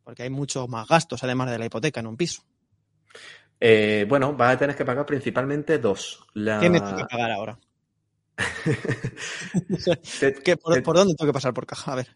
porque 0.04 0.24
hay 0.24 0.30
muchos 0.30 0.68
más 0.68 0.88
gastos 0.88 1.24
además 1.24 1.52
de 1.52 1.60
la 1.60 1.66
hipoteca 1.66 2.00
en 2.00 2.08
un 2.08 2.18
piso. 2.18 2.44
Eh, 3.60 4.06
bueno, 4.10 4.34
vas 4.34 4.56
a 4.56 4.60
tener 4.60 4.76
que 4.76 4.84
pagar 4.84 5.06
principalmente 5.06 5.78
dos. 5.78 6.26
La... 6.34 6.60
¿Qué 6.60 6.70
me 6.70 6.82
toca 6.82 7.08
pagar 7.08 7.32
ahora? 7.32 7.60
¿Qué, 10.44 10.58
por, 10.58 10.84
¿Por 10.84 10.96
dónde 10.98 11.16
tengo 11.16 11.30
que 11.30 11.34
pasar 11.34 11.54
por 11.54 11.66
caja? 11.66 11.94
A 11.94 11.96
ver. 11.96 12.08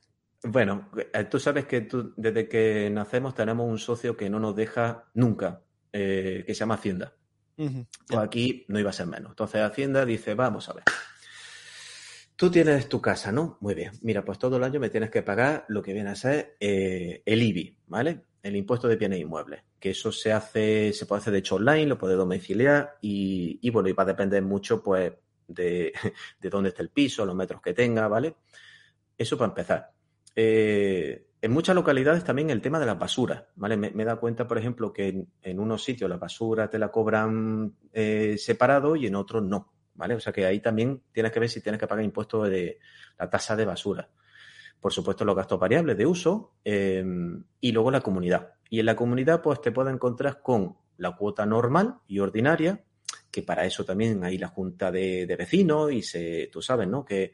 Bueno, 0.43 0.89
tú 1.29 1.39
sabes 1.39 1.65
que 1.65 1.81
tú, 1.81 2.13
desde 2.15 2.47
que 2.47 2.89
nacemos 2.89 3.35
tenemos 3.35 3.67
un 3.67 3.77
socio 3.77 4.15
que 4.15 4.29
no 4.29 4.39
nos 4.39 4.55
deja 4.55 5.09
nunca, 5.13 5.61
eh, 5.91 6.43
que 6.47 6.53
se 6.53 6.59
llama 6.59 6.75
Hacienda. 6.75 7.13
Uh 7.57 7.65
-huh. 7.65 7.87
Pues 8.07 8.19
aquí 8.19 8.65
no 8.69 8.79
iba 8.79 8.89
a 8.89 8.93
ser 8.93 9.07
menos. 9.07 9.31
Entonces 9.31 9.61
Hacienda 9.61 10.05
dice, 10.05 10.33
vamos 10.35 10.69
a 10.69 10.73
ver. 10.73 10.83
Tú 12.37 12.49
tienes 12.49 12.87
tu 12.87 13.01
casa, 13.01 13.33
¿no? 13.33 13.57
Muy 13.59 13.75
bien. 13.75 13.91
Mira, 14.01 14.23
pues 14.23 14.39
todo 14.39 14.55
el 14.55 14.63
año 14.63 14.79
me 14.79 14.89
tienes 14.89 15.09
que 15.09 15.23
pagar 15.23 15.65
lo 15.67 15.81
que 15.81 15.91
viene 15.91 16.11
a 16.11 16.15
ser 16.15 16.55
eh, 16.61 17.21
el 17.25 17.41
IBI, 17.41 17.77
¿vale? 17.87 18.21
El 18.41 18.55
impuesto 18.55 18.87
de 18.87 18.95
bienes 18.95 19.19
inmuebles. 19.19 19.61
Que 19.77 19.89
eso 19.89 20.09
se 20.13 20.31
hace, 20.31 20.93
se 20.93 21.05
puede 21.05 21.19
hacer 21.19 21.33
de 21.33 21.39
hecho 21.39 21.55
online, 21.55 21.87
lo 21.87 21.97
puede 21.97 22.15
domiciliar 22.15 22.97
y, 23.01 23.59
y 23.61 23.69
bueno, 23.71 23.89
y 23.89 23.91
va 23.91 24.03
a 24.03 24.05
depender 24.05 24.41
mucho, 24.41 24.81
pues, 24.81 25.11
de, 25.49 25.91
de 26.39 26.49
dónde 26.49 26.69
esté 26.69 26.81
el 26.81 26.91
piso, 26.91 27.25
los 27.25 27.35
metros 27.35 27.61
que 27.61 27.73
tenga, 27.73 28.07
¿vale? 28.07 28.35
Eso 29.17 29.37
para 29.37 29.49
empezar. 29.49 29.91
Eh, 30.35 31.29
en 31.41 31.51
muchas 31.51 31.75
localidades 31.75 32.23
también 32.23 32.49
el 32.49 32.61
tema 32.61 32.79
de 32.79 32.85
las 32.85 32.99
basuras, 32.99 33.45
¿vale? 33.55 33.77
Me, 33.77 33.91
me 33.91 34.03
he 34.03 34.15
cuenta, 34.17 34.45
por 34.47 34.57
ejemplo, 34.57 34.91
que 34.91 35.25
en, 35.41 35.59
unos 35.59 35.83
sitios 35.83 36.09
la 36.09 36.17
basura 36.17 36.69
te 36.69 36.77
la 36.77 36.89
cobran 36.89 37.75
eh, 37.93 38.35
separado 38.37 38.95
y 38.95 39.07
en 39.07 39.15
otros 39.15 39.43
no, 39.43 39.71
¿vale? 39.95 40.15
O 40.15 40.19
sea 40.19 40.33
que 40.33 40.45
ahí 40.45 40.59
también 40.59 41.01
tienes 41.13 41.31
que 41.31 41.39
ver 41.39 41.49
si 41.49 41.61
tienes 41.61 41.79
que 41.79 41.87
pagar 41.87 42.03
impuestos 42.03 42.49
de 42.49 42.79
la 43.17 43.29
tasa 43.29 43.55
de 43.55 43.65
basura. 43.65 44.09
Por 44.81 44.91
supuesto, 44.91 45.23
los 45.23 45.35
gastos 45.35 45.59
variables 45.59 45.97
de 45.97 46.05
uso 46.05 46.55
eh, 46.63 47.03
y 47.61 47.71
luego 47.71 47.91
la 47.91 48.01
comunidad. 48.01 48.53
Y 48.69 48.81
en 48.81 48.85
la 48.85 48.95
comunidad, 48.95 49.41
pues 49.41 49.61
te 49.61 49.71
puedes 49.71 49.93
encontrar 49.93 50.41
con 50.41 50.77
la 50.97 51.15
cuota 51.15 51.45
normal 51.45 51.99
y 52.07 52.19
ordinaria, 52.19 52.83
que 53.31 53.43
para 53.43 53.65
eso 53.65 53.85
también 53.85 54.23
hay 54.25 54.37
la 54.37 54.47
junta 54.49 54.91
de, 54.91 55.25
de 55.25 55.35
vecinos 55.37 55.91
y 55.91 56.01
se, 56.01 56.49
tú 56.51 56.61
sabes, 56.61 56.87
¿no? 56.87 57.05
Que 57.05 57.33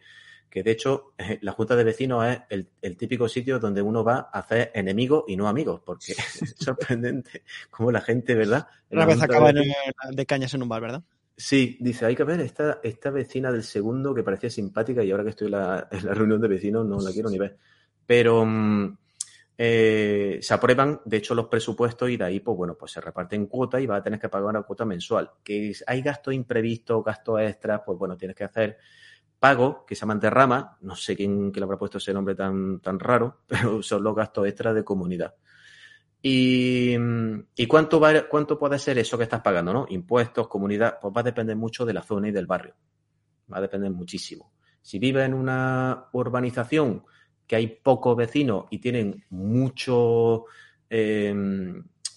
que 0.56 0.63
de 0.63 0.72
hecho 0.72 1.12
la 1.41 1.52
Junta 1.52 1.76
de 1.76 1.84
Vecinos 1.84 2.26
es 2.26 2.39
el, 2.48 2.70
el, 2.82 2.96
típico 2.96 3.28
sitio 3.28 3.60
donde 3.60 3.82
uno 3.82 4.06
va 4.06 4.30
a 4.32 4.39
hacer 4.39 4.72
enemigos 4.74 5.26
y 5.28 5.36
no 5.36 5.50
amigos, 5.50 5.82
porque 5.84 6.13
es 6.18 6.56
sorprendente 6.58 7.44
cómo 7.70 7.91
la 7.91 8.00
gente, 8.00 8.36
¿verdad? 8.36 8.65
Una 8.89 9.06
vez 9.06 9.22
acaba 9.22 9.52
de... 9.52 9.70
de 10.12 10.26
cañas 10.26 10.54
en 10.54 10.63
un 10.63 10.70
bar, 10.70 10.82
¿verdad? 10.82 11.04
Sí, 11.36 11.78
dice, 11.82 12.06
hay 12.06 12.15
que 12.15 12.24
ver 12.24 12.39
esta, 12.39 12.80
esta 12.84 13.10
vecina 13.10 13.52
del 13.52 13.63
segundo 13.63 14.15
que 14.15 14.24
parecía 14.24 14.50
simpática 14.50 15.04
y 15.04 15.12
ahora 15.12 15.26
que 15.26 15.32
estoy 15.32 15.48
en 15.48 15.52
la, 15.52 15.89
en 15.91 16.06
la 16.06 16.13
reunión 16.13 16.39
de 16.39 16.48
vecinos 16.48 16.86
no 16.86 17.02
la 17.02 17.12
quiero 17.12 17.30
ni 17.30 17.38
ver. 17.38 17.58
Pero 18.06 18.46
mm, 18.46 18.98
eh, 19.58 20.39
se 20.41 20.54
aprueban, 20.54 21.02
de 21.04 21.18
hecho, 21.18 21.36
los 21.36 21.48
presupuestos 21.48 22.10
y 22.10 22.15
de 22.15 22.24
ahí, 22.24 22.39
pues 22.39 22.56
bueno, 22.56 22.78
pues 22.78 22.94
se 22.94 23.02
reparten 23.02 23.48
cuotas 23.48 23.82
y 23.82 23.88
vas 23.88 24.00
a 24.00 24.04
tener 24.04 24.22
que 24.22 24.30
pagar 24.30 24.52
una 24.52 24.62
cuota 24.62 24.86
mensual. 24.86 25.32
Que 25.44 25.74
hay 25.86 26.02
gastos 26.02 26.34
imprevistos, 26.34 27.04
gastos 27.04 27.41
extras, 27.41 27.82
pues 27.86 27.98
bueno, 27.98 28.15
tienes 28.15 28.38
que 28.38 28.46
hacer 28.46 28.78
pago 29.46 29.86
que 29.86 29.94
se 29.94 30.02
llama 30.02 30.16
derrama, 30.16 30.76
no 30.82 30.96
sé 30.96 31.16
quién, 31.16 31.52
quién 31.52 31.62
le 31.62 31.66
habrá 31.66 31.78
puesto 31.78 32.00
ese 32.00 32.12
nombre 32.12 32.34
tan, 32.34 32.80
tan 32.80 33.00
raro, 33.00 33.42
pero 33.48 33.84
son 33.84 34.04
los 34.04 34.16
gastos 34.16 34.48
extras 34.48 34.74
de 34.74 34.84
comunidad. 34.84 35.36
¿Y, 36.20 36.96
y 37.56 37.68
cuánto, 37.68 38.00
va, 38.00 38.28
cuánto 38.28 38.58
puede 38.58 38.80
ser 38.80 38.98
eso 38.98 39.20
que 39.20 39.26
estás 39.26 39.42
pagando? 39.42 39.72
¿no? 39.72 39.86
Impuestos, 39.90 40.48
comunidad, 40.48 40.98
pues 41.00 41.14
va 41.16 41.22
a 41.22 41.26
depender 41.26 41.56
mucho 41.56 41.86
de 41.86 41.94
la 41.94 42.02
zona 42.02 42.30
y 42.30 42.32
del 42.32 42.48
barrio. 42.48 42.74
Va 43.54 43.60
a 43.60 43.62
depender 43.62 43.92
muchísimo. 43.92 44.52
Si 44.82 44.98
vives 44.98 45.28
en 45.28 45.36
una 45.36 46.08
urbanización 46.14 47.04
que 47.46 47.56
hay 47.56 47.68
pocos 47.68 48.18
vecinos 48.18 48.66
y 48.72 48.80
tienen 48.80 49.24
mucho, 49.30 50.46
eh, 50.90 51.36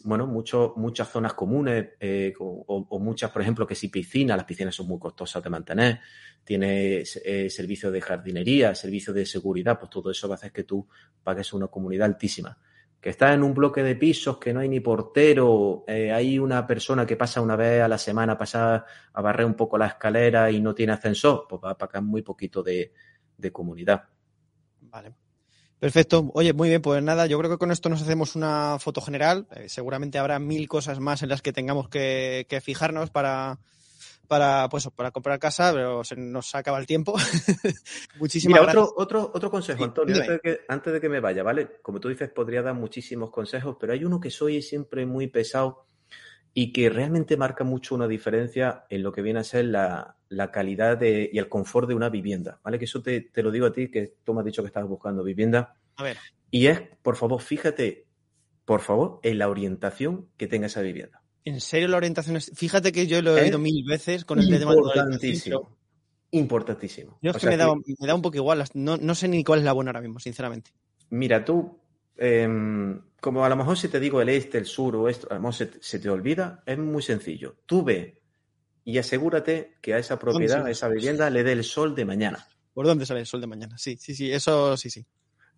bueno, 0.04 0.26
mucho, 0.26 0.74
muchas 0.76 1.08
zonas 1.08 1.34
comunes 1.34 1.90
eh, 2.00 2.32
o, 2.38 2.98
muchas, 3.00 3.30
por 3.30 3.42
ejemplo, 3.42 3.66
que 3.66 3.74
si 3.74 3.88
piscinas, 3.88 4.36
las 4.36 4.46
piscinas 4.46 4.74
son 4.74 4.88
muy 4.88 4.98
costosas 4.98 5.42
de 5.42 5.50
mantener, 5.50 6.00
tiene 6.44 7.02
eh, 7.24 7.50
servicio 7.50 7.90
de 7.90 8.00
jardinería, 8.00 8.74
servicio 8.74 9.12
de 9.12 9.26
seguridad, 9.26 9.78
pues 9.78 9.90
todo 9.90 10.10
eso 10.10 10.28
va 10.28 10.34
a 10.34 10.38
hacer 10.38 10.52
que 10.52 10.64
tú 10.64 10.86
pagues 11.22 11.52
una 11.52 11.68
comunidad 11.68 12.06
altísima 12.06 12.58
que 13.00 13.10
estás 13.10 13.34
en 13.34 13.42
un 13.42 13.54
bloque 13.54 13.82
de 13.82 13.94
pisos, 13.94 14.38
que 14.38 14.52
no 14.52 14.60
hay 14.60 14.68
ni 14.68 14.80
portero, 14.80 15.84
eh, 15.86 16.10
hay 16.10 16.38
una 16.38 16.66
persona 16.66 17.06
que 17.06 17.16
pasa 17.16 17.40
una 17.40 17.54
vez 17.54 17.80
a 17.80 17.88
la 17.88 17.98
semana 17.98 18.32
a 18.32 18.38
pasar 18.38 18.84
a 19.12 19.22
barrer 19.22 19.46
un 19.46 19.54
poco 19.54 19.78
la 19.78 19.86
escalera 19.86 20.50
y 20.50 20.60
no 20.60 20.74
tiene 20.74 20.92
ascensor, 20.92 21.46
pues 21.48 21.62
va 21.62 21.70
a 21.70 21.78
pagar 21.78 22.02
muy 22.02 22.22
poquito 22.22 22.62
de, 22.62 22.92
de 23.36 23.52
comunidad. 23.52 24.02
Vale. 24.80 25.27
Perfecto. 25.80 26.30
Oye, 26.34 26.52
muy 26.52 26.68
bien, 26.68 26.82
pues 26.82 27.02
nada, 27.02 27.26
yo 27.26 27.38
creo 27.38 27.50
que 27.50 27.58
con 27.58 27.70
esto 27.70 27.88
nos 27.88 28.02
hacemos 28.02 28.34
una 28.34 28.78
foto 28.80 29.00
general. 29.00 29.46
Eh, 29.54 29.68
seguramente 29.68 30.18
habrá 30.18 30.38
mil 30.38 30.68
cosas 30.68 30.98
más 30.98 31.22
en 31.22 31.28
las 31.28 31.40
que 31.40 31.52
tengamos 31.52 31.88
que, 31.88 32.46
que 32.48 32.60
fijarnos 32.60 33.10
para, 33.10 33.60
para, 34.28 34.68
pues, 34.68 34.88
para 34.94 35.10
comprar 35.10 35.38
casa, 35.38 35.72
pero 35.72 36.04
se 36.04 36.16
nos 36.16 36.54
acaba 36.54 36.78
el 36.78 36.86
tiempo. 36.86 37.14
Muchísimas 38.18 38.60
Mira, 38.60 38.72
gracias. 38.72 38.92
Otro, 38.96 39.02
otro, 39.02 39.32
otro 39.34 39.50
consejo, 39.50 39.84
Antonio, 39.84 40.16
antes 40.16 40.28
de, 40.28 40.40
que, 40.40 40.60
antes 40.68 40.92
de, 40.92 41.00
que, 41.00 41.08
me 41.08 41.20
vaya, 41.20 41.42
¿vale? 41.42 41.78
Como 41.82 42.00
tú 42.00 42.08
dices, 42.08 42.28
podría 42.30 42.62
dar 42.62 42.74
muchísimos 42.74 43.30
consejos, 43.30 43.76
pero 43.80 43.92
hay 43.92 44.04
uno 44.04 44.20
que 44.20 44.30
soy 44.30 44.60
siempre 44.62 45.06
muy 45.06 45.28
pesado 45.28 45.86
y 46.52 46.72
que 46.72 46.90
realmente 46.90 47.36
marca 47.36 47.62
mucho 47.64 47.94
una 47.94 48.06
diferencia 48.06 48.84
en 48.90 49.02
lo 49.02 49.12
que 49.12 49.22
viene 49.22 49.40
a 49.40 49.44
ser 49.44 49.64
la, 49.66 50.17
la 50.28 50.50
calidad 50.50 50.98
de, 50.98 51.30
y 51.32 51.38
el 51.38 51.48
confort 51.48 51.88
de 51.88 51.94
una 51.94 52.08
vivienda, 52.08 52.60
¿vale? 52.62 52.78
Que 52.78 52.84
eso 52.84 53.02
te, 53.02 53.20
te, 53.20 53.42
lo 53.42 53.50
digo 53.50 53.66
a 53.66 53.72
ti, 53.72 53.90
que 53.90 54.14
tú 54.24 54.34
me 54.34 54.40
has 54.40 54.46
dicho 54.46 54.62
que 54.62 54.68
estabas 54.68 54.88
buscando 54.88 55.22
vivienda. 55.22 55.76
A 55.96 56.02
ver. 56.02 56.18
Y 56.50 56.66
es, 56.66 56.80
por 57.02 57.16
favor, 57.16 57.40
fíjate, 57.40 58.06
por 58.64 58.80
favor, 58.80 59.20
en 59.22 59.38
la 59.38 59.48
orientación 59.48 60.28
que 60.36 60.46
tenga 60.46 60.66
esa 60.66 60.82
vivienda. 60.82 61.22
¿En 61.44 61.60
serio 61.60 61.88
la 61.88 61.96
orientación 61.96 62.36
es.? 62.36 62.52
Fíjate 62.54 62.92
que 62.92 63.06
yo 63.06 63.22
lo 63.22 63.36
he 63.36 63.42
oído 63.42 63.58
mil 63.58 63.84
veces 63.86 64.24
con 64.24 64.38
el 64.38 64.48
tema 64.48 64.72
de 64.72 64.78
Importantísimo. 64.78 65.76
Importantísimo. 66.30 67.18
Yo 67.22 67.30
es 67.30 67.36
o 67.36 67.40
que, 67.40 67.46
me, 67.46 67.56
da, 67.56 67.66
que, 67.84 67.94
me, 67.98 68.06
da, 68.06 68.14
un 68.14 68.20
poco 68.20 68.36
igual. 68.36 68.62
No, 68.74 68.98
no, 68.98 69.14
sé 69.14 69.28
ni 69.28 69.42
cuál 69.42 69.60
es 69.60 69.64
la 69.64 69.72
buena 69.72 69.90
ahora 69.90 70.02
mismo, 70.02 70.20
sinceramente. 70.20 70.72
Mira, 71.08 71.42
tú, 71.42 71.78
eh, 72.18 72.46
como 73.20 73.44
a 73.44 73.48
lo 73.48 73.56
mejor 73.56 73.78
si 73.78 73.88
te 73.88 73.98
digo 73.98 74.20
el 74.20 74.28
este, 74.28 74.58
el 74.58 74.66
sur 74.66 74.94
o 74.96 75.08
esto, 75.08 75.26
a 75.30 75.34
lo 75.34 75.40
mejor 75.40 75.54
se, 75.54 75.70
se 75.80 75.98
te 75.98 76.10
olvida, 76.10 76.62
es 76.66 76.76
muy 76.76 77.02
sencillo. 77.02 77.56
Tú 77.64 77.82
ve 77.82 78.17
y 78.88 78.96
asegúrate 78.96 79.76
que 79.82 79.92
a 79.92 79.98
esa 79.98 80.18
propiedad, 80.18 80.64
a 80.64 80.70
esa 80.70 80.88
vivienda, 80.88 81.28
le 81.28 81.44
dé 81.44 81.52
el 81.52 81.62
sol 81.62 81.94
de 81.94 82.06
mañana. 82.06 82.46
¿Por 82.72 82.86
dónde 82.86 83.04
sale 83.04 83.20
el 83.20 83.26
sol 83.26 83.42
de 83.42 83.46
mañana? 83.46 83.76
Sí, 83.76 83.98
sí, 83.98 84.14
sí, 84.14 84.32
eso 84.32 84.78
sí, 84.78 84.88
sí. 84.88 85.04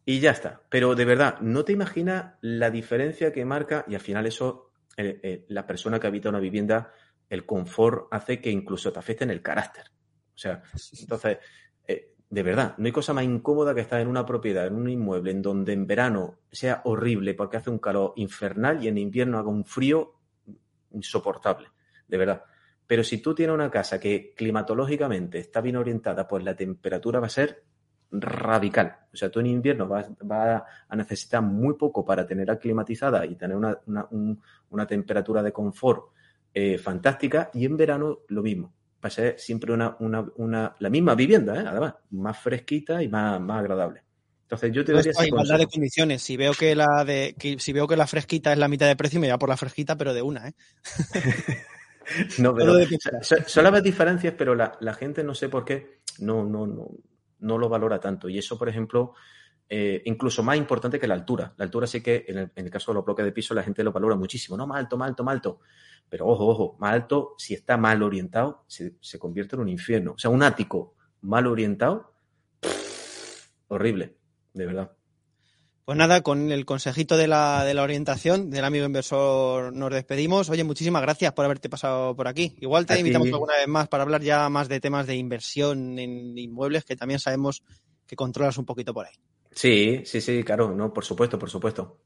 Y 0.05 0.19
ya 0.19 0.33
está. 0.33 0.63
Pero 0.69 0.97
de 0.97 1.05
verdad, 1.05 1.39
no 1.39 1.65
te 1.65 1.71
imaginas 1.71 2.35
la 2.41 2.73
diferencia 2.73 3.33
que 3.33 3.45
marca 3.45 3.85
y 3.87 3.95
al 3.95 4.01
final 4.01 4.27
eso 4.27 4.73
eh, 4.97 5.21
eh, 5.23 5.45
la 5.47 5.65
persona 5.65 6.01
que 6.01 6.09
habita 6.09 6.29
una 6.29 6.41
vivienda, 6.41 6.93
el 7.29 7.47
confort 7.47 8.09
hace 8.11 8.41
que 8.41 8.51
incluso 8.51 8.93
te 8.93 8.99
afecte 8.99 9.23
en 9.23 9.31
el 9.31 9.43
carácter. 9.43 9.85
O 10.35 10.39
sea, 10.39 10.65
entonces, 10.99 11.39
eh, 11.87 12.15
de 12.29 12.43
verdad, 12.43 12.75
no 12.79 12.87
hay 12.87 12.93
cosa 12.93 13.13
más 13.13 13.23
incómoda 13.23 13.77
que 13.77 13.83
estar 13.83 14.01
en 14.01 14.09
una 14.09 14.27
propiedad, 14.27 14.67
en 14.67 14.75
un 14.75 14.89
inmueble, 14.89 15.31
en 15.31 15.41
donde 15.41 15.73
en 15.73 15.87
verano 15.87 16.41
sea 16.51 16.83
horrible 16.85 17.35
porque 17.35 17.59
hace 17.59 17.71
un 17.71 17.79
calor 17.79 18.13
infernal 18.17 18.83
y 18.83 18.89
en 18.89 18.99
invierno 18.99 19.39
haga 19.39 19.51
un 19.51 19.65
frío 19.65 20.15
insoportable, 20.91 21.69
de 22.09 22.19
verdad. 22.19 22.45
Pero 22.91 23.05
si 23.05 23.19
tú 23.19 23.37
tienes 23.37 23.55
una 23.55 23.71
casa 23.71 24.01
que 24.01 24.35
climatológicamente 24.35 25.39
está 25.39 25.61
bien 25.61 25.77
orientada, 25.77 26.27
pues 26.27 26.43
la 26.43 26.57
temperatura 26.57 27.21
va 27.21 27.29
a 27.29 27.31
ser 27.31 27.63
radical. 28.11 28.97
O 29.13 29.17
sea, 29.17 29.31
tú 29.31 29.39
en 29.39 29.47
invierno 29.47 29.87
vas, 29.87 30.09
vas 30.25 30.65
a 30.89 30.97
necesitar 30.97 31.41
muy 31.41 31.75
poco 31.75 32.05
para 32.05 32.27
tener 32.27 32.49
climatizada 32.59 33.25
y 33.25 33.37
tener 33.37 33.57
una, 33.57 33.79
una, 33.87 34.09
un, 34.11 34.43
una 34.71 34.89
temperatura 34.89 35.41
de 35.41 35.53
confort 35.53 36.07
eh, 36.53 36.79
fantástica 36.79 37.53
y 37.55 37.65
en 37.65 37.77
verano 37.77 38.23
lo 38.27 38.43
mismo. 38.43 38.75
Va 38.95 39.07
a 39.07 39.11
ser 39.11 39.39
siempre 39.39 39.73
una, 39.73 39.97
una, 40.01 40.27
una 40.39 40.75
la 40.81 40.91
misma 40.91 41.15
vivienda, 41.15 41.63
¿eh? 41.63 41.65
además, 41.65 41.95
más 42.11 42.41
fresquita 42.41 43.01
y 43.01 43.09
más, 43.09 43.41
más 43.41 43.61
agradable. 43.61 44.03
Entonces 44.43 44.73
yo 44.73 44.85
te 44.85 44.93
daría 44.95 45.13
pues, 45.15 45.29
igualdad 45.29 45.59
de 45.59 45.69
condiciones. 45.69 46.23
Si 46.23 46.37
veo 46.37 46.55
que 46.55 46.75
la 46.75 47.05
de 47.05 47.37
que, 47.39 47.61
si 47.61 47.73
veo 47.73 47.87
que 47.87 47.97
la 47.97 48.09
fresquita 48.09 48.53
es 48.53 48.59
la 48.59 48.67
mitad 48.67 48.89
de 48.89 48.97
precio, 48.97 49.21
me 49.21 49.29
voy 49.29 49.35
a 49.35 49.39
por 49.39 49.49
la 49.49 49.57
fresquita, 49.57 49.97
pero 49.97 50.13
de 50.13 50.23
una, 50.23 50.49
¿eh? 50.49 50.55
no, 52.39 52.55
pero 52.55 52.75
son 53.47 53.65
las 53.65 53.83
diferencias, 53.83 54.35
pero 54.37 54.55
la, 54.55 54.77
la, 54.81 54.95
gente 54.95 55.23
no 55.23 55.35
sé 55.35 55.49
por 55.49 55.65
qué 55.65 56.01
no, 56.19 56.45
no, 56.45 56.67
no, 56.67 56.89
no 57.41 57.59
lo 57.59 57.69
valora 57.69 58.01
tanto. 58.01 58.29
Y 58.29 58.39
eso, 58.39 58.59
por 58.59 58.69
ejemplo, 58.69 59.15
eh, 59.69 60.03
incluso 60.07 60.43
más 60.43 60.57
importante 60.57 60.99
que 60.99 61.07
la 61.07 61.15
altura. 61.15 61.55
La 61.57 61.65
altura 61.65 61.87
sí 61.87 62.03
que 62.03 62.25
en 62.29 62.39
el, 62.39 62.51
en 62.55 62.65
el, 62.65 62.71
caso 62.71 62.91
de 62.91 62.97
los 62.97 63.05
bloques 63.05 63.25
de 63.25 63.33
piso 63.33 63.55
la 63.55 63.63
gente 63.63 63.85
lo 63.85 63.93
valora 63.93 64.17
muchísimo. 64.17 64.57
No, 64.57 64.67
más 64.67 64.79
alto, 64.79 64.97
más 64.97 65.09
alto, 65.09 65.25
más 65.25 65.35
alto. 65.35 65.61
Pero 66.09 66.27
ojo, 66.27 66.47
ojo, 66.47 66.77
más 66.81 66.93
alto, 66.93 67.35
si 67.39 67.55
está 67.55 67.77
mal 67.77 68.03
orientado, 68.03 68.65
se, 68.67 68.97
se 69.01 69.19
convierte 69.19 69.55
en 69.57 69.63
un 69.63 69.69
infierno. 69.69 70.13
O 70.13 70.19
sea, 70.19 70.31
un 70.31 70.43
ático 70.43 70.95
mal 71.21 71.47
orientado, 71.47 72.13
pff, 72.61 73.51
horrible, 73.69 74.17
de 74.55 74.67
verdad. 74.67 74.93
Pues 75.85 75.99
nada, 75.99 76.21
con 76.21 76.53
el 76.53 76.65
consejito 76.65 77.17
de 77.17 77.27
la, 77.27 77.65
de 77.65 77.75
la, 77.75 77.83
orientación 77.83 78.51
del 78.51 78.65
amigo 78.65 78.87
inversor 78.87 79.73
nos 79.73 79.91
despedimos. 79.91 80.49
Oye, 80.49 80.63
muchísimas 80.63 81.03
gracias 81.03 81.33
por 81.33 81.45
haberte 81.45 81.69
pasado 81.69 82.15
por 82.15 82.29
aquí. 82.29 82.57
Igual 82.61 82.87
te 82.87 82.99
invitamos 82.99 83.29
alguna 83.29 83.57
vez 83.57 83.67
más 83.67 83.89
para 83.89 84.05
hablar 84.05 84.23
ya 84.23 84.49
más 84.49 84.69
de 84.69 84.81
temas 84.81 85.07
de 85.07 85.17
inversión 85.17 85.99
en 85.99 86.39
inmuebles, 86.39 86.85
que 86.85 86.97
también 86.97 87.19
sabemos 87.19 87.63
que 88.07 88.15
controlas 88.15 88.59
un 88.59 88.67
poquito 88.67 88.95
por 88.95 89.07
ahí. 89.07 89.15
Sí, 89.53 90.03
sí, 90.05 90.21
sí, 90.21 90.45
claro, 90.45 90.75
no, 90.75 90.93
por 90.93 91.05
supuesto, 91.05 91.39
por 91.39 91.51
supuesto. 91.51 91.99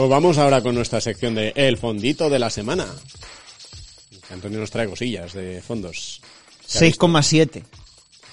Pues 0.00 0.08
vamos 0.08 0.38
ahora 0.38 0.62
con 0.62 0.74
nuestra 0.74 0.98
sección 0.98 1.34
de 1.34 1.52
El 1.54 1.76
Fondito 1.76 2.30
de 2.30 2.38
la 2.38 2.48
Semana. 2.48 2.86
Antonio 4.30 4.58
nos 4.58 4.70
trae 4.70 4.88
cosillas 4.88 5.34
de 5.34 5.60
fondos. 5.60 6.22
6,7. 6.66 7.62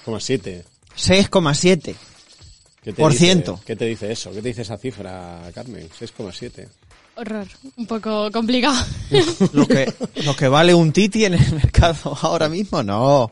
6,7. 0.06 0.62
6,7. 0.96 1.94
¿Qué 2.82 2.92
te, 2.94 3.06
dice, 3.06 3.44
¿Qué 3.66 3.76
te 3.76 3.84
dice 3.84 4.10
eso? 4.10 4.30
¿Qué 4.30 4.40
te 4.40 4.48
dice 4.48 4.62
esa 4.62 4.78
cifra, 4.78 5.42
Carmen? 5.54 5.90
6,7. 5.90 6.68
Horror, 7.16 7.46
un 7.76 7.86
poco 7.86 8.32
complicado. 8.32 8.86
lo, 9.52 9.68
que, 9.68 9.92
lo 10.24 10.34
que 10.34 10.48
vale 10.48 10.72
un 10.72 10.90
Titi 10.90 11.26
en 11.26 11.34
el 11.34 11.52
mercado 11.52 12.16
ahora 12.22 12.48
mismo, 12.48 12.82
no. 12.82 13.30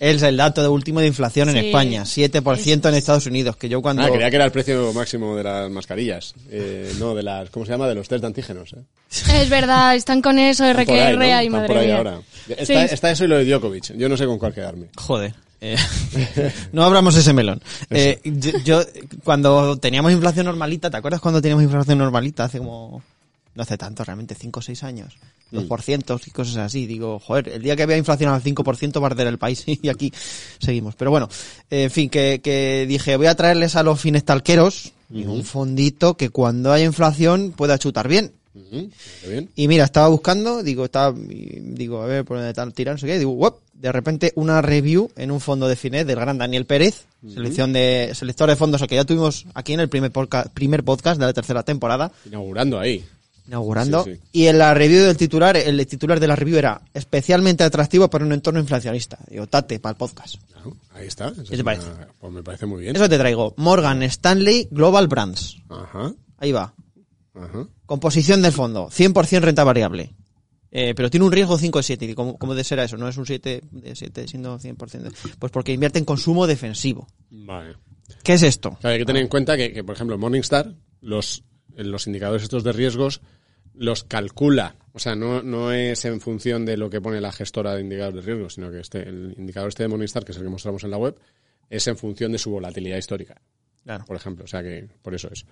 Es 0.00 0.22
el 0.22 0.36
dato 0.36 0.62
de 0.62 0.68
último 0.68 1.00
de 1.00 1.06
inflación 1.06 1.48
en. 1.50 1.56
España, 1.56 2.02
7% 2.02 2.56
es... 2.56 2.84
en 2.84 2.94
Estados 2.94 3.26
Unidos, 3.26 3.56
que 3.56 3.68
yo 3.68 3.80
cuando... 3.80 4.02
Ah, 4.02 4.10
creía 4.10 4.30
que 4.30 4.36
era 4.36 4.44
el 4.44 4.52
precio 4.52 4.92
máximo 4.92 5.36
de 5.36 5.44
las 5.44 5.70
mascarillas, 5.70 6.34
eh, 6.50 6.92
no, 6.98 7.14
de 7.14 7.22
las, 7.22 7.50
¿cómo 7.50 7.64
se 7.64 7.72
llama? 7.72 7.88
De 7.88 7.94
los 7.94 8.08
test 8.08 8.20
de 8.22 8.26
antígenos. 8.26 8.72
¿eh? 8.72 8.82
Es 9.10 9.48
verdad, 9.48 9.94
están 9.94 10.20
con 10.20 10.38
eso, 10.38 10.70
RQR, 10.72 10.90
ahí, 10.92 11.16
¿no? 11.16 11.22
ahí, 11.22 11.50
madre 11.50 11.68
por 11.68 11.76
ahí 11.78 11.86
mía. 11.86 11.96
ahora. 11.96 12.20
Está, 12.48 12.66
sí. 12.66 12.94
está, 12.94 13.10
eso 13.10 13.24
y 13.24 13.28
lo 13.28 13.38
de 13.38 13.44
Djokovic, 13.44 13.96
yo 13.96 14.08
no 14.08 14.16
sé 14.16 14.26
con 14.26 14.38
cuál 14.38 14.52
quedarme. 14.52 14.88
Joder. 14.96 15.34
Eh, 15.60 15.76
no 16.72 16.84
abramos 16.84 17.16
ese 17.16 17.32
melón. 17.32 17.62
Eh, 17.88 18.20
yo, 18.24 18.50
yo, 18.64 18.82
cuando 19.22 19.78
teníamos 19.78 20.12
inflación 20.12 20.46
normalita, 20.46 20.90
¿te 20.90 20.96
acuerdas 20.96 21.20
cuando 21.22 21.40
teníamos 21.40 21.64
inflación 21.64 21.98
normalita? 21.98 22.44
Hace 22.44 22.58
como 22.58 23.02
no 23.54 23.62
hace 23.62 23.76
tanto, 23.78 24.04
realmente, 24.04 24.34
5 24.34 24.60
o 24.60 24.62
6 24.62 24.82
años, 24.84 25.14
2% 25.52 26.20
y 26.26 26.30
cosas 26.30 26.56
así. 26.56 26.86
Digo, 26.86 27.18
joder, 27.20 27.48
el 27.48 27.62
día 27.62 27.76
que 27.76 27.84
había 27.84 27.96
inflación 27.96 28.30
al 28.32 28.42
5% 28.42 29.00
va 29.00 29.06
a 29.06 29.10
arder 29.10 29.26
el 29.28 29.38
país 29.38 29.64
y 29.66 29.88
aquí 29.88 30.12
seguimos. 30.58 30.94
Pero 30.96 31.10
bueno, 31.10 31.28
en 31.70 31.90
fin, 31.90 32.08
que, 32.10 32.40
que 32.42 32.86
dije, 32.88 33.16
voy 33.16 33.26
a 33.26 33.34
traerles 33.34 33.76
a 33.76 33.82
los 33.82 34.00
fines 34.00 34.24
talqueros 34.24 34.92
uh 35.10 35.14
-huh. 35.16 35.26
un 35.28 35.44
fondito 35.44 36.16
que 36.16 36.30
cuando 36.30 36.72
haya 36.72 36.84
inflación 36.84 37.52
pueda 37.56 37.78
chutar 37.78 38.08
bien. 38.08 38.32
Bien. 39.26 39.50
Y 39.56 39.66
mira, 39.66 39.84
estaba 39.84 40.06
buscando, 40.08 40.62
digo, 40.62 40.84
estaba, 40.84 41.12
digo, 41.16 42.02
a 42.02 42.06
ver 42.06 42.24
por 42.24 42.36
dónde 42.36 42.50
están 42.50 42.70
tirando, 42.72 42.94
no 42.94 43.00
sé 43.00 43.06
qué, 43.08 43.18
digo, 43.18 43.60
de 43.72 43.90
repente 43.90 44.32
una 44.36 44.62
review 44.62 45.10
en 45.16 45.32
un 45.32 45.40
fondo 45.40 45.66
de 45.66 45.74
Finet 45.74 46.06
del 46.06 46.16
gran 46.20 46.38
Daniel 46.38 46.64
Pérez, 46.64 47.04
selección 47.28 47.72
de, 47.72 48.12
selector 48.14 48.48
de 48.48 48.54
fondos, 48.54 48.80
que 48.86 48.94
ya 48.94 49.04
tuvimos 49.04 49.46
aquí 49.54 49.72
en 49.72 49.80
el 49.80 49.88
primer, 49.88 50.12
podca- 50.12 50.48
primer 50.54 50.84
podcast 50.84 51.18
de 51.18 51.26
la 51.26 51.32
tercera 51.32 51.64
temporada, 51.64 52.12
Inaugurando 52.26 52.78
ahí. 52.78 53.04
Inaugurando. 53.46 54.04
Sí, 54.04 54.14
sí. 54.14 54.20
Y 54.32 54.46
en 54.46 54.58
la 54.58 54.74
review 54.74 55.04
del 55.04 55.16
titular, 55.16 55.56
el 55.56 55.86
titular 55.86 56.18
de 56.20 56.26
la 56.26 56.36
review 56.36 56.58
era 56.58 56.80
especialmente 56.94 57.64
atractivo 57.64 58.08
para 58.08 58.24
un 58.24 58.32
entorno 58.32 58.60
inflacionista. 58.60 59.18
Digo, 59.30 59.46
tate 59.46 59.78
para 59.80 59.92
el 59.92 59.96
podcast. 59.96 60.36
Ahí 60.94 61.06
está. 61.06 61.28
Eso 61.28 61.42
te 61.44 61.64
parece? 61.64 61.86
una- 61.90 62.08
pues 62.20 62.32
me 62.32 62.42
parece 62.42 62.66
muy 62.66 62.82
bien. 62.82 62.96
Eso 62.96 63.08
te 63.08 63.18
traigo. 63.18 63.54
Morgan 63.56 64.02
Stanley 64.04 64.68
Global 64.70 65.08
Brands. 65.08 65.56
Ajá, 65.68 66.12
Ahí 66.38 66.52
va. 66.52 66.74
ajá. 67.34 67.66
Composición 67.86 68.40
del 68.42 68.52
fondo, 68.52 68.88
100% 68.90 69.40
renta 69.40 69.64
variable. 69.64 70.14
Eh, 70.76 70.92
pero 70.96 71.08
tiene 71.08 71.24
un 71.26 71.30
riesgo 71.32 71.56
5 71.56 71.78
de 71.78 71.82
7. 71.84 72.04
¿Y 72.06 72.14
cómo, 72.14 72.36
cómo 72.36 72.54
de 72.56 72.64
será 72.64 72.82
eso? 72.82 72.96
No 72.96 73.08
es 73.08 73.16
un 73.16 73.26
7 73.26 73.62
de 73.70 73.94
7 73.94 74.26
siendo 74.26 74.58
100%. 74.58 75.12
Pues 75.38 75.52
porque 75.52 75.72
invierte 75.72 76.00
en 76.00 76.04
consumo 76.04 76.46
defensivo. 76.48 77.06
Vale. 77.30 77.76
¿Qué 78.24 78.32
es 78.32 78.42
esto? 78.42 78.70
O 78.70 78.80
sea, 78.80 78.90
hay 78.90 78.98
que 78.98 79.04
tener 79.04 79.22
en 79.22 79.28
cuenta 79.28 79.56
que, 79.56 79.72
que, 79.72 79.84
por 79.84 79.94
ejemplo, 79.94 80.18
Morningstar, 80.18 80.74
los, 81.00 81.44
los 81.76 82.06
indicadores 82.06 82.42
estos 82.44 82.64
de 82.64 82.72
riesgos, 82.72 83.20
los 83.74 84.04
calcula. 84.04 84.76
O 84.92 84.98
sea, 84.98 85.14
no, 85.16 85.42
no 85.42 85.72
es 85.72 86.04
en 86.04 86.20
función 86.20 86.64
de 86.64 86.76
lo 86.76 86.88
que 86.90 87.00
pone 87.00 87.20
la 87.20 87.32
gestora 87.32 87.74
de 87.74 87.80
indicadores 87.80 88.24
de 88.24 88.32
riesgos, 88.32 88.54
sino 88.54 88.70
que 88.70 88.80
este, 88.80 89.08
el 89.08 89.34
indicador 89.36 89.68
este 89.68 89.82
de 89.82 89.88
Morningstar, 89.88 90.24
que 90.24 90.32
es 90.32 90.38
el 90.38 90.44
que 90.44 90.50
mostramos 90.50 90.84
en 90.84 90.90
la 90.90 90.96
web, 90.98 91.16
es 91.68 91.86
en 91.88 91.96
función 91.96 92.30
de 92.32 92.38
su 92.38 92.50
volatilidad 92.50 92.96
histórica, 92.98 93.40
Claro. 93.82 94.04
por 94.04 94.16
ejemplo. 94.16 94.44
O 94.44 94.48
sea, 94.48 94.62
que 94.62 94.88
por 95.02 95.14
eso 95.14 95.28
es. 95.32 95.44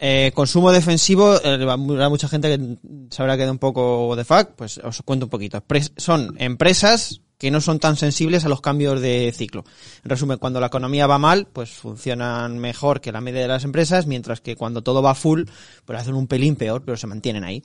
Eh, 0.00 0.30
consumo 0.34 0.70
defensivo, 0.72 1.36
eh, 1.42 1.54
habrá 1.68 2.08
mucha 2.08 2.28
gente 2.28 2.56
que 2.56 2.76
se 3.10 3.22
habrá 3.22 3.36
quedado 3.36 3.52
un 3.52 3.58
poco 3.58 4.14
de 4.16 4.24
fuck, 4.24 4.50
pues 4.56 4.78
os 4.78 5.02
cuento 5.02 5.26
un 5.26 5.30
poquito. 5.30 5.62
Son 5.96 6.34
empresas 6.38 7.20
que 7.38 7.50
no 7.50 7.60
son 7.60 7.78
tan 7.78 7.96
sensibles 7.96 8.44
a 8.44 8.48
los 8.48 8.60
cambios 8.60 9.00
de 9.00 9.32
ciclo. 9.36 9.64
En 10.04 10.10
resumen, 10.10 10.38
cuando 10.38 10.60
la 10.60 10.66
economía 10.66 11.06
va 11.06 11.18
mal, 11.18 11.46
pues 11.52 11.70
funcionan 11.70 12.58
mejor 12.58 13.00
que 13.00 13.12
la 13.12 13.20
media 13.20 13.42
de 13.42 13.48
las 13.48 13.64
empresas, 13.64 14.06
mientras 14.06 14.40
que 14.40 14.56
cuando 14.56 14.82
todo 14.82 15.02
va 15.02 15.14
full, 15.14 15.44
pues 15.84 16.00
hacen 16.00 16.14
un 16.14 16.26
pelín 16.26 16.56
peor, 16.56 16.82
pero 16.84 16.96
se 16.96 17.06
mantienen 17.06 17.44
ahí. 17.44 17.62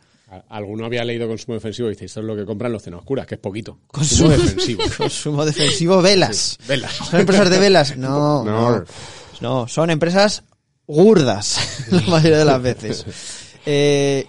Alguno 0.50 0.86
había 0.86 1.04
leído 1.04 1.28
consumo 1.28 1.56
defensivo 1.56 1.88
y 1.90 1.92
dice, 1.92 2.06
esto 2.06 2.20
es 2.20 2.26
lo 2.26 2.36
que 2.36 2.46
compran 2.46 2.72
los 2.72 2.82
cenas 2.82 3.00
oscuras, 3.02 3.28
que 3.28 3.36
es 3.36 3.42
poquito. 3.42 3.78
Consumo 3.88 4.30
Consumo 4.30 4.44
defensivo. 4.46 4.84
Consumo 4.98 5.46
defensivo, 5.46 6.02
velas. 6.02 6.58
Velas. 6.68 6.94
¿Son 6.94 7.20
empresas 7.20 7.50
de 7.50 7.60
velas? 7.60 7.98
No, 7.98 8.44
No. 8.44 8.72
no. 8.72 8.84
No, 9.42 9.68
son 9.68 9.90
empresas 9.90 10.44
gurdas, 10.88 11.88
la 11.92 12.02
mayoría 12.02 12.38
de 12.38 12.46
las 12.46 12.62
veces. 12.62 13.06
Eh, 13.66 14.28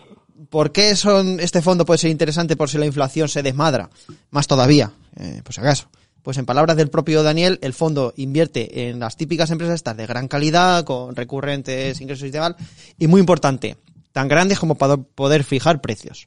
¿Por 0.51 0.73
qué 0.73 0.97
son, 0.97 1.41
este 1.41 1.63
fondo 1.63 1.85
puede 1.85 1.99
ser 1.99 2.11
interesante 2.11 2.57
por 2.57 2.69
si 2.69 2.79
la 2.79 2.87
inflación 2.87 3.29
se 3.29 3.43
desmadra? 3.43 3.91
Más 4.31 4.47
todavía, 4.47 4.93
eh, 5.17 5.41
pues 5.45 5.59
acaso. 5.59 5.89
Pues 6.23 6.39
en 6.39 6.47
palabras 6.47 6.77
del 6.79 6.89
propio 6.89 7.23
Daniel, 7.23 7.59
el 7.61 7.75
fondo 7.75 8.15
invierte 8.17 8.89
en 8.89 8.99
las 8.99 9.17
típicas 9.17 9.51
empresas 9.51 9.75
estas 9.75 9.97
de 9.97 10.07
gran 10.07 10.27
calidad, 10.27 10.85
con 10.85 11.15
recurrentes 11.15 12.01
ingresos 12.01 12.27
y 12.29 12.31
tal, 12.33 12.57
y 12.99 13.07
muy 13.09 13.21
importante, 13.21 13.77
tan 14.13 14.29
grandes 14.29 14.59
como 14.59 14.77
para 14.77 14.97
poder 14.97 15.45
fijar 15.45 15.83
precios. 15.83 16.27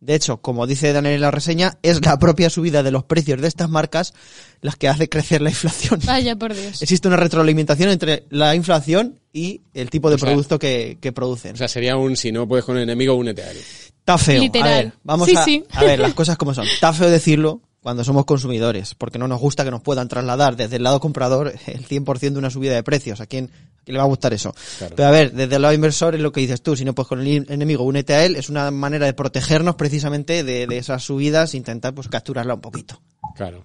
De 0.00 0.14
hecho, 0.16 0.38
como 0.38 0.66
dice 0.66 0.92
Daniel 0.92 1.14
en 1.14 1.20
la 1.20 1.30
reseña, 1.30 1.78
es 1.82 2.04
la 2.04 2.18
propia 2.18 2.50
subida 2.50 2.82
de 2.82 2.90
los 2.90 3.04
precios 3.04 3.40
de 3.40 3.46
estas 3.48 3.68
marcas 3.70 4.14
las 4.60 4.74
que 4.76 4.88
hace 4.88 5.08
crecer 5.08 5.40
la 5.42 5.50
inflación. 5.50 6.00
Vaya 6.04 6.34
por 6.36 6.54
Dios. 6.54 6.82
Existe 6.82 7.06
una 7.08 7.16
retroalimentación 7.16 7.88
entre 7.90 8.24
la 8.30 8.54
inflación 8.56 9.20
y 9.32 9.62
el 9.74 9.90
tipo 9.90 10.08
de 10.08 10.16
O 10.16 10.18
sea, 10.18 10.28
producto 10.28 10.58
que, 10.58 10.98
que 11.00 11.12
producen. 11.12 11.54
O 11.54 11.56
sea, 11.56 11.68
sería 11.68 11.96
un, 11.96 12.16
si 12.16 12.32
no 12.32 12.46
puedes 12.48 12.64
con 12.64 12.76
el 12.76 12.82
enemigo, 12.84 13.14
únete 13.14 13.42
a 13.42 13.50
él. 13.52 13.58
Está 13.58 14.18
feo. 14.18 14.40
Literal. 14.40 14.68
A 14.72 14.76
ver, 14.76 14.92
vamos 15.04 15.28
Sí, 15.28 15.36
a, 15.36 15.44
sí. 15.44 15.64
a 15.70 15.84
ver 15.84 16.00
las 16.00 16.14
cosas 16.14 16.36
como 16.36 16.52
son. 16.52 16.66
Está 16.66 16.92
feo 16.92 17.08
decirlo 17.08 17.60
cuando 17.82 18.04
somos 18.04 18.24
consumidores, 18.24 18.94
porque 18.94 19.18
no 19.18 19.26
nos 19.26 19.40
gusta 19.40 19.64
que 19.64 19.70
nos 19.70 19.82
puedan 19.82 20.08
trasladar 20.08 20.56
desde 20.56 20.76
el 20.76 20.84
lado 20.84 21.00
comprador 21.00 21.52
el 21.66 21.86
100% 21.86 22.32
de 22.32 22.38
una 22.38 22.50
subida 22.50 22.74
de 22.74 22.82
precios. 22.82 23.20
¿A 23.20 23.26
quién, 23.26 23.46
a 23.46 23.84
quién 23.84 23.94
le 23.94 23.98
va 23.98 24.04
a 24.04 24.08
gustar 24.08 24.32
eso? 24.32 24.54
Claro. 24.78 24.94
Pero 24.96 25.08
a 25.08 25.10
ver, 25.10 25.32
desde 25.32 25.56
el 25.56 25.62
lado 25.62 25.74
inversor 25.74 26.14
es 26.14 26.20
lo 26.20 26.30
que 26.30 26.40
dices 26.40 26.62
tú. 26.62 26.76
Si 26.76 26.84
no 26.84 26.94
puedes 26.94 27.08
con 27.08 27.20
el 27.20 27.46
enemigo, 27.50 27.82
únete 27.82 28.14
a 28.14 28.24
él. 28.24 28.36
Es 28.36 28.48
una 28.48 28.70
manera 28.70 29.06
de 29.06 29.14
protegernos 29.14 29.74
precisamente 29.74 30.44
de, 30.44 30.66
de 30.66 30.78
esas 30.78 31.02
subidas, 31.02 31.54
intentar 31.54 31.92
pues 31.92 32.08
capturarla 32.08 32.54
un 32.54 32.60
poquito. 32.60 33.00
Claro. 33.34 33.64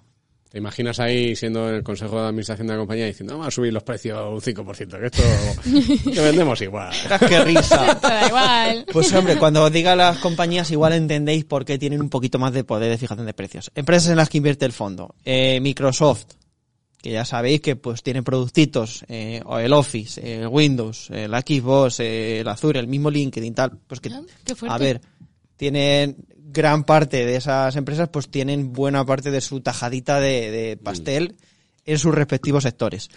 ¿Te 0.50 0.56
imaginas 0.56 0.98
ahí 0.98 1.36
siendo 1.36 1.68
el 1.68 1.82
consejo 1.82 2.22
de 2.22 2.28
administración 2.28 2.68
de 2.68 2.72
la 2.72 2.78
compañía 2.78 3.04
diciendo, 3.04 3.34
vamos 3.34 3.48
a 3.48 3.50
subir 3.50 3.70
los 3.70 3.82
precios 3.82 4.18
un 4.18 4.40
5%, 4.40 4.98
que 4.98 5.06
esto 5.06 6.10
que 6.12 6.20
vendemos 6.20 6.60
igual? 6.62 6.90
¡Qué 7.28 7.44
risa! 7.44 7.98
Pero 8.02 8.14
da 8.14 8.26
igual. 8.26 8.86
Pues 8.90 9.12
hombre, 9.12 9.36
cuando 9.36 9.64
os 9.64 9.72
diga 9.72 9.94
las 9.94 10.16
compañías 10.18 10.70
igual 10.70 10.94
entendéis 10.94 11.44
por 11.44 11.66
qué 11.66 11.78
tienen 11.78 12.00
un 12.00 12.08
poquito 12.08 12.38
más 12.38 12.54
de 12.54 12.64
poder 12.64 12.90
de 12.90 12.96
fijación 12.96 13.26
de 13.26 13.34
precios. 13.34 13.70
Empresas 13.74 14.10
en 14.10 14.16
las 14.16 14.30
que 14.30 14.38
invierte 14.38 14.64
el 14.64 14.72
fondo. 14.72 15.14
Eh, 15.22 15.60
Microsoft, 15.60 16.24
que 17.02 17.10
ya 17.12 17.26
sabéis 17.26 17.60
que 17.60 17.76
pues 17.76 18.02
tiene 18.02 18.22
productitos, 18.22 19.04
eh, 19.06 19.42
o 19.44 19.58
el 19.58 19.74
Office, 19.74 20.40
el 20.40 20.48
Windows, 20.48 21.10
el 21.10 21.30
Xbox, 21.32 22.00
eh, 22.00 22.40
el 22.40 22.48
Azure, 22.48 22.80
el 22.80 22.88
mismo 22.88 23.10
LinkedIn, 23.10 23.54
tal, 23.54 23.78
pues 23.86 24.00
que, 24.00 24.08
Ah, 24.10 24.22
a 24.74 24.78
ver, 24.78 25.02
tienen 25.56 26.16
gran 26.50 26.84
parte 26.84 27.26
de 27.26 27.36
esas 27.36 27.76
empresas 27.76 28.08
pues 28.08 28.28
tienen 28.28 28.72
buena 28.72 29.04
parte 29.04 29.30
de 29.30 29.40
su 29.40 29.60
tajadita 29.60 30.18
de, 30.20 30.50
de 30.50 30.76
pastel 30.76 31.36
en 31.84 31.98
sus 31.98 32.14
respectivos 32.14 32.62
sectores. 32.64 33.08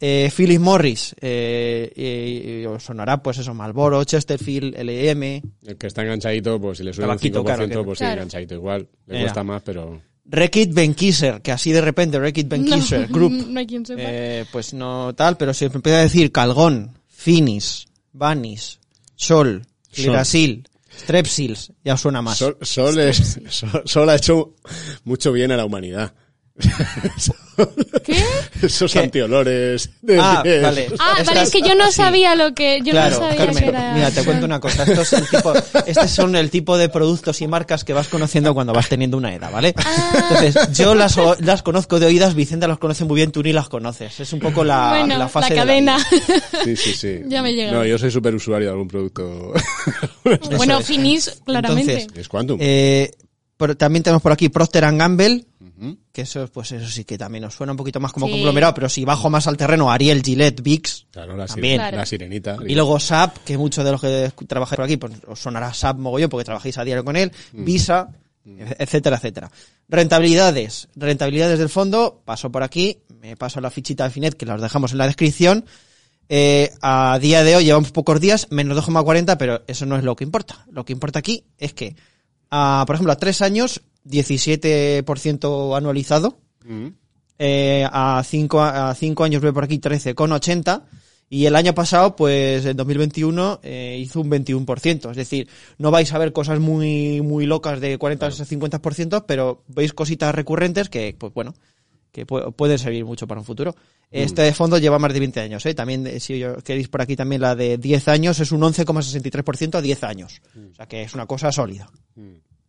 Eh, 0.00 0.30
Philip 0.36 0.60
Morris, 0.60 1.14
eh, 1.20 1.90
eh, 1.96 2.66
os 2.68 2.82
sonará 2.84 3.22
pues 3.22 3.38
eso, 3.38 3.54
Marlboro, 3.54 4.04
Chesterfield, 4.04 4.74
LM, 4.78 5.42
El 5.66 5.76
que 5.78 5.86
está 5.86 6.02
enganchadito, 6.02 6.60
pues 6.60 6.78
si 6.78 6.84
le 6.84 6.92
sube 6.92 7.04
un 7.06 7.10
5%, 7.12 7.16
Tabaquito, 7.16 7.44
claro, 7.44 7.68
que- 7.68 7.74
pues 7.84 7.98
sí, 7.98 8.04
Claro. 8.04 8.14
enganchadito 8.22 8.54
igual. 8.54 8.88
Le 9.06 9.12
Mira. 9.14 9.20
cuesta 9.24 9.42
más, 9.44 9.62
pero... 9.62 10.02
Rekit 10.28 10.74
Benkisser, 10.74 11.40
que 11.40 11.52
así 11.52 11.70
de 11.72 11.80
repente 11.80 12.18
Rekit 12.18 12.48
Benkisser 12.48 13.08
no, 13.08 13.14
Group, 13.16 13.32
No 13.48 13.60
hay 13.60 13.66
quien 13.66 13.86
sepa. 13.86 14.00
eh, 14.04 14.44
pues 14.50 14.74
no 14.74 15.14
tal, 15.14 15.36
pero 15.36 15.54
se 15.54 15.66
empieza 15.66 15.98
a 15.98 16.02
decir 16.02 16.30
Calgón, 16.32 16.98
Finis, 17.08 17.86
Vanis, 18.12 18.80
Sol, 19.14 19.66
Glirasil, 19.94 20.68
Strepsils, 21.00 21.72
ya 21.84 21.96
suena 21.96 22.22
más. 22.22 22.38
Sol, 22.38 22.56
Sol 22.62 22.98
es, 23.00 23.38
Sol, 23.50 23.82
Sol 23.84 24.08
ha 24.10 24.16
hecho 24.16 24.54
mucho 25.04 25.32
bien 25.32 25.52
a 25.52 25.56
la 25.56 25.64
humanidad. 25.64 26.14
¿Qué? 28.04 28.22
Esos 28.62 28.92
¿Qué? 28.92 29.00
antiolores. 29.00 29.90
de- 30.00 30.18
Ah, 30.18 30.42
vale. 30.62 30.88
Ah, 30.98 31.16
Estas- 31.18 31.26
vale, 31.26 31.42
es 31.42 31.50
que 31.50 31.60
yo 31.60 31.74
no 31.74 31.86
sí. 31.88 31.92
sabía 31.96 32.34
lo 32.34 32.54
que. 32.54 32.80
Yo 32.82 32.92
claro, 32.92 33.16
no 33.16 33.22
sabía 33.28 33.36
Carmen, 33.46 33.62
que 33.62 33.68
era. 33.68 33.92
mira, 33.92 34.10
te 34.10 34.24
cuento 34.24 34.46
una 34.46 34.58
cosa. 34.60 34.84
Estos, 34.84 35.08
son 35.08 35.20
el 35.20 35.28
tipo, 35.28 35.52
estos 35.86 36.10
son 36.10 36.36
el 36.36 36.50
tipo 36.50 36.78
de 36.78 36.88
productos 36.88 37.40
y 37.42 37.46
marcas 37.46 37.84
que 37.84 37.92
vas 37.92 38.08
conociendo 38.08 38.54
cuando 38.54 38.72
vas 38.72 38.88
teniendo 38.88 39.16
una 39.18 39.34
edad, 39.34 39.50
¿vale? 39.52 39.74
Ah. 39.76 40.28
Entonces, 40.30 40.78
yo 40.78 40.94
las, 40.94 41.16
o- 41.18 41.36
las 41.40 41.62
conozco 41.62 41.98
de 42.00 42.06
oídas, 42.06 42.34
Vicenta 42.34 42.66
las 42.68 42.78
conoce 42.78 43.04
muy 43.04 43.16
bien, 43.16 43.32
tú 43.32 43.42
ni 43.42 43.52
las 43.52 43.68
conoces. 43.68 44.18
Es 44.20 44.32
un 44.32 44.40
poco 44.40 44.64
la, 44.64 44.88
bueno, 44.90 45.18
la 45.18 45.28
fase 45.28 45.50
de 45.50 45.56
cadena. 45.60 45.98
Sí, 46.64 46.76
sí, 46.76 46.94
sí. 46.94 47.20
Ya 47.26 47.42
me 47.42 47.52
llega. 47.52 47.72
No, 47.72 47.84
yo 47.84 47.98
soy 47.98 48.10
super 48.10 48.34
usuario 48.34 48.68
de 48.68 48.72
algún 48.72 48.88
producto. 48.88 49.52
Bueno, 50.56 50.80
finis, 50.80 51.40
claramente. 51.44 51.92
Entonces, 52.00 52.18
es 52.20 52.28
Quantum. 52.28 52.58
Eh, 52.60 53.10
pero 53.56 53.76
también 53.76 54.02
tenemos 54.02 54.22
por 54.22 54.32
aquí 54.32 54.48
Procter 54.50 54.84
Gamble, 54.96 55.44
que 56.12 56.22
eso, 56.22 56.46
pues 56.48 56.72
eso 56.72 56.88
sí 56.88 57.04
que 57.04 57.16
también 57.18 57.42
nos 57.42 57.54
suena 57.54 57.72
un 57.72 57.76
poquito 57.76 58.00
más 58.00 58.12
como 58.12 58.26
Sí. 58.26 58.32
conglomerado, 58.32 58.72
pero 58.74 58.88
si 58.88 59.04
bajo 59.04 59.28
más 59.30 59.46
al 59.46 59.56
terreno, 59.56 59.90
Ariel, 59.90 60.22
Gillette, 60.22 60.62
Vicks. 60.62 61.06
Claro, 61.10 61.36
la, 61.36 61.46
También. 61.46 61.76
Claro. 61.76 61.96
la 61.98 62.06
sirenita. 62.06 62.56
Y 62.66 62.74
luego 62.74 62.98
SAP, 63.00 63.38
que 63.44 63.56
muchos 63.58 63.84
de 63.84 63.92
los 63.92 64.00
que 64.00 64.30
trabajáis 64.46 64.76
por 64.76 64.84
aquí, 64.84 64.96
pues 64.96 65.12
os 65.26 65.38
sonará 65.38 65.72
SAP 65.74 65.98
mogollón 65.98 66.28
porque 66.30 66.44
trabajáis 66.44 66.76
a 66.78 66.84
diario 66.84 67.04
con 67.04 67.16
él, 67.16 67.30
Visa, 67.52 68.08
etcétera, 68.44 69.16
etcétera. 69.16 69.50
Rentabilidades. 69.88 70.88
Rentabilidades 70.96 71.58
del 71.58 71.68
fondo, 71.68 72.22
paso 72.24 72.50
por 72.50 72.62
aquí, 72.62 72.98
me 73.20 73.36
paso 73.36 73.60
la 73.60 73.70
fichita 73.70 74.04
de 74.04 74.10
Finet 74.10 74.34
que 74.34 74.46
las 74.46 74.60
dejamos 74.60 74.92
en 74.92 74.98
la 74.98 75.06
descripción. 75.06 75.64
Eh, 76.28 76.72
a 76.82 77.18
día 77.20 77.44
de 77.44 77.56
hoy 77.56 77.64
llevamos 77.64 77.92
pocos 77.92 78.20
días, 78.20 78.48
menos 78.50 78.76
2,40, 78.76 79.36
pero 79.36 79.62
eso 79.66 79.86
no 79.86 79.96
es 79.96 80.04
lo 80.04 80.16
que 80.16 80.24
importa. 80.24 80.64
Lo 80.70 80.84
que 80.84 80.92
importa 80.92 81.18
aquí 81.18 81.44
es 81.58 81.72
que, 81.72 81.96
a, 82.50 82.84
por 82.86 82.96
ejemplo, 82.96 83.12
a 83.12 83.16
tres 83.16 83.42
años, 83.42 83.82
17% 84.04 85.76
anualizado. 85.76 86.38
Ujú. 86.64 86.92
Eh, 87.38 87.86
a 87.90 88.22
cinco, 88.24 88.62
a 88.62 88.94
cinco 88.94 89.24
años 89.24 89.42
veo 89.42 89.52
por 89.52 89.64
aquí 89.64 89.78
13,80 89.78 90.84
y 91.28 91.46
el 91.46 91.56
año 91.56 91.74
pasado, 91.74 92.14
pues 92.14 92.64
en 92.64 92.76
2021 92.76 93.60
eh, 93.62 93.98
hizo 94.00 94.20
un 94.20 94.30
21%. 94.30 95.10
Es 95.10 95.16
decir, 95.16 95.48
no 95.76 95.90
vais 95.90 96.12
a 96.12 96.18
ver 96.18 96.32
cosas 96.32 96.60
muy 96.60 97.20
muy 97.20 97.46
locas 97.46 97.80
de 97.80 97.98
40 97.98 98.26
o 98.26 98.30
50%, 98.30 99.24
pero 99.26 99.64
veis 99.66 99.92
cositas 99.92 100.34
recurrentes 100.34 100.88
que, 100.88 101.14
pues 101.18 101.34
bueno, 101.34 101.54
que 102.16 102.26
pu- 102.26 102.50
pueden 102.54 102.78
servir 102.78 103.04
mucho 103.04 103.26
para 103.26 103.40
un 103.40 103.44
futuro. 103.44 103.74
Este 104.10 104.50
fondo 104.54 104.78
lleva 104.78 104.98
más 104.98 105.12
de 105.12 105.20
20 105.20 105.38
años, 105.40 105.66
¿eh? 105.66 105.74
También, 105.74 106.06
eh, 106.06 106.18
si 106.18 106.42
queréis 106.64 106.88
por 106.88 107.02
aquí 107.02 107.14
también 107.14 107.42
la 107.42 107.54
de 107.54 107.76
10 107.76 108.08
años, 108.08 108.40
es 108.40 108.52
un 108.52 108.62
11,63% 108.62 109.74
a 109.76 109.82
10 109.82 110.02
años. 110.04 110.40
O 110.72 110.74
sea 110.74 110.86
que 110.86 111.02
es 111.02 111.12
una 111.14 111.26
cosa 111.26 111.52
sólida. 111.52 111.90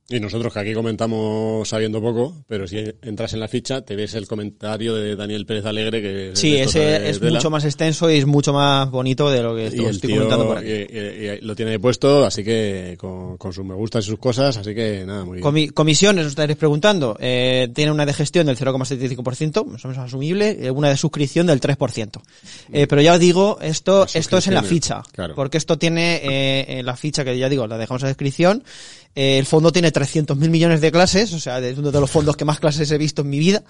Y 0.10 0.22
nosotros 0.22 0.54
que 0.54 0.60
aquí 0.60 0.74
comentamos 0.74 1.68
sabiendo 1.68 2.02
poco, 2.02 2.34
pero 2.48 2.66
si 2.66 2.78
entras 3.02 3.34
en 3.34 3.42
la 3.42 3.50
ficha 3.50 3.82
te 3.82 3.94
ves 3.98 4.14
el 4.14 4.26
comentario 4.26 4.96
de 4.96 5.18
Daniel 5.18 5.46
Pérez 5.46 5.66
Alegre 5.66 6.02
que 6.02 6.32
Sí, 6.34 6.56
esto 6.56 6.80
de 6.80 6.96
ese 6.96 7.10
es 7.10 7.22
mucho 7.22 7.50
más 7.50 7.66
extenso 7.66 8.10
y 8.10 8.16
es 8.20 8.26
mucho 8.26 8.54
más 8.54 8.90
bonito 8.90 9.30
de 9.30 9.44
lo 9.44 9.54
que 9.54 9.68
estoy, 9.68 10.14
comentando 10.14 10.48
por 10.48 10.60
aquí. 10.60 10.70
y- 10.70 10.98
y- 10.98 11.30
y 11.30 11.42
lo 11.42 11.56
tiene 11.58 11.78
puesto, 11.78 12.24
así 12.24 12.42
que 12.42 12.96
con, 12.98 13.36
con 13.36 13.52
sus 13.52 13.66
me 13.66 13.74
gustas 13.74 14.06
y 14.06 14.10
sus 14.10 14.18
cosas, 14.20 14.56
así 14.56 14.74
que 14.74 15.04
nada, 15.06 15.26
muy 15.26 15.40
bien. 15.40 15.44
Comi- 15.46 15.74
comisiones, 15.74 16.24
os 16.26 16.30
estaréis 16.32 16.58
preguntando. 16.58 17.18
Eh, 17.20 17.68
tiene 17.76 17.92
una 17.92 18.06
de 18.06 18.14
gestión 18.14 18.46
del 18.46 18.56
0,75%, 18.56 19.66
más 19.66 19.84
o 19.84 19.90
menos 19.90 20.04
asumible, 20.06 20.58
eh, 20.62 20.72
una 20.72 20.88
de 20.88 20.96
suscripción 20.96 21.48
del 21.48 21.60
3%. 21.60 22.22
Eh, 22.72 22.88
pero 22.88 23.02
ya 23.02 23.14
os 23.16 23.20
digo, 23.20 23.58
esto, 23.62 24.06
esto 24.14 24.38
es 24.38 24.48
en 24.48 24.54
la 24.54 24.64
ficha. 24.64 25.02
claro. 25.12 25.36
Porque 25.36 25.58
esto 25.58 25.78
tiene 25.78 26.22
eh, 26.24 26.80
en 26.80 26.86
la 26.86 26.96
ficha 26.96 27.26
que 27.26 27.38
ya 27.38 27.50
digo, 27.50 27.68
la 27.68 27.78
dejamos 27.78 28.02
en 28.04 28.06
la 28.06 28.10
descripción. 28.12 28.64
Eh, 29.16 29.40
el 29.40 29.48
fondo 29.48 29.72
tiene 29.72 29.92
300.000 30.00 30.36
millones 30.50 30.82
de 30.82 30.92
clases, 30.92 31.34
o 31.34 31.40
sea, 31.40 31.60
es 31.60 31.78
uno 31.78 31.92
de 31.92 32.00
los 32.00 32.10
fondos 32.10 32.36
que 32.38 32.46
más 32.46 32.60
clases 32.60 32.90
he 32.92 32.98
visto 32.98 33.22
en 33.24 33.30
mi 33.30 33.40
vida. 33.40 33.64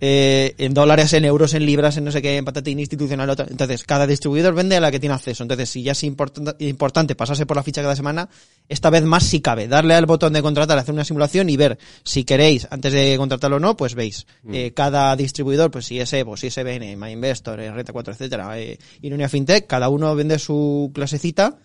Eh, 0.00 0.54
en 0.58 0.74
dólares, 0.74 1.12
en 1.12 1.24
euros, 1.24 1.54
en 1.54 1.64
libras, 1.66 1.96
en 1.96 2.04
no 2.04 2.12
sé 2.12 2.20
qué, 2.22 2.36
en 2.36 2.44
patatín 2.44 2.78
institucional. 2.80 3.28
otra. 3.30 3.46
Entonces, 3.48 3.84
cada 3.84 4.06
distribuidor 4.06 4.54
vende 4.54 4.76
a 4.76 4.80
la 4.80 4.90
que 4.90 5.00
tiene 5.00 5.14
acceso. 5.14 5.42
Entonces, 5.42 5.68
si 5.70 5.82
ya 5.82 5.92
es 5.92 6.02
importan- 6.04 6.56
importante 6.60 7.14
pasarse 7.14 7.46
por 7.46 7.56
la 7.56 7.62
ficha 7.62 7.82
cada 7.82 7.96
semana, 7.96 8.28
esta 8.68 8.90
vez 8.90 9.02
más 9.04 9.24
si 9.24 9.40
cabe. 9.40 9.68
Darle 9.68 9.94
al 9.94 10.06
botón 10.06 10.32
de 10.32 10.42
contratar, 10.42 10.78
hacer 10.78 10.92
una 10.94 11.04
simulación 11.04 11.48
y 11.50 11.56
ver 11.56 11.78
si 12.04 12.24
queréis, 12.24 12.66
antes 12.70 12.92
de 12.92 13.16
contratarlo 13.16 13.56
o 13.56 13.60
no, 13.60 13.76
pues 13.76 13.94
veis. 13.94 14.26
Eh, 14.52 14.72
cada 14.74 15.14
distribuidor, 15.16 15.70
pues 15.70 15.86
si 15.86 15.98
es 16.00 16.12
Evo, 16.12 16.36
si 16.36 16.48
es 16.48 16.58
EBN, 16.58 16.96
MyInvestor, 16.96 17.60
eh, 17.60 17.70
Renta 17.72 17.92
4, 17.92 18.12
etcétera, 18.12 18.58
eh, 18.58 18.78
Ironia 19.02 19.28
FinTech, 19.28 19.66
cada 19.66 19.88
uno 19.88 20.14
vende 20.14 20.38
su 20.38 20.90
clasecita 20.94 21.58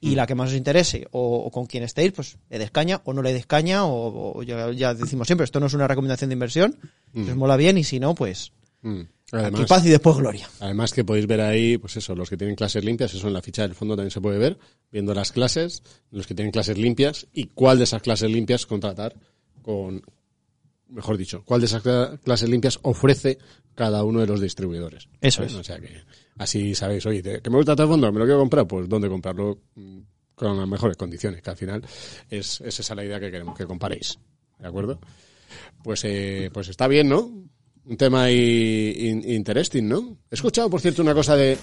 y 0.00 0.14
la 0.14 0.26
que 0.26 0.34
más 0.34 0.50
os 0.50 0.56
interese 0.56 1.06
o, 1.10 1.38
o 1.38 1.50
con 1.50 1.66
quien 1.66 1.82
estéis, 1.82 2.12
pues 2.12 2.36
le 2.50 2.58
des 2.58 2.70
caña 2.70 3.00
o 3.04 3.12
no 3.12 3.22
le 3.22 3.32
des 3.32 3.46
caña 3.46 3.84
o, 3.86 4.38
o 4.38 4.42
ya, 4.42 4.70
ya 4.72 4.94
decimos 4.94 5.26
siempre, 5.26 5.44
esto 5.44 5.60
no 5.60 5.66
es 5.66 5.74
una 5.74 5.88
recomendación 5.88 6.30
de 6.30 6.34
inversión, 6.34 6.78
si 7.14 7.30
os 7.30 7.36
mola 7.36 7.56
bien 7.56 7.78
y 7.78 7.84
si 7.84 7.98
no, 8.00 8.14
pues 8.14 8.52
Mm. 8.82 9.00
aquí 9.32 9.64
paz 9.64 9.84
y 9.84 9.88
después 9.88 10.16
gloria. 10.16 10.48
además 10.60 10.92
que 10.92 11.02
podéis 11.02 11.26
ver 11.26 11.40
ahí, 11.40 11.76
pues 11.78 11.96
eso, 11.96 12.14
los 12.14 12.30
que 12.30 12.36
tienen 12.36 12.54
clases 12.54 12.84
limpias, 12.84 13.12
eso 13.14 13.26
en 13.26 13.32
la 13.32 13.42
ficha 13.42 13.62
del 13.62 13.74
fondo 13.74 13.96
también 13.96 14.12
se 14.12 14.20
puede 14.20 14.38
ver, 14.38 14.58
viendo 14.92 15.12
las 15.12 15.32
clases, 15.32 15.82
los 16.12 16.26
que 16.26 16.34
tienen 16.36 16.52
clases 16.52 16.78
limpias 16.78 17.26
y 17.32 17.46
cuál 17.46 17.78
de 17.78 17.84
esas 17.84 18.02
clases 18.02 18.30
limpias 18.30 18.64
contratar 18.66 19.16
con, 19.62 20.02
mejor 20.88 21.16
dicho, 21.16 21.42
cuál 21.44 21.60
de 21.60 21.66
esas 21.66 21.82
cla- 21.84 22.18
clases 22.20 22.48
limpias 22.48 22.78
ofrece 22.82 23.38
cada 23.74 24.04
uno 24.04 24.20
de 24.20 24.26
los 24.26 24.40
distribuidores. 24.40 25.08
Eso 25.20 25.38
¿Sabes? 25.38 25.52
es. 25.52 25.58
O 25.58 25.64
sea 25.64 25.78
que 25.78 25.90
así 26.38 26.74
sabéis, 26.74 27.04
oye, 27.06 27.22
que 27.42 27.50
me 27.50 27.56
gusta 27.56 27.76
tal 27.76 27.88
fondo, 27.88 28.10
me 28.12 28.18
lo 28.18 28.24
quiero 28.24 28.38
comprar, 28.40 28.66
pues 28.66 28.88
dónde 28.88 29.08
comprarlo 29.08 29.58
mm, 29.74 29.98
con 30.34 30.56
las 30.58 30.68
mejores 30.68 30.96
condiciones, 30.96 31.42
que 31.42 31.50
al 31.50 31.56
final 31.56 31.82
es, 32.30 32.60
es 32.60 32.80
esa 32.80 32.94
la 32.94 33.04
idea 33.04 33.18
que 33.20 33.30
queremos, 33.30 33.56
que 33.56 33.66
comparéis. 33.66 34.18
¿De 34.58 34.66
acuerdo? 34.68 34.98
Pues, 35.82 36.02
eh, 36.04 36.50
pues 36.52 36.68
está 36.68 36.88
bien, 36.88 37.08
¿no? 37.08 37.20
Un 37.84 37.96
tema 37.96 38.30
in- 38.30 39.28
interesting, 39.30 39.82
¿no? 39.86 40.16
He 40.30 40.34
escuchado, 40.34 40.68
por 40.68 40.80
cierto, 40.80 41.02
una 41.02 41.14
cosa 41.14 41.36
de... 41.36 41.56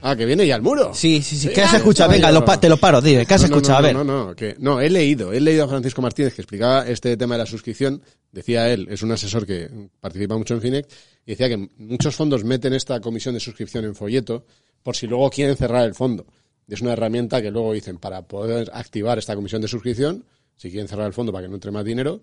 Ah, 0.00 0.14
que 0.14 0.24
viene 0.26 0.46
ya 0.46 0.54
al 0.54 0.62
muro. 0.62 0.94
Sí, 0.94 1.20
sí, 1.22 1.36
sí. 1.36 1.48
¿Qué 1.48 1.60
has 1.62 1.74
ah, 1.74 1.78
escuchado? 1.78 2.10
Venga, 2.12 2.30
lo 2.30 2.44
pa- 2.44 2.58
te 2.60 2.68
lo 2.68 2.76
paro, 2.76 3.00
dime. 3.00 3.26
¿Qué 3.26 3.34
has 3.34 3.42
No, 3.42 3.48
no, 3.48 3.56
escuchado? 3.56 3.80
no, 3.80 3.84
a 3.84 3.86
ver. 3.88 3.94
No, 3.96 4.04
no, 4.04 4.36
que, 4.36 4.54
no, 4.58 4.80
he 4.80 4.88
leído, 4.88 5.32
he 5.32 5.40
leído 5.40 5.64
a 5.64 5.68
Francisco 5.68 6.00
Martínez 6.00 6.34
que 6.34 6.42
explicaba 6.42 6.86
este 6.86 7.16
tema 7.16 7.34
de 7.34 7.40
la 7.40 7.46
suscripción. 7.46 8.00
Decía 8.30 8.70
él, 8.72 8.86
es 8.90 9.02
un 9.02 9.10
asesor 9.10 9.44
que 9.46 9.68
participa 10.00 10.36
mucho 10.36 10.54
en 10.54 10.60
Finec, 10.60 10.86
y 11.26 11.32
decía 11.32 11.48
que 11.48 11.68
muchos 11.78 12.14
fondos 12.14 12.44
meten 12.44 12.74
esta 12.74 13.00
comisión 13.00 13.34
de 13.34 13.40
suscripción 13.40 13.84
en 13.84 13.94
folleto 13.94 14.44
por 14.82 14.94
si 14.96 15.06
luego 15.08 15.28
quieren 15.30 15.56
cerrar 15.56 15.84
el 15.84 15.94
fondo. 15.94 16.26
Y 16.68 16.74
es 16.74 16.80
una 16.80 16.92
herramienta 16.92 17.42
que 17.42 17.50
luego 17.50 17.72
dicen, 17.72 17.98
para 17.98 18.22
poder 18.22 18.70
activar 18.72 19.18
esta 19.18 19.34
comisión 19.34 19.60
de 19.62 19.68
suscripción, 19.68 20.24
si 20.56 20.70
quieren 20.70 20.86
cerrar 20.86 21.06
el 21.06 21.12
fondo 21.12 21.32
para 21.32 21.42
que 21.44 21.48
no 21.48 21.54
entre 21.56 21.70
más 21.72 21.84
dinero, 21.84 22.20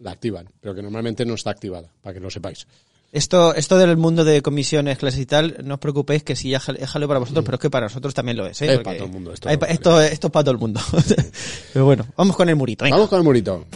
la 0.00 0.10
activan, 0.10 0.48
pero 0.60 0.74
que 0.74 0.82
normalmente 0.82 1.24
no 1.24 1.34
está 1.34 1.50
activada, 1.50 1.92
para 2.00 2.14
que 2.14 2.20
lo 2.20 2.30
sepáis. 2.30 2.66
Esto, 3.12 3.54
esto 3.54 3.76
del 3.76 3.98
mundo 3.98 4.24
de 4.24 4.40
comisiones, 4.40 4.96
clases 4.96 5.20
y 5.20 5.26
tal, 5.26 5.58
no 5.64 5.74
os 5.74 5.80
preocupéis 5.80 6.22
que 6.22 6.34
sí, 6.34 6.48
ya 6.48 6.56
es 6.56 6.90
jaleo 6.90 7.08
para 7.08 7.20
vosotros, 7.20 7.44
pero 7.44 7.56
es 7.56 7.60
que 7.60 7.68
para 7.68 7.84
nosotros 7.84 8.14
también 8.14 8.38
lo 8.38 8.46
es, 8.46 8.62
¿eh? 8.62 8.64
Es 8.64 8.70
Porque 8.72 8.84
para 8.84 8.96
todo 8.96 9.06
el 9.06 9.12
mundo 9.12 9.34
esto. 9.34 9.50
hay 9.50 9.58
esto, 9.68 10.00
esto 10.00 10.26
es 10.28 10.32
para 10.32 10.44
todo 10.44 10.52
el 10.52 10.58
mundo. 10.58 10.80
pero 11.74 11.84
bueno, 11.84 12.06
vamos 12.16 12.34
con 12.34 12.48
el 12.48 12.56
murito. 12.56 12.84
venga. 12.84 12.96
Vamos 12.96 13.10
con 13.10 13.18
el 13.18 13.24
murito. 13.24 13.66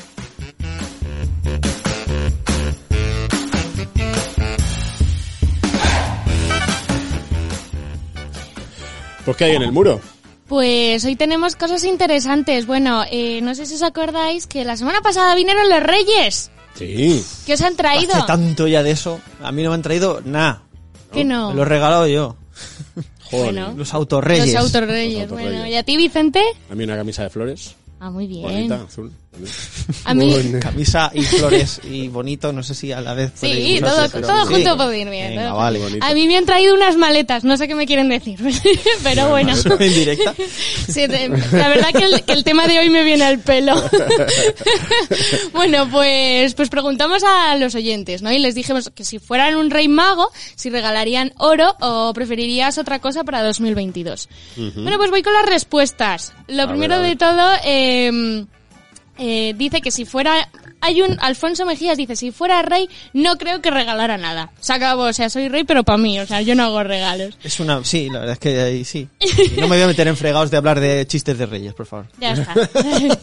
Pues 9.27 9.37
¿qué 9.37 9.45
hay 9.45 9.57
en 9.57 9.63
el 9.63 9.73
muro? 9.73 10.01
Pues 10.49 11.05
hoy 11.05 11.15
tenemos 11.15 11.57
cosas 11.57 11.85
interesantes. 11.85 12.67
Bueno, 12.67 13.05
eh, 13.11 13.43
no 13.43 13.55
sé 13.55 13.67
si 13.67 13.75
os 13.75 13.83
acordáis 13.83 14.47
que 14.47 14.65
la 14.65 14.79
semana 14.79 15.03
pasada 15.03 15.35
vinieron 15.35 15.69
los 15.69 15.83
Reyes. 15.83 16.51
Sí. 16.79 17.25
¿Qué 17.47 17.55
os 17.55 17.61
han 17.63 17.75
traído? 17.77 18.13
Hace 18.15 18.27
tanto 18.27 18.67
ya 18.67 18.83
de 18.83 18.91
eso. 18.91 19.21
A 19.43 19.51
mí 19.53 19.63
no 19.63 19.71
me 19.71 19.75
han 19.77 19.83
traído 19.83 20.21
nada. 20.25 20.63
Que 21.13 21.25
no. 21.25 21.51
Me 21.51 21.57
lo 21.57 21.63
he 21.63 21.65
regalado 21.67 22.07
yo. 22.07 22.37
Joder. 23.31 23.45
Bueno. 23.55 23.75
Los 23.77 23.93
autorreyes. 23.95 24.53
Los 24.53 24.63
autorreyes. 24.65 25.13
Los 25.15 25.23
autorreyes. 25.23 25.51
Bueno, 25.53 25.67
¿y 25.67 25.75
a 25.75 25.83
ti, 25.83 25.97
Vicente? 25.97 26.43
A 26.71 26.75
mí 26.75 26.85
una 26.85 26.97
camisa 26.97 27.23
de 27.25 27.31
flores, 27.31 27.75
Ah, 27.99 28.11
muy 28.11 28.27
bien. 28.27 28.43
bonita, 28.43 28.83
azul. 28.87 29.11
A 30.05 30.15
mí, 30.15 30.35
Camisa 30.61 31.11
y 31.15 31.23
flores 31.23 31.81
y 31.85 32.09
bonito, 32.09 32.53
no 32.53 32.63
sé 32.63 32.75
si 32.75 32.93
a 32.93 33.01
la 33.01 33.15
vez. 33.15 33.33
sí, 33.35 33.79
todo, 33.81 34.03
no 34.03 34.09
sé, 34.09 34.21
todo 34.21 34.47
sí. 34.47 34.55
junto 34.55 34.77
puede 34.77 35.01
ir 35.01 35.11
bien. 35.11 35.37
Venga, 35.37 35.53
vale. 35.53 35.81
A 36.01 36.15
mí 36.15 36.27
me 36.27 36.37
han 36.37 36.47
traído 36.47 36.75
unas 36.75 36.97
maletas, 36.97 37.45
no 37.45 37.57
sé 37.57 37.69
qué 37.69 37.75
me 37.75 37.87
quieren 37.87 38.09
decir, 38.09 38.39
pero 39.03 39.29
bueno. 39.29 39.55
en 39.79 39.95
directa. 39.95 40.35
Sí, 40.89 41.07
la 41.09 41.69
verdad 41.69 41.93
que 41.93 42.05
el, 42.05 42.23
que 42.25 42.33
el 42.33 42.45
tema 42.45 42.67
de 42.67 42.79
hoy 42.79 42.91
me 42.91 43.03
viene 43.03 43.25
al 43.25 43.41
pelo. 43.41 43.75
bueno, 45.53 45.89
pues, 45.91 46.55
pues 46.55 46.69
preguntamos 46.69 47.23
a 47.25 47.57
los 47.57 47.75
oyentes, 47.75 48.23
¿no? 48.23 48.33
Y 48.33 48.39
les 48.39 48.55
dijimos 48.55 48.91
que 48.95 49.05
si 49.05 49.19
fueran 49.19 49.57
un 49.57 49.71
rey 49.71 49.89
mago, 49.89 50.31
si 50.55 50.71
regalarían 50.71 51.33
oro 51.39 51.75
o 51.81 52.13
preferirías 52.15 52.79
otra 52.79 53.01
cosa 53.01 53.25
para 53.25 53.43
2022. 53.43 54.29
Bueno, 54.57 54.97
pues 54.97 55.11
voy 55.11 55.23
con 55.23 55.33
las 55.33 55.47
respuestas. 55.47 56.33
Lo 56.49 56.63
A 56.65 56.69
primero 56.69 57.01
ver. 57.01 57.11
de 57.11 57.17
todo, 57.17 57.51
eh, 57.65 58.45
eh, 59.19 59.55
dice 59.57 59.81
que 59.81 59.91
si 59.91 60.05
fuera... 60.05 60.49
Hay 60.83 61.01
un 61.01 61.17
Alfonso 61.21 61.65
Mejías 61.65 61.97
dice, 61.97 62.17
si 62.17 62.31
fuera 62.33 62.61
rey, 62.61 62.89
no 63.15 63.39
creo 63.39 63.63
que 63.63 63.71
regalara 63.71 64.19
nada. 64.19 64.53
Se 64.61 64.75
acabó, 64.75 65.05
o 65.05 65.13
sea, 65.13 65.31
soy 65.31 65.49
rey, 65.49 65.65
pero 65.65 65.85
para 65.85 65.97
mí, 65.97 66.21
o 66.21 66.27
sea, 66.27 66.43
yo 66.43 66.55
no 66.55 66.65
hago 66.65 66.83
regalos. 66.83 67.37
Es 67.43 67.59
una, 67.61 67.83
sí, 67.83 68.11
la 68.11 68.21
verdad 68.21 68.35
es 68.35 68.39
que 68.39 68.61
ahí 68.61 68.85
sí. 68.85 69.09
No 69.57 69.69
me 69.69 69.77
voy 69.77 69.83
a 69.83 69.87
meter 69.87 70.07
en 70.07 70.17
fregados 70.17 70.51
de 70.51 70.59
hablar 70.59 70.79
de 70.79 71.07
chistes 71.07 71.39
de 71.39 71.47
reyes, 71.47 71.73
por 71.73 71.87
favor. 71.87 72.07
Ya 72.21 72.33
está. 72.33 72.55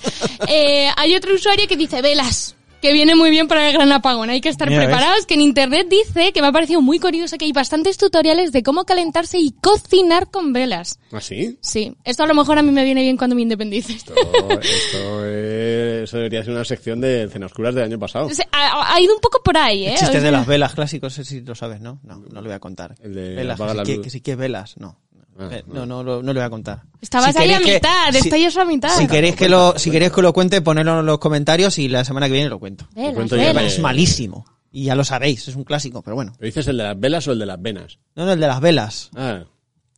Eh, 0.48 0.90
hay 0.98 1.16
otro 1.16 1.34
usuario 1.34 1.68
que 1.68 1.78
dice 1.78 2.02
velas. 2.02 2.56
Que 2.84 2.92
viene 2.92 3.16
muy 3.16 3.30
bien 3.30 3.48
para 3.48 3.66
el 3.70 3.74
gran 3.74 3.90
apagón. 3.94 4.30
Hay 4.30 4.42
que 4.42 4.50
estar 4.50 4.68
Mira, 4.70 4.82
¿ves? 4.82 4.90
preparados. 4.90 5.26
Que 5.26 5.36
en 5.36 5.42
internet 5.42 5.88
dice 5.90 6.34
que 6.34 6.42
me 6.42 6.48
ha 6.48 6.52
parecido 6.52 6.82
muy 6.82 7.00
curioso 7.00 7.38
que 7.38 7.46
hay 7.46 7.54
bastantes 7.54 7.98
tutoriales 7.98 8.52
de 8.52 8.62
cómo 8.62 8.84
calentarse 8.84 9.40
y 9.40 9.52
cocinar 9.52 10.30
con 10.30 10.52
velas. 10.52 11.00
¿Ah, 11.14 11.22
sí? 11.22 11.58
Sí, 11.62 11.96
esto 12.04 12.24
a 12.24 12.28
lo 12.28 12.34
mejor 12.34 12.58
a 12.58 12.62
mí 12.62 12.72
me 12.72 12.84
viene 12.84 13.02
bien 13.02 13.16
cuando 13.16 13.38
me 13.38 13.42
independice. 13.42 13.94
Esto, 13.94 14.14
esto 14.62 15.26
es, 15.26 16.04
eso 16.04 16.18
debería 16.18 16.44
ser 16.44 16.54
una 16.54 16.66
sección 16.66 17.00
de 17.00 17.30
cenas 17.32 17.52
oscuras 17.52 17.74
del 17.74 17.86
año 17.86 17.98
pasado. 18.00 18.30
Se- 18.32 18.44
Ha, 18.52 18.94
ha 18.96 19.00
ido 19.02 19.14
un 19.16 19.22
poco 19.22 19.42
por 19.42 19.56
ahí, 19.58 19.86
¿eh? 19.86 19.94
El 19.94 20.00
chiste 20.00 20.18
O 20.18 20.22
de 20.22 20.32
las 20.32 20.46
velas 20.46 20.74
clásicos, 20.76 21.18
no 21.18 21.24
sé 21.24 21.30
si 21.30 21.40
lo 21.42 21.56
sabes, 21.56 21.80
¿no? 21.80 22.00
No, 22.04 22.18
no 22.18 22.42
lo 22.42 22.48
voy 22.48 22.52
a 22.52 22.60
contar. 22.60 22.96
El 23.02 23.14
de 23.14 23.30
velas, 23.36 23.58
que, 23.58 23.66
la 23.66 23.74
sí 23.74 23.84
que, 23.92 23.96
luz. 23.96 24.04
que 24.04 24.10
sí 24.10 24.20
que 24.22 24.36
velas, 24.36 24.76
no. 24.78 24.98
Ah, 25.40 25.50
Eh, 25.52 25.64
no. 25.68 25.74
no, 25.74 25.86
no, 25.86 26.04
lo- 26.04 26.24
no 26.24 26.34
lo 26.34 26.40
voy 26.40 26.46
a 26.46 26.50
contar. 26.50 26.84
Estabas 27.02 27.34
Si 27.34 27.40
ahí 27.42 27.52
a 27.52 27.58
queréis 27.58 27.68
que- 27.68 27.74
mitad, 27.76 28.12
si- 28.12 28.18
estoy 28.20 28.52
yo 28.52 28.62
a 28.62 28.66
mitad. 28.66 28.98
Si 28.98 29.08
queréis 29.08 29.36
que 29.36 29.50
lo, 29.50 29.74
si 29.78 29.90
queréis 29.92 30.12
que 30.12 30.22
lo 30.22 30.32
cuente, 30.34 30.62
ponedlo 30.62 31.00
en 31.00 31.06
los 31.06 31.18
comentarios 31.20 31.78
y 31.80 31.90
la 31.90 32.04
semana 32.06 32.28
que 32.28 32.34
viene 32.34 32.50
lo 32.50 32.60
cuento. 32.60 32.88
Velas, 32.96 33.14
cuento 33.14 33.36
yo 33.36 33.42
velas. 33.42 33.64
de- 33.64 33.68
Es 33.70 33.80
malísimo. 33.80 34.46
Y 34.72 34.86
ya 34.86 34.96
lo 34.96 35.04
sabéis, 35.04 35.48
es 35.48 35.56
un 35.56 35.64
clásico, 35.64 36.02
pero 36.02 36.16
bueno. 36.16 36.34
¿Pero 36.38 36.46
dices 36.48 36.68
el 36.68 36.78
de 36.78 36.84
las 36.84 37.00
velas 37.00 37.28
o 37.28 37.32
el 37.32 37.40
de 37.40 37.46
las 37.46 37.62
venas? 37.62 38.00
No, 38.16 38.26
no, 38.26 38.34
el 38.34 38.40
de 38.40 38.48
las 38.48 38.60
velas. 38.62 39.10
Ah, 39.16 39.44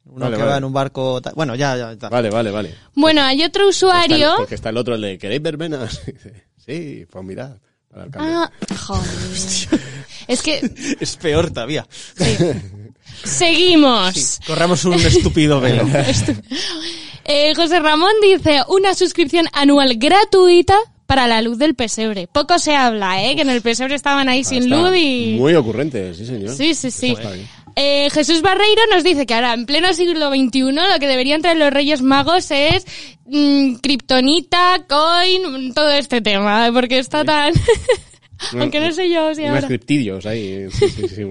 Uno 0.07 0.19
Vale, 0.25 0.35
que 0.35 0.41
vale. 0.43 0.51
va 0.51 0.57
en 0.59 0.63
un 0.65 0.73
barco. 0.73 1.19
ta- 1.19 1.31
Bueno, 1.33 1.55
ya, 1.55 1.75
ya. 1.75 1.97
ta- 1.97 2.09
vale, 2.09 2.29
vale, 2.29 2.51
vale. 2.51 2.75
Bueno, 2.93 3.23
hay 3.23 3.43
otro 3.43 3.67
Está 3.69 4.05
el- 4.05 4.11
usuario. 4.11 4.33
porque 4.37 4.53
está 4.55 4.69
el 4.69 4.77
otro, 4.77 4.93
el 4.95 5.01
de 5.01 5.17
¿queréis 5.17 5.41
ver 5.41 5.57
venas? 5.57 5.99
Y 6.07 6.11
dice, 6.13 6.45
sí, 6.63 7.05
pues 7.09 7.25
mirad. 7.25 7.57
Para 7.89 8.05
el 8.05 8.11
cambio. 8.11 8.35
Ah, 8.37 8.51
joder. 8.85 9.09
Es 10.27 10.41
que 10.43 10.59
Es 10.99 11.15
peor 11.17 11.49
todavía. 11.49 11.87
Seguimos. 13.25 14.39
Corramos 14.47 14.85
un 14.85 14.95
estúpido 14.95 15.59
velo. 15.59 15.85
Eh, 17.27 17.55
José 17.55 17.79
Ramón 17.79 18.11
dice 18.21 18.61
una 18.67 18.93
suscripción 18.93 19.47
anual 19.51 19.95
gratuita 19.95 20.77
para 21.07 21.27
la 21.27 21.41
luz 21.41 21.57
del 21.57 21.73
pesebre. 21.73 22.27
Poco 22.27 22.59
se 22.59 22.75
habla, 22.75 23.23
¿eh? 23.23 23.35
Que 23.35 23.41
en 23.41 23.49
el 23.49 23.63
pesebre 23.63 23.95
estaban 23.95 24.29
ahí 24.29 24.43
sin 24.43 24.63
Está 24.63 24.75
luz 24.75 24.95
y... 24.95 25.35
Muy 25.35 25.55
ocurrente, 25.55 26.13
sí, 26.13 26.25
señor. 26.25 26.55
Sí, 26.55 26.75
sí, 26.75 26.91
sí. 26.91 27.15
Eh, 27.75 28.09
Jesús 28.11 28.41
Barreiro 28.41 28.81
nos 28.91 29.03
dice 29.03 29.25
que 29.25 29.33
ahora, 29.33 29.53
en 29.53 29.65
pleno 29.65 29.91
siglo 29.93 30.29
XXI, 30.29 30.71
lo 30.71 30.99
que 30.99 31.07
deberían 31.07 31.41
traer 31.41 31.57
los 31.57 31.71
Reyes 31.73 32.01
Magos 32.01 32.49
es 32.51 32.85
mm, 33.25 33.75
Kryptonita, 33.75 34.85
Coin, 34.87 35.73
todo 35.73 35.89
este 35.89 36.21
tema, 36.21 36.69
porque 36.73 36.99
está 36.99 37.25
tan... 37.25 37.53
Aunque 38.59 38.79
no 38.79 38.91
sé 38.91 39.09
yo 39.09 39.33
si 39.33 39.41
Unos 39.41 39.55
ahora... 39.55 39.61
scriptillos 39.63 40.25
ahí. 40.25 40.67
Sí, 40.71 40.89
sí, 40.89 41.07
sí. 41.07 41.23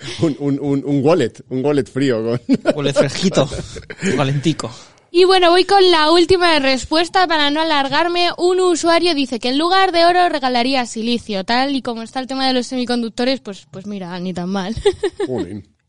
un, 0.22 0.36
un, 0.38 0.58
un, 0.60 0.82
un 0.84 1.04
wallet, 1.04 1.32
un 1.48 1.64
wallet 1.64 1.84
frío 1.90 2.22
con... 2.24 2.40
Huele 2.76 2.92
fresquito. 2.92 3.48
Valentico. 4.16 4.70
Y 5.12 5.24
bueno, 5.24 5.50
voy 5.50 5.64
con 5.64 5.90
la 5.90 6.12
última 6.12 6.56
respuesta 6.60 7.26
para 7.26 7.50
no 7.50 7.60
alargarme. 7.62 8.28
Un 8.38 8.60
usuario 8.60 9.12
dice 9.14 9.40
que 9.40 9.48
en 9.48 9.58
lugar 9.58 9.90
de 9.90 10.04
oro 10.04 10.28
regalaría 10.28 10.86
silicio. 10.86 11.42
Tal 11.44 11.74
y 11.74 11.82
como 11.82 12.02
está 12.02 12.20
el 12.20 12.28
tema 12.28 12.46
de 12.46 12.52
los 12.52 12.68
semiconductores, 12.68 13.40
pues, 13.40 13.66
pues 13.72 13.86
mira, 13.86 14.16
ni 14.20 14.32
tan 14.32 14.48
mal. 14.50 14.74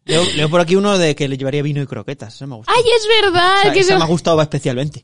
Leo, 0.03 0.23
leo 0.35 0.49
por 0.49 0.59
aquí 0.59 0.75
uno 0.75 0.97
de 0.97 1.15
que 1.15 1.27
le 1.27 1.37
llevaría 1.37 1.61
vino 1.61 1.79
y 1.81 1.85
croquetas. 1.85 2.33
Eso 2.33 2.47
me 2.47 2.55
gusta. 2.55 2.73
¡Ay, 2.75 2.81
es 2.97 3.07
verdad! 3.23 3.61
Esa- 3.61 3.73
que 3.73 3.79
esa 3.81 3.89
se- 3.93 3.97
me 3.99 4.03
ha 4.03 4.07
gustado 4.07 4.41
especialmente. 4.41 5.03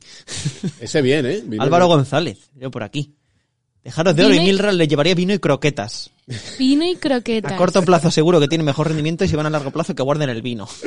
Ese 0.79 1.03
bien, 1.03 1.23
¿eh? 1.27 1.41
Vino- 1.45 1.61
Álvaro 1.61 1.85
González, 1.85 2.49
leo 2.55 2.71
por 2.71 2.81
aquí. 2.81 3.13
Dejaros 3.87 4.17
de 4.17 4.25
oro 4.25 4.33
y 4.35 4.41
Milra 4.41 4.73
le 4.73 4.85
llevaría 4.85 5.15
vino 5.15 5.33
y 5.33 5.39
croquetas. 5.39 6.11
Vino 6.59 6.83
y 6.85 6.97
croquetas. 6.97 7.53
A 7.53 7.55
corto 7.55 7.81
plazo 7.83 8.11
seguro 8.11 8.37
que 8.37 8.49
tiene 8.49 8.65
mejor 8.65 8.87
rendimiento 8.89 9.23
y 9.23 9.29
si 9.29 9.35
van 9.37 9.45
a 9.45 9.49
largo 9.49 9.71
plazo 9.71 9.95
que 9.95 10.03
guarden 10.03 10.29
el 10.29 10.41
vino. 10.41 10.67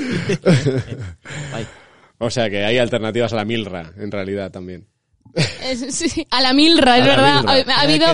O 2.18 2.28
sea 2.28 2.50
que 2.50 2.62
hay 2.62 2.76
alternativas 2.76 3.32
a 3.32 3.36
la 3.36 3.46
Milra, 3.46 3.94
en 3.96 4.10
realidad, 4.10 4.50
también. 4.50 4.86
Es- 5.62 5.94
sí, 5.94 6.26
a 6.30 6.42
la 6.42 6.52
Milra, 6.52 6.98
es 6.98 7.06
la 7.06 7.16
verdad. 7.16 7.34
Milra. 7.56 7.74
Ha, 7.74 7.80
habido 7.80 8.06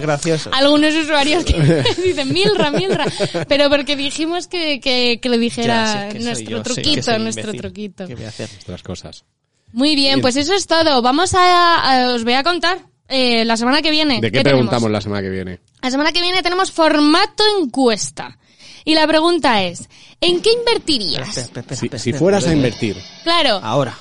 algunos 0.52 0.94
usuarios 0.94 1.44
que 1.44 1.54
dicen 2.04 2.32
Milra, 2.32 2.70
Milra. 2.70 3.06
Pero 3.48 3.68
porque 3.68 3.96
dijimos 3.96 4.46
que, 4.46 4.78
que, 4.78 5.18
que 5.20 5.28
le 5.28 5.38
dijera 5.38 5.84
Ya, 5.86 6.02
sí, 6.12 6.18
que 6.18 6.22
soy 6.22 6.24
nuestro 6.24 6.50
yo, 6.50 6.56
que 6.62 6.62
truquito, 6.74 7.18
nuestro 7.18 7.42
imbécil. 7.50 7.60
truquito. 7.60 8.06
¿Qué 8.06 8.14
voy 8.14 8.24
a 8.26 8.28
hacer? 8.28 8.48
Otras 8.62 8.82
cosas. 8.84 9.24
Muy 9.72 9.96
bien, 9.96 10.14
Bien. 10.14 10.20
pues 10.22 10.36
eso 10.36 10.54
es 10.54 10.68
todo. 10.68 11.02
Vamos 11.02 11.34
a, 11.34 12.04
a- 12.04 12.14
os 12.14 12.22
voy 12.22 12.34
a 12.34 12.44
contar 12.44 12.78
eh, 13.08 13.44
la 13.44 13.56
semana 13.56 13.82
que 13.82 13.90
viene. 13.90 14.20
¿De 14.20 14.30
qué 14.30 14.38
tenemos? 14.38 14.52
preguntamos 14.60 14.90
la 14.90 15.00
semana 15.00 15.22
que 15.22 15.30
viene? 15.30 15.60
La 15.82 15.90
semana 15.90 16.12
que 16.12 16.20
viene 16.20 16.42
tenemos 16.42 16.72
formato 16.72 17.42
encuesta. 17.60 18.38
Y 18.84 18.94
la 18.94 19.06
pregunta 19.06 19.62
es, 19.64 19.88
¿en 20.20 20.40
qué 20.40 20.52
invertirías? 20.52 21.28
Espera, 21.36 21.42
espera, 21.46 21.60
espera, 21.62 21.76
Si, 21.76 21.86
espera, 21.86 21.98
si 22.02 22.10
espera, 22.10 22.18
fueras 22.20 22.46
a 22.46 22.52
invertir, 22.52 22.96
Claro, 23.24 23.60
Ahora. 23.62 23.98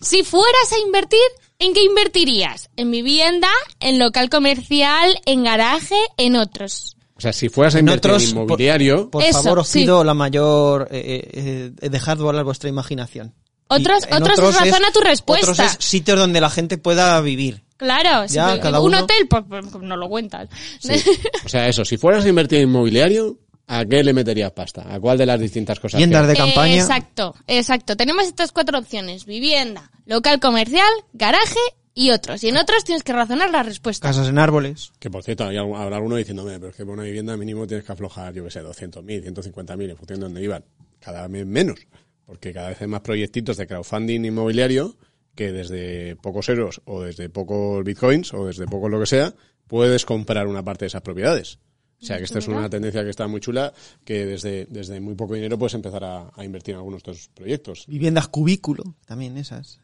si 0.00 0.22
fueras 0.24 0.72
a 0.72 0.78
invertir, 0.84 1.20
¿en 1.60 1.72
qué 1.72 1.82
invertirías? 1.84 2.68
¿En 2.76 2.90
vivienda? 2.90 3.48
¿En 3.80 3.98
local 3.98 4.28
comercial? 4.28 5.20
¿En 5.24 5.44
garaje? 5.44 5.96
¿En 6.16 6.36
otros? 6.36 6.96
o 7.16 7.20
sea, 7.20 7.32
si 7.32 7.48
fueras 7.48 7.74
a 7.74 7.78
En 7.80 7.86
invertir 7.86 8.10
otros, 8.12 8.22
en 8.24 8.30
inmobiliario, 8.30 9.10
Por 9.10 9.22
Eso, 9.24 9.42
favor, 9.42 9.58
os 9.60 9.68
sí. 9.68 9.80
pido 9.80 10.02
la 10.04 10.14
mayor... 10.14 10.86
Eh, 10.90 11.30
eh, 11.32 11.72
eh, 11.80 11.88
dejad 11.90 12.16
volar 12.18 12.44
vuestra 12.44 12.68
imaginación. 12.68 13.34
Otros- 13.68 14.04
en 14.08 14.14
otros 14.22 14.38
es 14.38 14.54
razona 14.54 14.90
tu 14.92 15.00
respuesta. 15.00 15.50
Otros 15.52 15.58
es 15.66 15.76
sitios 15.84 16.18
donde 16.18 16.40
la 16.40 16.48
gente 16.50 16.78
pueda 16.78 17.20
vivir. 17.20 17.64
Claro, 17.78 18.28
si 18.28 18.34
Ya, 18.34 18.60
cada 18.60 18.80
un 18.80 18.88
uno. 18.88 19.04
hotel, 19.04 19.26
pues, 19.28 19.44
pues, 19.48 19.64
no 19.82 19.96
lo 19.96 20.08
cuentas. 20.08 20.48
sí. 20.80 20.92
o 21.44 21.48
sea, 21.48 21.66
eso, 21.68 21.84
si 21.84 21.96
fueras 21.96 22.24
a 22.24 22.28
invertir 22.28 22.58
en 22.58 22.68
inmobiliario, 22.68 23.38
¿a 23.68 23.84
qué 23.86 24.02
le 24.02 24.12
meterías 24.12 24.50
pasta? 24.50 24.92
¿A 24.92 24.98
cuál 25.00 25.16
de 25.16 25.24
las 25.24 25.40
distintas 25.40 25.78
cosas? 25.80 25.98
Tiendas 25.98 26.22
que 26.22 26.28
de 26.28 26.36
campaña. 26.36 26.74
Eh, 26.74 26.78
exacto, 26.78 27.34
exacto. 27.46 27.96
Tenemos 27.96 28.26
estas 28.26 28.52
cuatro 28.52 28.78
opciones. 28.78 29.24
Vivienda, 29.24 29.90
local 30.06 30.40
comercial, 30.40 30.90
garaje 31.12 31.58
y 31.94 32.10
otros. 32.10 32.42
Y 32.42 32.48
en 32.48 32.56
otros 32.56 32.82
tienes 32.84 33.02
que 33.04 33.12
razonar 33.12 33.50
la 33.50 33.62
respuesta. 33.62 34.08
Casas 34.08 34.28
en 34.28 34.38
árboles. 34.38 34.90
Que 34.98 35.08
por 35.08 35.22
cierto, 35.22 35.44
hay 35.46 35.56
habrá 35.56 35.96
alguno 35.96 36.16
diciéndome, 36.16 36.58
pero 36.58 36.70
es 36.70 36.76
que 36.76 36.84
por 36.84 36.94
una 36.94 37.04
vivienda 37.04 37.36
mínimo 37.36 37.66
tienes 37.66 37.86
que 37.86 37.92
aflojar, 37.92 38.34
yo 38.34 38.44
que 38.44 38.50
sé, 38.50 38.60
200.000, 38.62 39.24
150.000, 39.24 39.90
en 39.90 39.96
función 39.96 40.18
de 40.20 40.24
dónde 40.26 40.42
iban. 40.42 40.64
Cada 41.00 41.26
vez 41.28 41.46
menos. 41.46 41.78
Porque 42.26 42.52
cada 42.52 42.70
vez 42.70 42.80
hay 42.82 42.88
más 42.88 43.00
proyectitos 43.02 43.56
de 43.56 43.66
crowdfunding 43.66 44.24
inmobiliario 44.24 44.96
que 45.38 45.52
desde 45.52 46.16
pocos 46.16 46.48
euros 46.48 46.82
o 46.84 47.02
desde 47.02 47.30
pocos 47.30 47.84
bitcoins 47.84 48.34
o 48.34 48.46
desde 48.46 48.66
pocos 48.66 48.90
lo 48.90 48.98
que 48.98 49.06
sea, 49.06 49.32
puedes 49.68 50.04
comprar 50.04 50.48
una 50.48 50.64
parte 50.64 50.84
de 50.84 50.88
esas 50.88 51.02
propiedades. 51.02 51.60
O 52.02 52.04
sea 52.04 52.18
que 52.18 52.24
esta 52.24 52.40
es 52.40 52.48
una 52.48 52.68
tendencia 52.68 53.04
que 53.04 53.10
está 53.10 53.28
muy 53.28 53.40
chula, 53.40 53.72
que 54.04 54.26
desde, 54.26 54.66
desde 54.66 54.98
muy 54.98 55.14
poco 55.14 55.34
dinero 55.34 55.56
puedes 55.56 55.74
empezar 55.74 56.02
a, 56.02 56.32
a 56.34 56.44
invertir 56.44 56.72
en 56.72 56.78
algunos 56.78 57.04
de 57.04 57.12
estos 57.12 57.28
proyectos. 57.28 57.84
Viviendas 57.86 58.26
cubículo. 58.26 58.96
También 59.06 59.36
esas. 59.36 59.80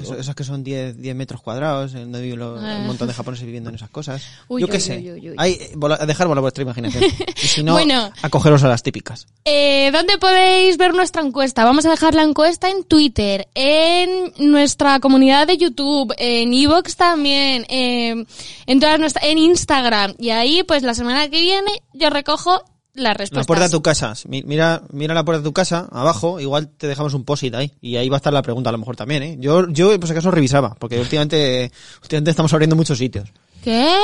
Eso- 0.00 0.16
esas 0.16 0.34
que 0.34 0.44
son 0.44 0.62
10, 0.62 1.00
10 1.00 1.14
metros 1.16 1.40
cuadrados, 1.42 1.94
en 1.94 2.02
donde 2.12 2.22
viven 2.22 2.38
lo- 2.38 2.56
Ah. 2.58 2.78
un 2.80 2.86
montón 2.86 3.08
de 3.08 3.14
japoneses 3.14 3.44
viviendo 3.44 3.70
en 3.70 3.76
esas 3.76 3.90
cosas. 3.90 4.22
Uy, 4.48 4.60
Yo 4.60 4.68
qué 4.68 4.78
sé. 4.80 4.96
uy, 4.98 5.30
uy. 5.30 5.34
Hay, 5.38 5.58
vola- 5.74 5.96
dejar 6.06 6.28
volar 6.28 6.42
vuestra 6.42 6.62
imaginación. 6.62 7.02
Y 7.42 7.46
si 7.46 7.62
no, 7.62 7.72
Bueno. 7.72 8.10
acogeros 8.22 8.62
a 8.62 8.68
las 8.68 8.82
típicas. 8.82 9.26
Eh, 9.44 9.90
¿Dónde 9.92 10.18
podéis 10.18 10.76
ver 10.78 10.94
nuestra 10.94 11.22
encuesta? 11.22 11.64
Vamos 11.64 11.84
a 11.86 11.90
dejar 11.90 12.14
la 12.14 12.22
encuesta 12.22 12.70
en 12.70 12.84
Twitter, 12.84 13.48
en 13.54 14.32
nuestra 14.38 15.00
comunidad 15.00 15.46
de 15.46 15.56
YouTube, 15.58 16.14
en 16.18 16.52
Evox 16.54 16.96
también, 16.96 17.66
eh, 17.68 18.24
en 18.66 18.80
todas 18.80 18.98
nuestras, 19.00 19.24
en 19.24 19.38
Instagram. 19.38 20.14
Y 20.18 20.30
ahí, 20.30 20.62
pues 20.62 20.82
la 20.84 20.94
semana 20.94 21.28
que 21.28 21.40
viene, 21.40 21.70
yo 21.92 22.10
recojo 22.10 22.62
las 22.94 23.04
La 23.04 23.14
respuestas. 23.14 23.46
puerta 23.46 23.64
de 23.66 23.70
tu 23.70 23.82
casa. 23.82 24.14
Mi- 24.28 24.42
Mira, 24.42 24.82
mira 24.92 25.14
la 25.14 25.24
puerta 25.24 25.40
de 25.40 25.44
tu 25.44 25.52
casa, 25.52 25.88
abajo, 25.92 26.40
igual 26.40 26.68
te 26.68 26.86
dejamos 26.86 27.14
un 27.14 27.24
post-it 27.24 27.54
ahí. 27.54 27.72
Y 27.80 27.96
ahí 27.96 28.08
va 28.08 28.16
a 28.16 28.18
estar 28.18 28.32
la 28.32 28.42
pregunta 28.42 28.68
a 28.68 28.72
lo 28.72 28.78
mejor 28.78 28.96
también, 28.96 29.22
¿eh? 29.22 29.36
Yo, 29.38 29.68
yo 29.70 29.98
por 29.98 30.06
si 30.06 30.12
acaso 30.12 30.30
revisaba, 30.30 30.74
porque 30.78 31.00
últimamente, 31.00 31.70
últimamente 32.02 32.30
estamos 32.30 32.52
abriendo 32.52 32.76
muchos 32.76 32.98
sitios. 32.98 33.28
¿Qué? 33.64 33.94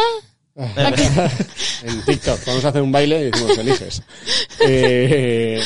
en 0.59 2.03
TikTok. 2.05 2.41
Vamos 2.47 2.65
a 2.65 2.69
hacer 2.69 2.83
un 2.83 2.91
baile 2.91 3.21
y 3.21 3.25
decimos 3.31 3.55
felices. 3.57 4.03
Eh, 4.61 5.63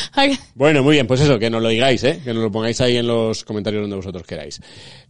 bueno, 0.54 0.82
muy 0.82 0.92
bien, 0.92 1.06
pues 1.06 1.20
eso, 1.22 1.38
que 1.38 1.48
nos 1.48 1.62
lo 1.62 1.70
digáis, 1.70 2.04
¿eh? 2.04 2.20
Que 2.22 2.34
nos 2.34 2.42
lo 2.42 2.52
pongáis 2.52 2.78
ahí 2.82 2.98
en 2.98 3.06
los 3.06 3.42
comentarios 3.42 3.82
donde 3.82 3.96
vosotros 3.96 4.22
queráis. 4.26 4.60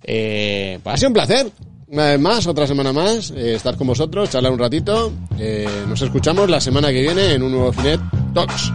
Eh, 0.04 0.78
pues 0.84 0.94
ha 0.94 0.96
sido 0.96 1.08
un 1.08 1.14
placer. 1.14 1.50
Una 1.92 2.06
vez 2.06 2.20
más, 2.20 2.46
otra 2.46 2.66
semana 2.66 2.90
más, 2.90 3.30
eh, 3.32 3.54
estar 3.54 3.76
con 3.76 3.86
vosotros, 3.86 4.30
charlar 4.30 4.50
un 4.50 4.58
ratito. 4.58 5.12
Eh, 5.38 5.68
nos 5.86 6.00
escuchamos 6.00 6.48
la 6.48 6.58
semana 6.58 6.88
que 6.88 7.02
viene 7.02 7.34
en 7.34 7.42
un 7.42 7.52
nuevo 7.52 7.70
Finet 7.70 8.00
Talks. 8.32 8.72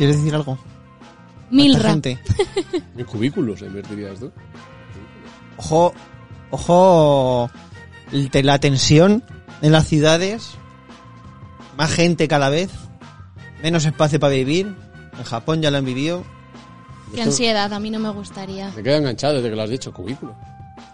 ¿Quieres 0.00 0.16
decir 0.16 0.34
algo? 0.34 0.56
Esta 1.52 1.90
gente. 1.90 2.18
En 2.96 3.04
cubículos 3.04 3.60
invertirías 3.60 4.18
tú. 4.18 4.32
Ojo, 5.58 5.92
ojo, 6.50 7.50
la 8.32 8.58
tensión 8.58 9.22
en 9.60 9.72
las 9.72 9.86
ciudades, 9.86 10.52
más 11.76 11.90
gente 11.92 12.28
cada 12.28 12.48
vez, 12.48 12.70
menos 13.62 13.84
espacio 13.84 14.18
para 14.18 14.32
vivir. 14.32 14.74
En 15.18 15.24
Japón 15.24 15.60
ya 15.60 15.70
lo 15.70 15.76
han 15.76 15.84
vivido. 15.84 16.24
Qué 17.14 17.20
ansiedad, 17.20 17.70
a 17.70 17.78
mí 17.78 17.90
no 17.90 17.98
me 17.98 18.08
gustaría. 18.08 18.70
Me 18.74 18.82
quedo 18.82 18.96
enganchado 18.96 19.34
desde 19.34 19.50
que 19.50 19.56
lo 19.56 19.62
has 19.62 19.68
dicho, 19.70 19.92
cubículo. 19.92 20.34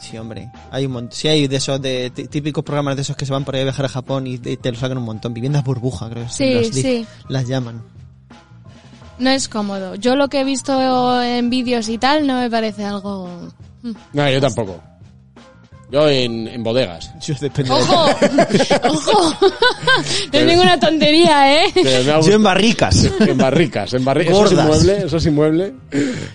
Sí, 0.00 0.18
hombre. 0.18 0.50
Hay 0.72 0.86
un 0.86 0.92
montón. 0.92 1.12
Sí, 1.16 1.28
hay 1.28 1.46
de 1.46 1.56
esos 1.56 1.80
de 1.80 2.10
tí- 2.10 2.26
típicos 2.26 2.64
programas 2.64 2.96
de 2.96 3.02
esos 3.02 3.16
que 3.16 3.24
se 3.24 3.32
van 3.32 3.44
por 3.44 3.54
ahí 3.54 3.60
a 3.60 3.64
viajar 3.64 3.84
a 3.84 3.88
Japón 3.88 4.26
y 4.26 4.38
te, 4.38 4.56
te 4.56 4.72
lo 4.72 4.76
sacan 4.78 4.98
un 4.98 5.04
montón. 5.04 5.32
Viviendas 5.32 5.62
burbuja, 5.62 6.10
creo 6.10 6.24
que 6.24 6.30
Sí, 6.32 6.54
las, 6.54 6.66
sí. 6.74 7.06
las 7.28 7.46
llaman. 7.46 7.82
No 9.18 9.30
es 9.30 9.48
cómodo. 9.48 9.94
Yo 9.94 10.16
lo 10.16 10.28
que 10.28 10.40
he 10.40 10.44
visto 10.44 11.22
en 11.22 11.48
vídeos 11.50 11.88
y 11.88 11.98
tal 11.98 12.26
no 12.26 12.40
me 12.40 12.50
parece 12.50 12.84
algo... 12.84 13.28
No, 14.12 14.30
yo 14.30 14.40
tampoco. 14.40 14.80
Yo 15.88 16.08
en, 16.08 16.48
en 16.48 16.64
bodegas. 16.64 17.12
Yo 17.24 17.32
depende 17.40 17.70
de- 17.72 17.76
¡Ojo! 17.80 18.06
¡Ojo! 18.88 19.34
no 20.32 20.38
es 20.40 20.44
ninguna 20.44 20.80
tontería, 20.80 21.62
¿eh? 21.64 21.72
Yo 22.24 22.32
en 22.34 22.42
barricas. 22.42 23.04
En 23.20 23.38
barricas, 23.38 23.94
en 23.94 24.04
barricas. 24.04 24.34
Eso 24.34 24.44
es 24.46 24.50
Gordas. 24.50 24.66
inmueble, 24.66 25.06
eso 25.06 25.16
es 25.18 25.26
inmueble. 25.26 25.74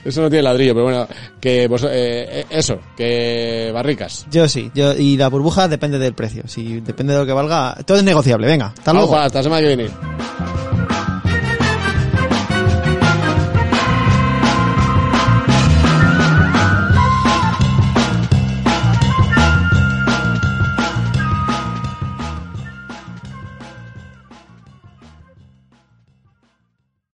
Eso 0.05 0.21
no 0.21 0.29
tiene 0.29 0.43
ladrillo, 0.43 0.73
pero 0.73 0.83
bueno, 0.85 1.07
que 1.41 1.67
vos, 1.67 1.85
eh, 1.91 2.45
eso, 2.49 2.79
que 2.95 3.71
barricas. 3.73 4.25
Yo 4.31 4.47
sí. 4.47 4.71
Yo, 4.73 4.93
y 4.93 5.17
la 5.17 5.27
burbuja 5.27 5.67
depende 5.67 5.99
del 5.99 6.13
precio. 6.13 6.43
Si 6.47 6.79
depende 6.79 7.11
de 7.11 7.19
lo 7.19 7.25
que 7.25 7.33
valga, 7.33 7.75
todo 7.85 7.97
es 7.97 8.03
negociable. 8.05 8.47
Venga, 8.47 8.67
hasta 8.67 8.93
luego. 8.93 9.17
hasta 9.17 9.39
la 9.39 9.43
semana 9.43 9.61
que 9.61 9.75
viene. 9.75 9.91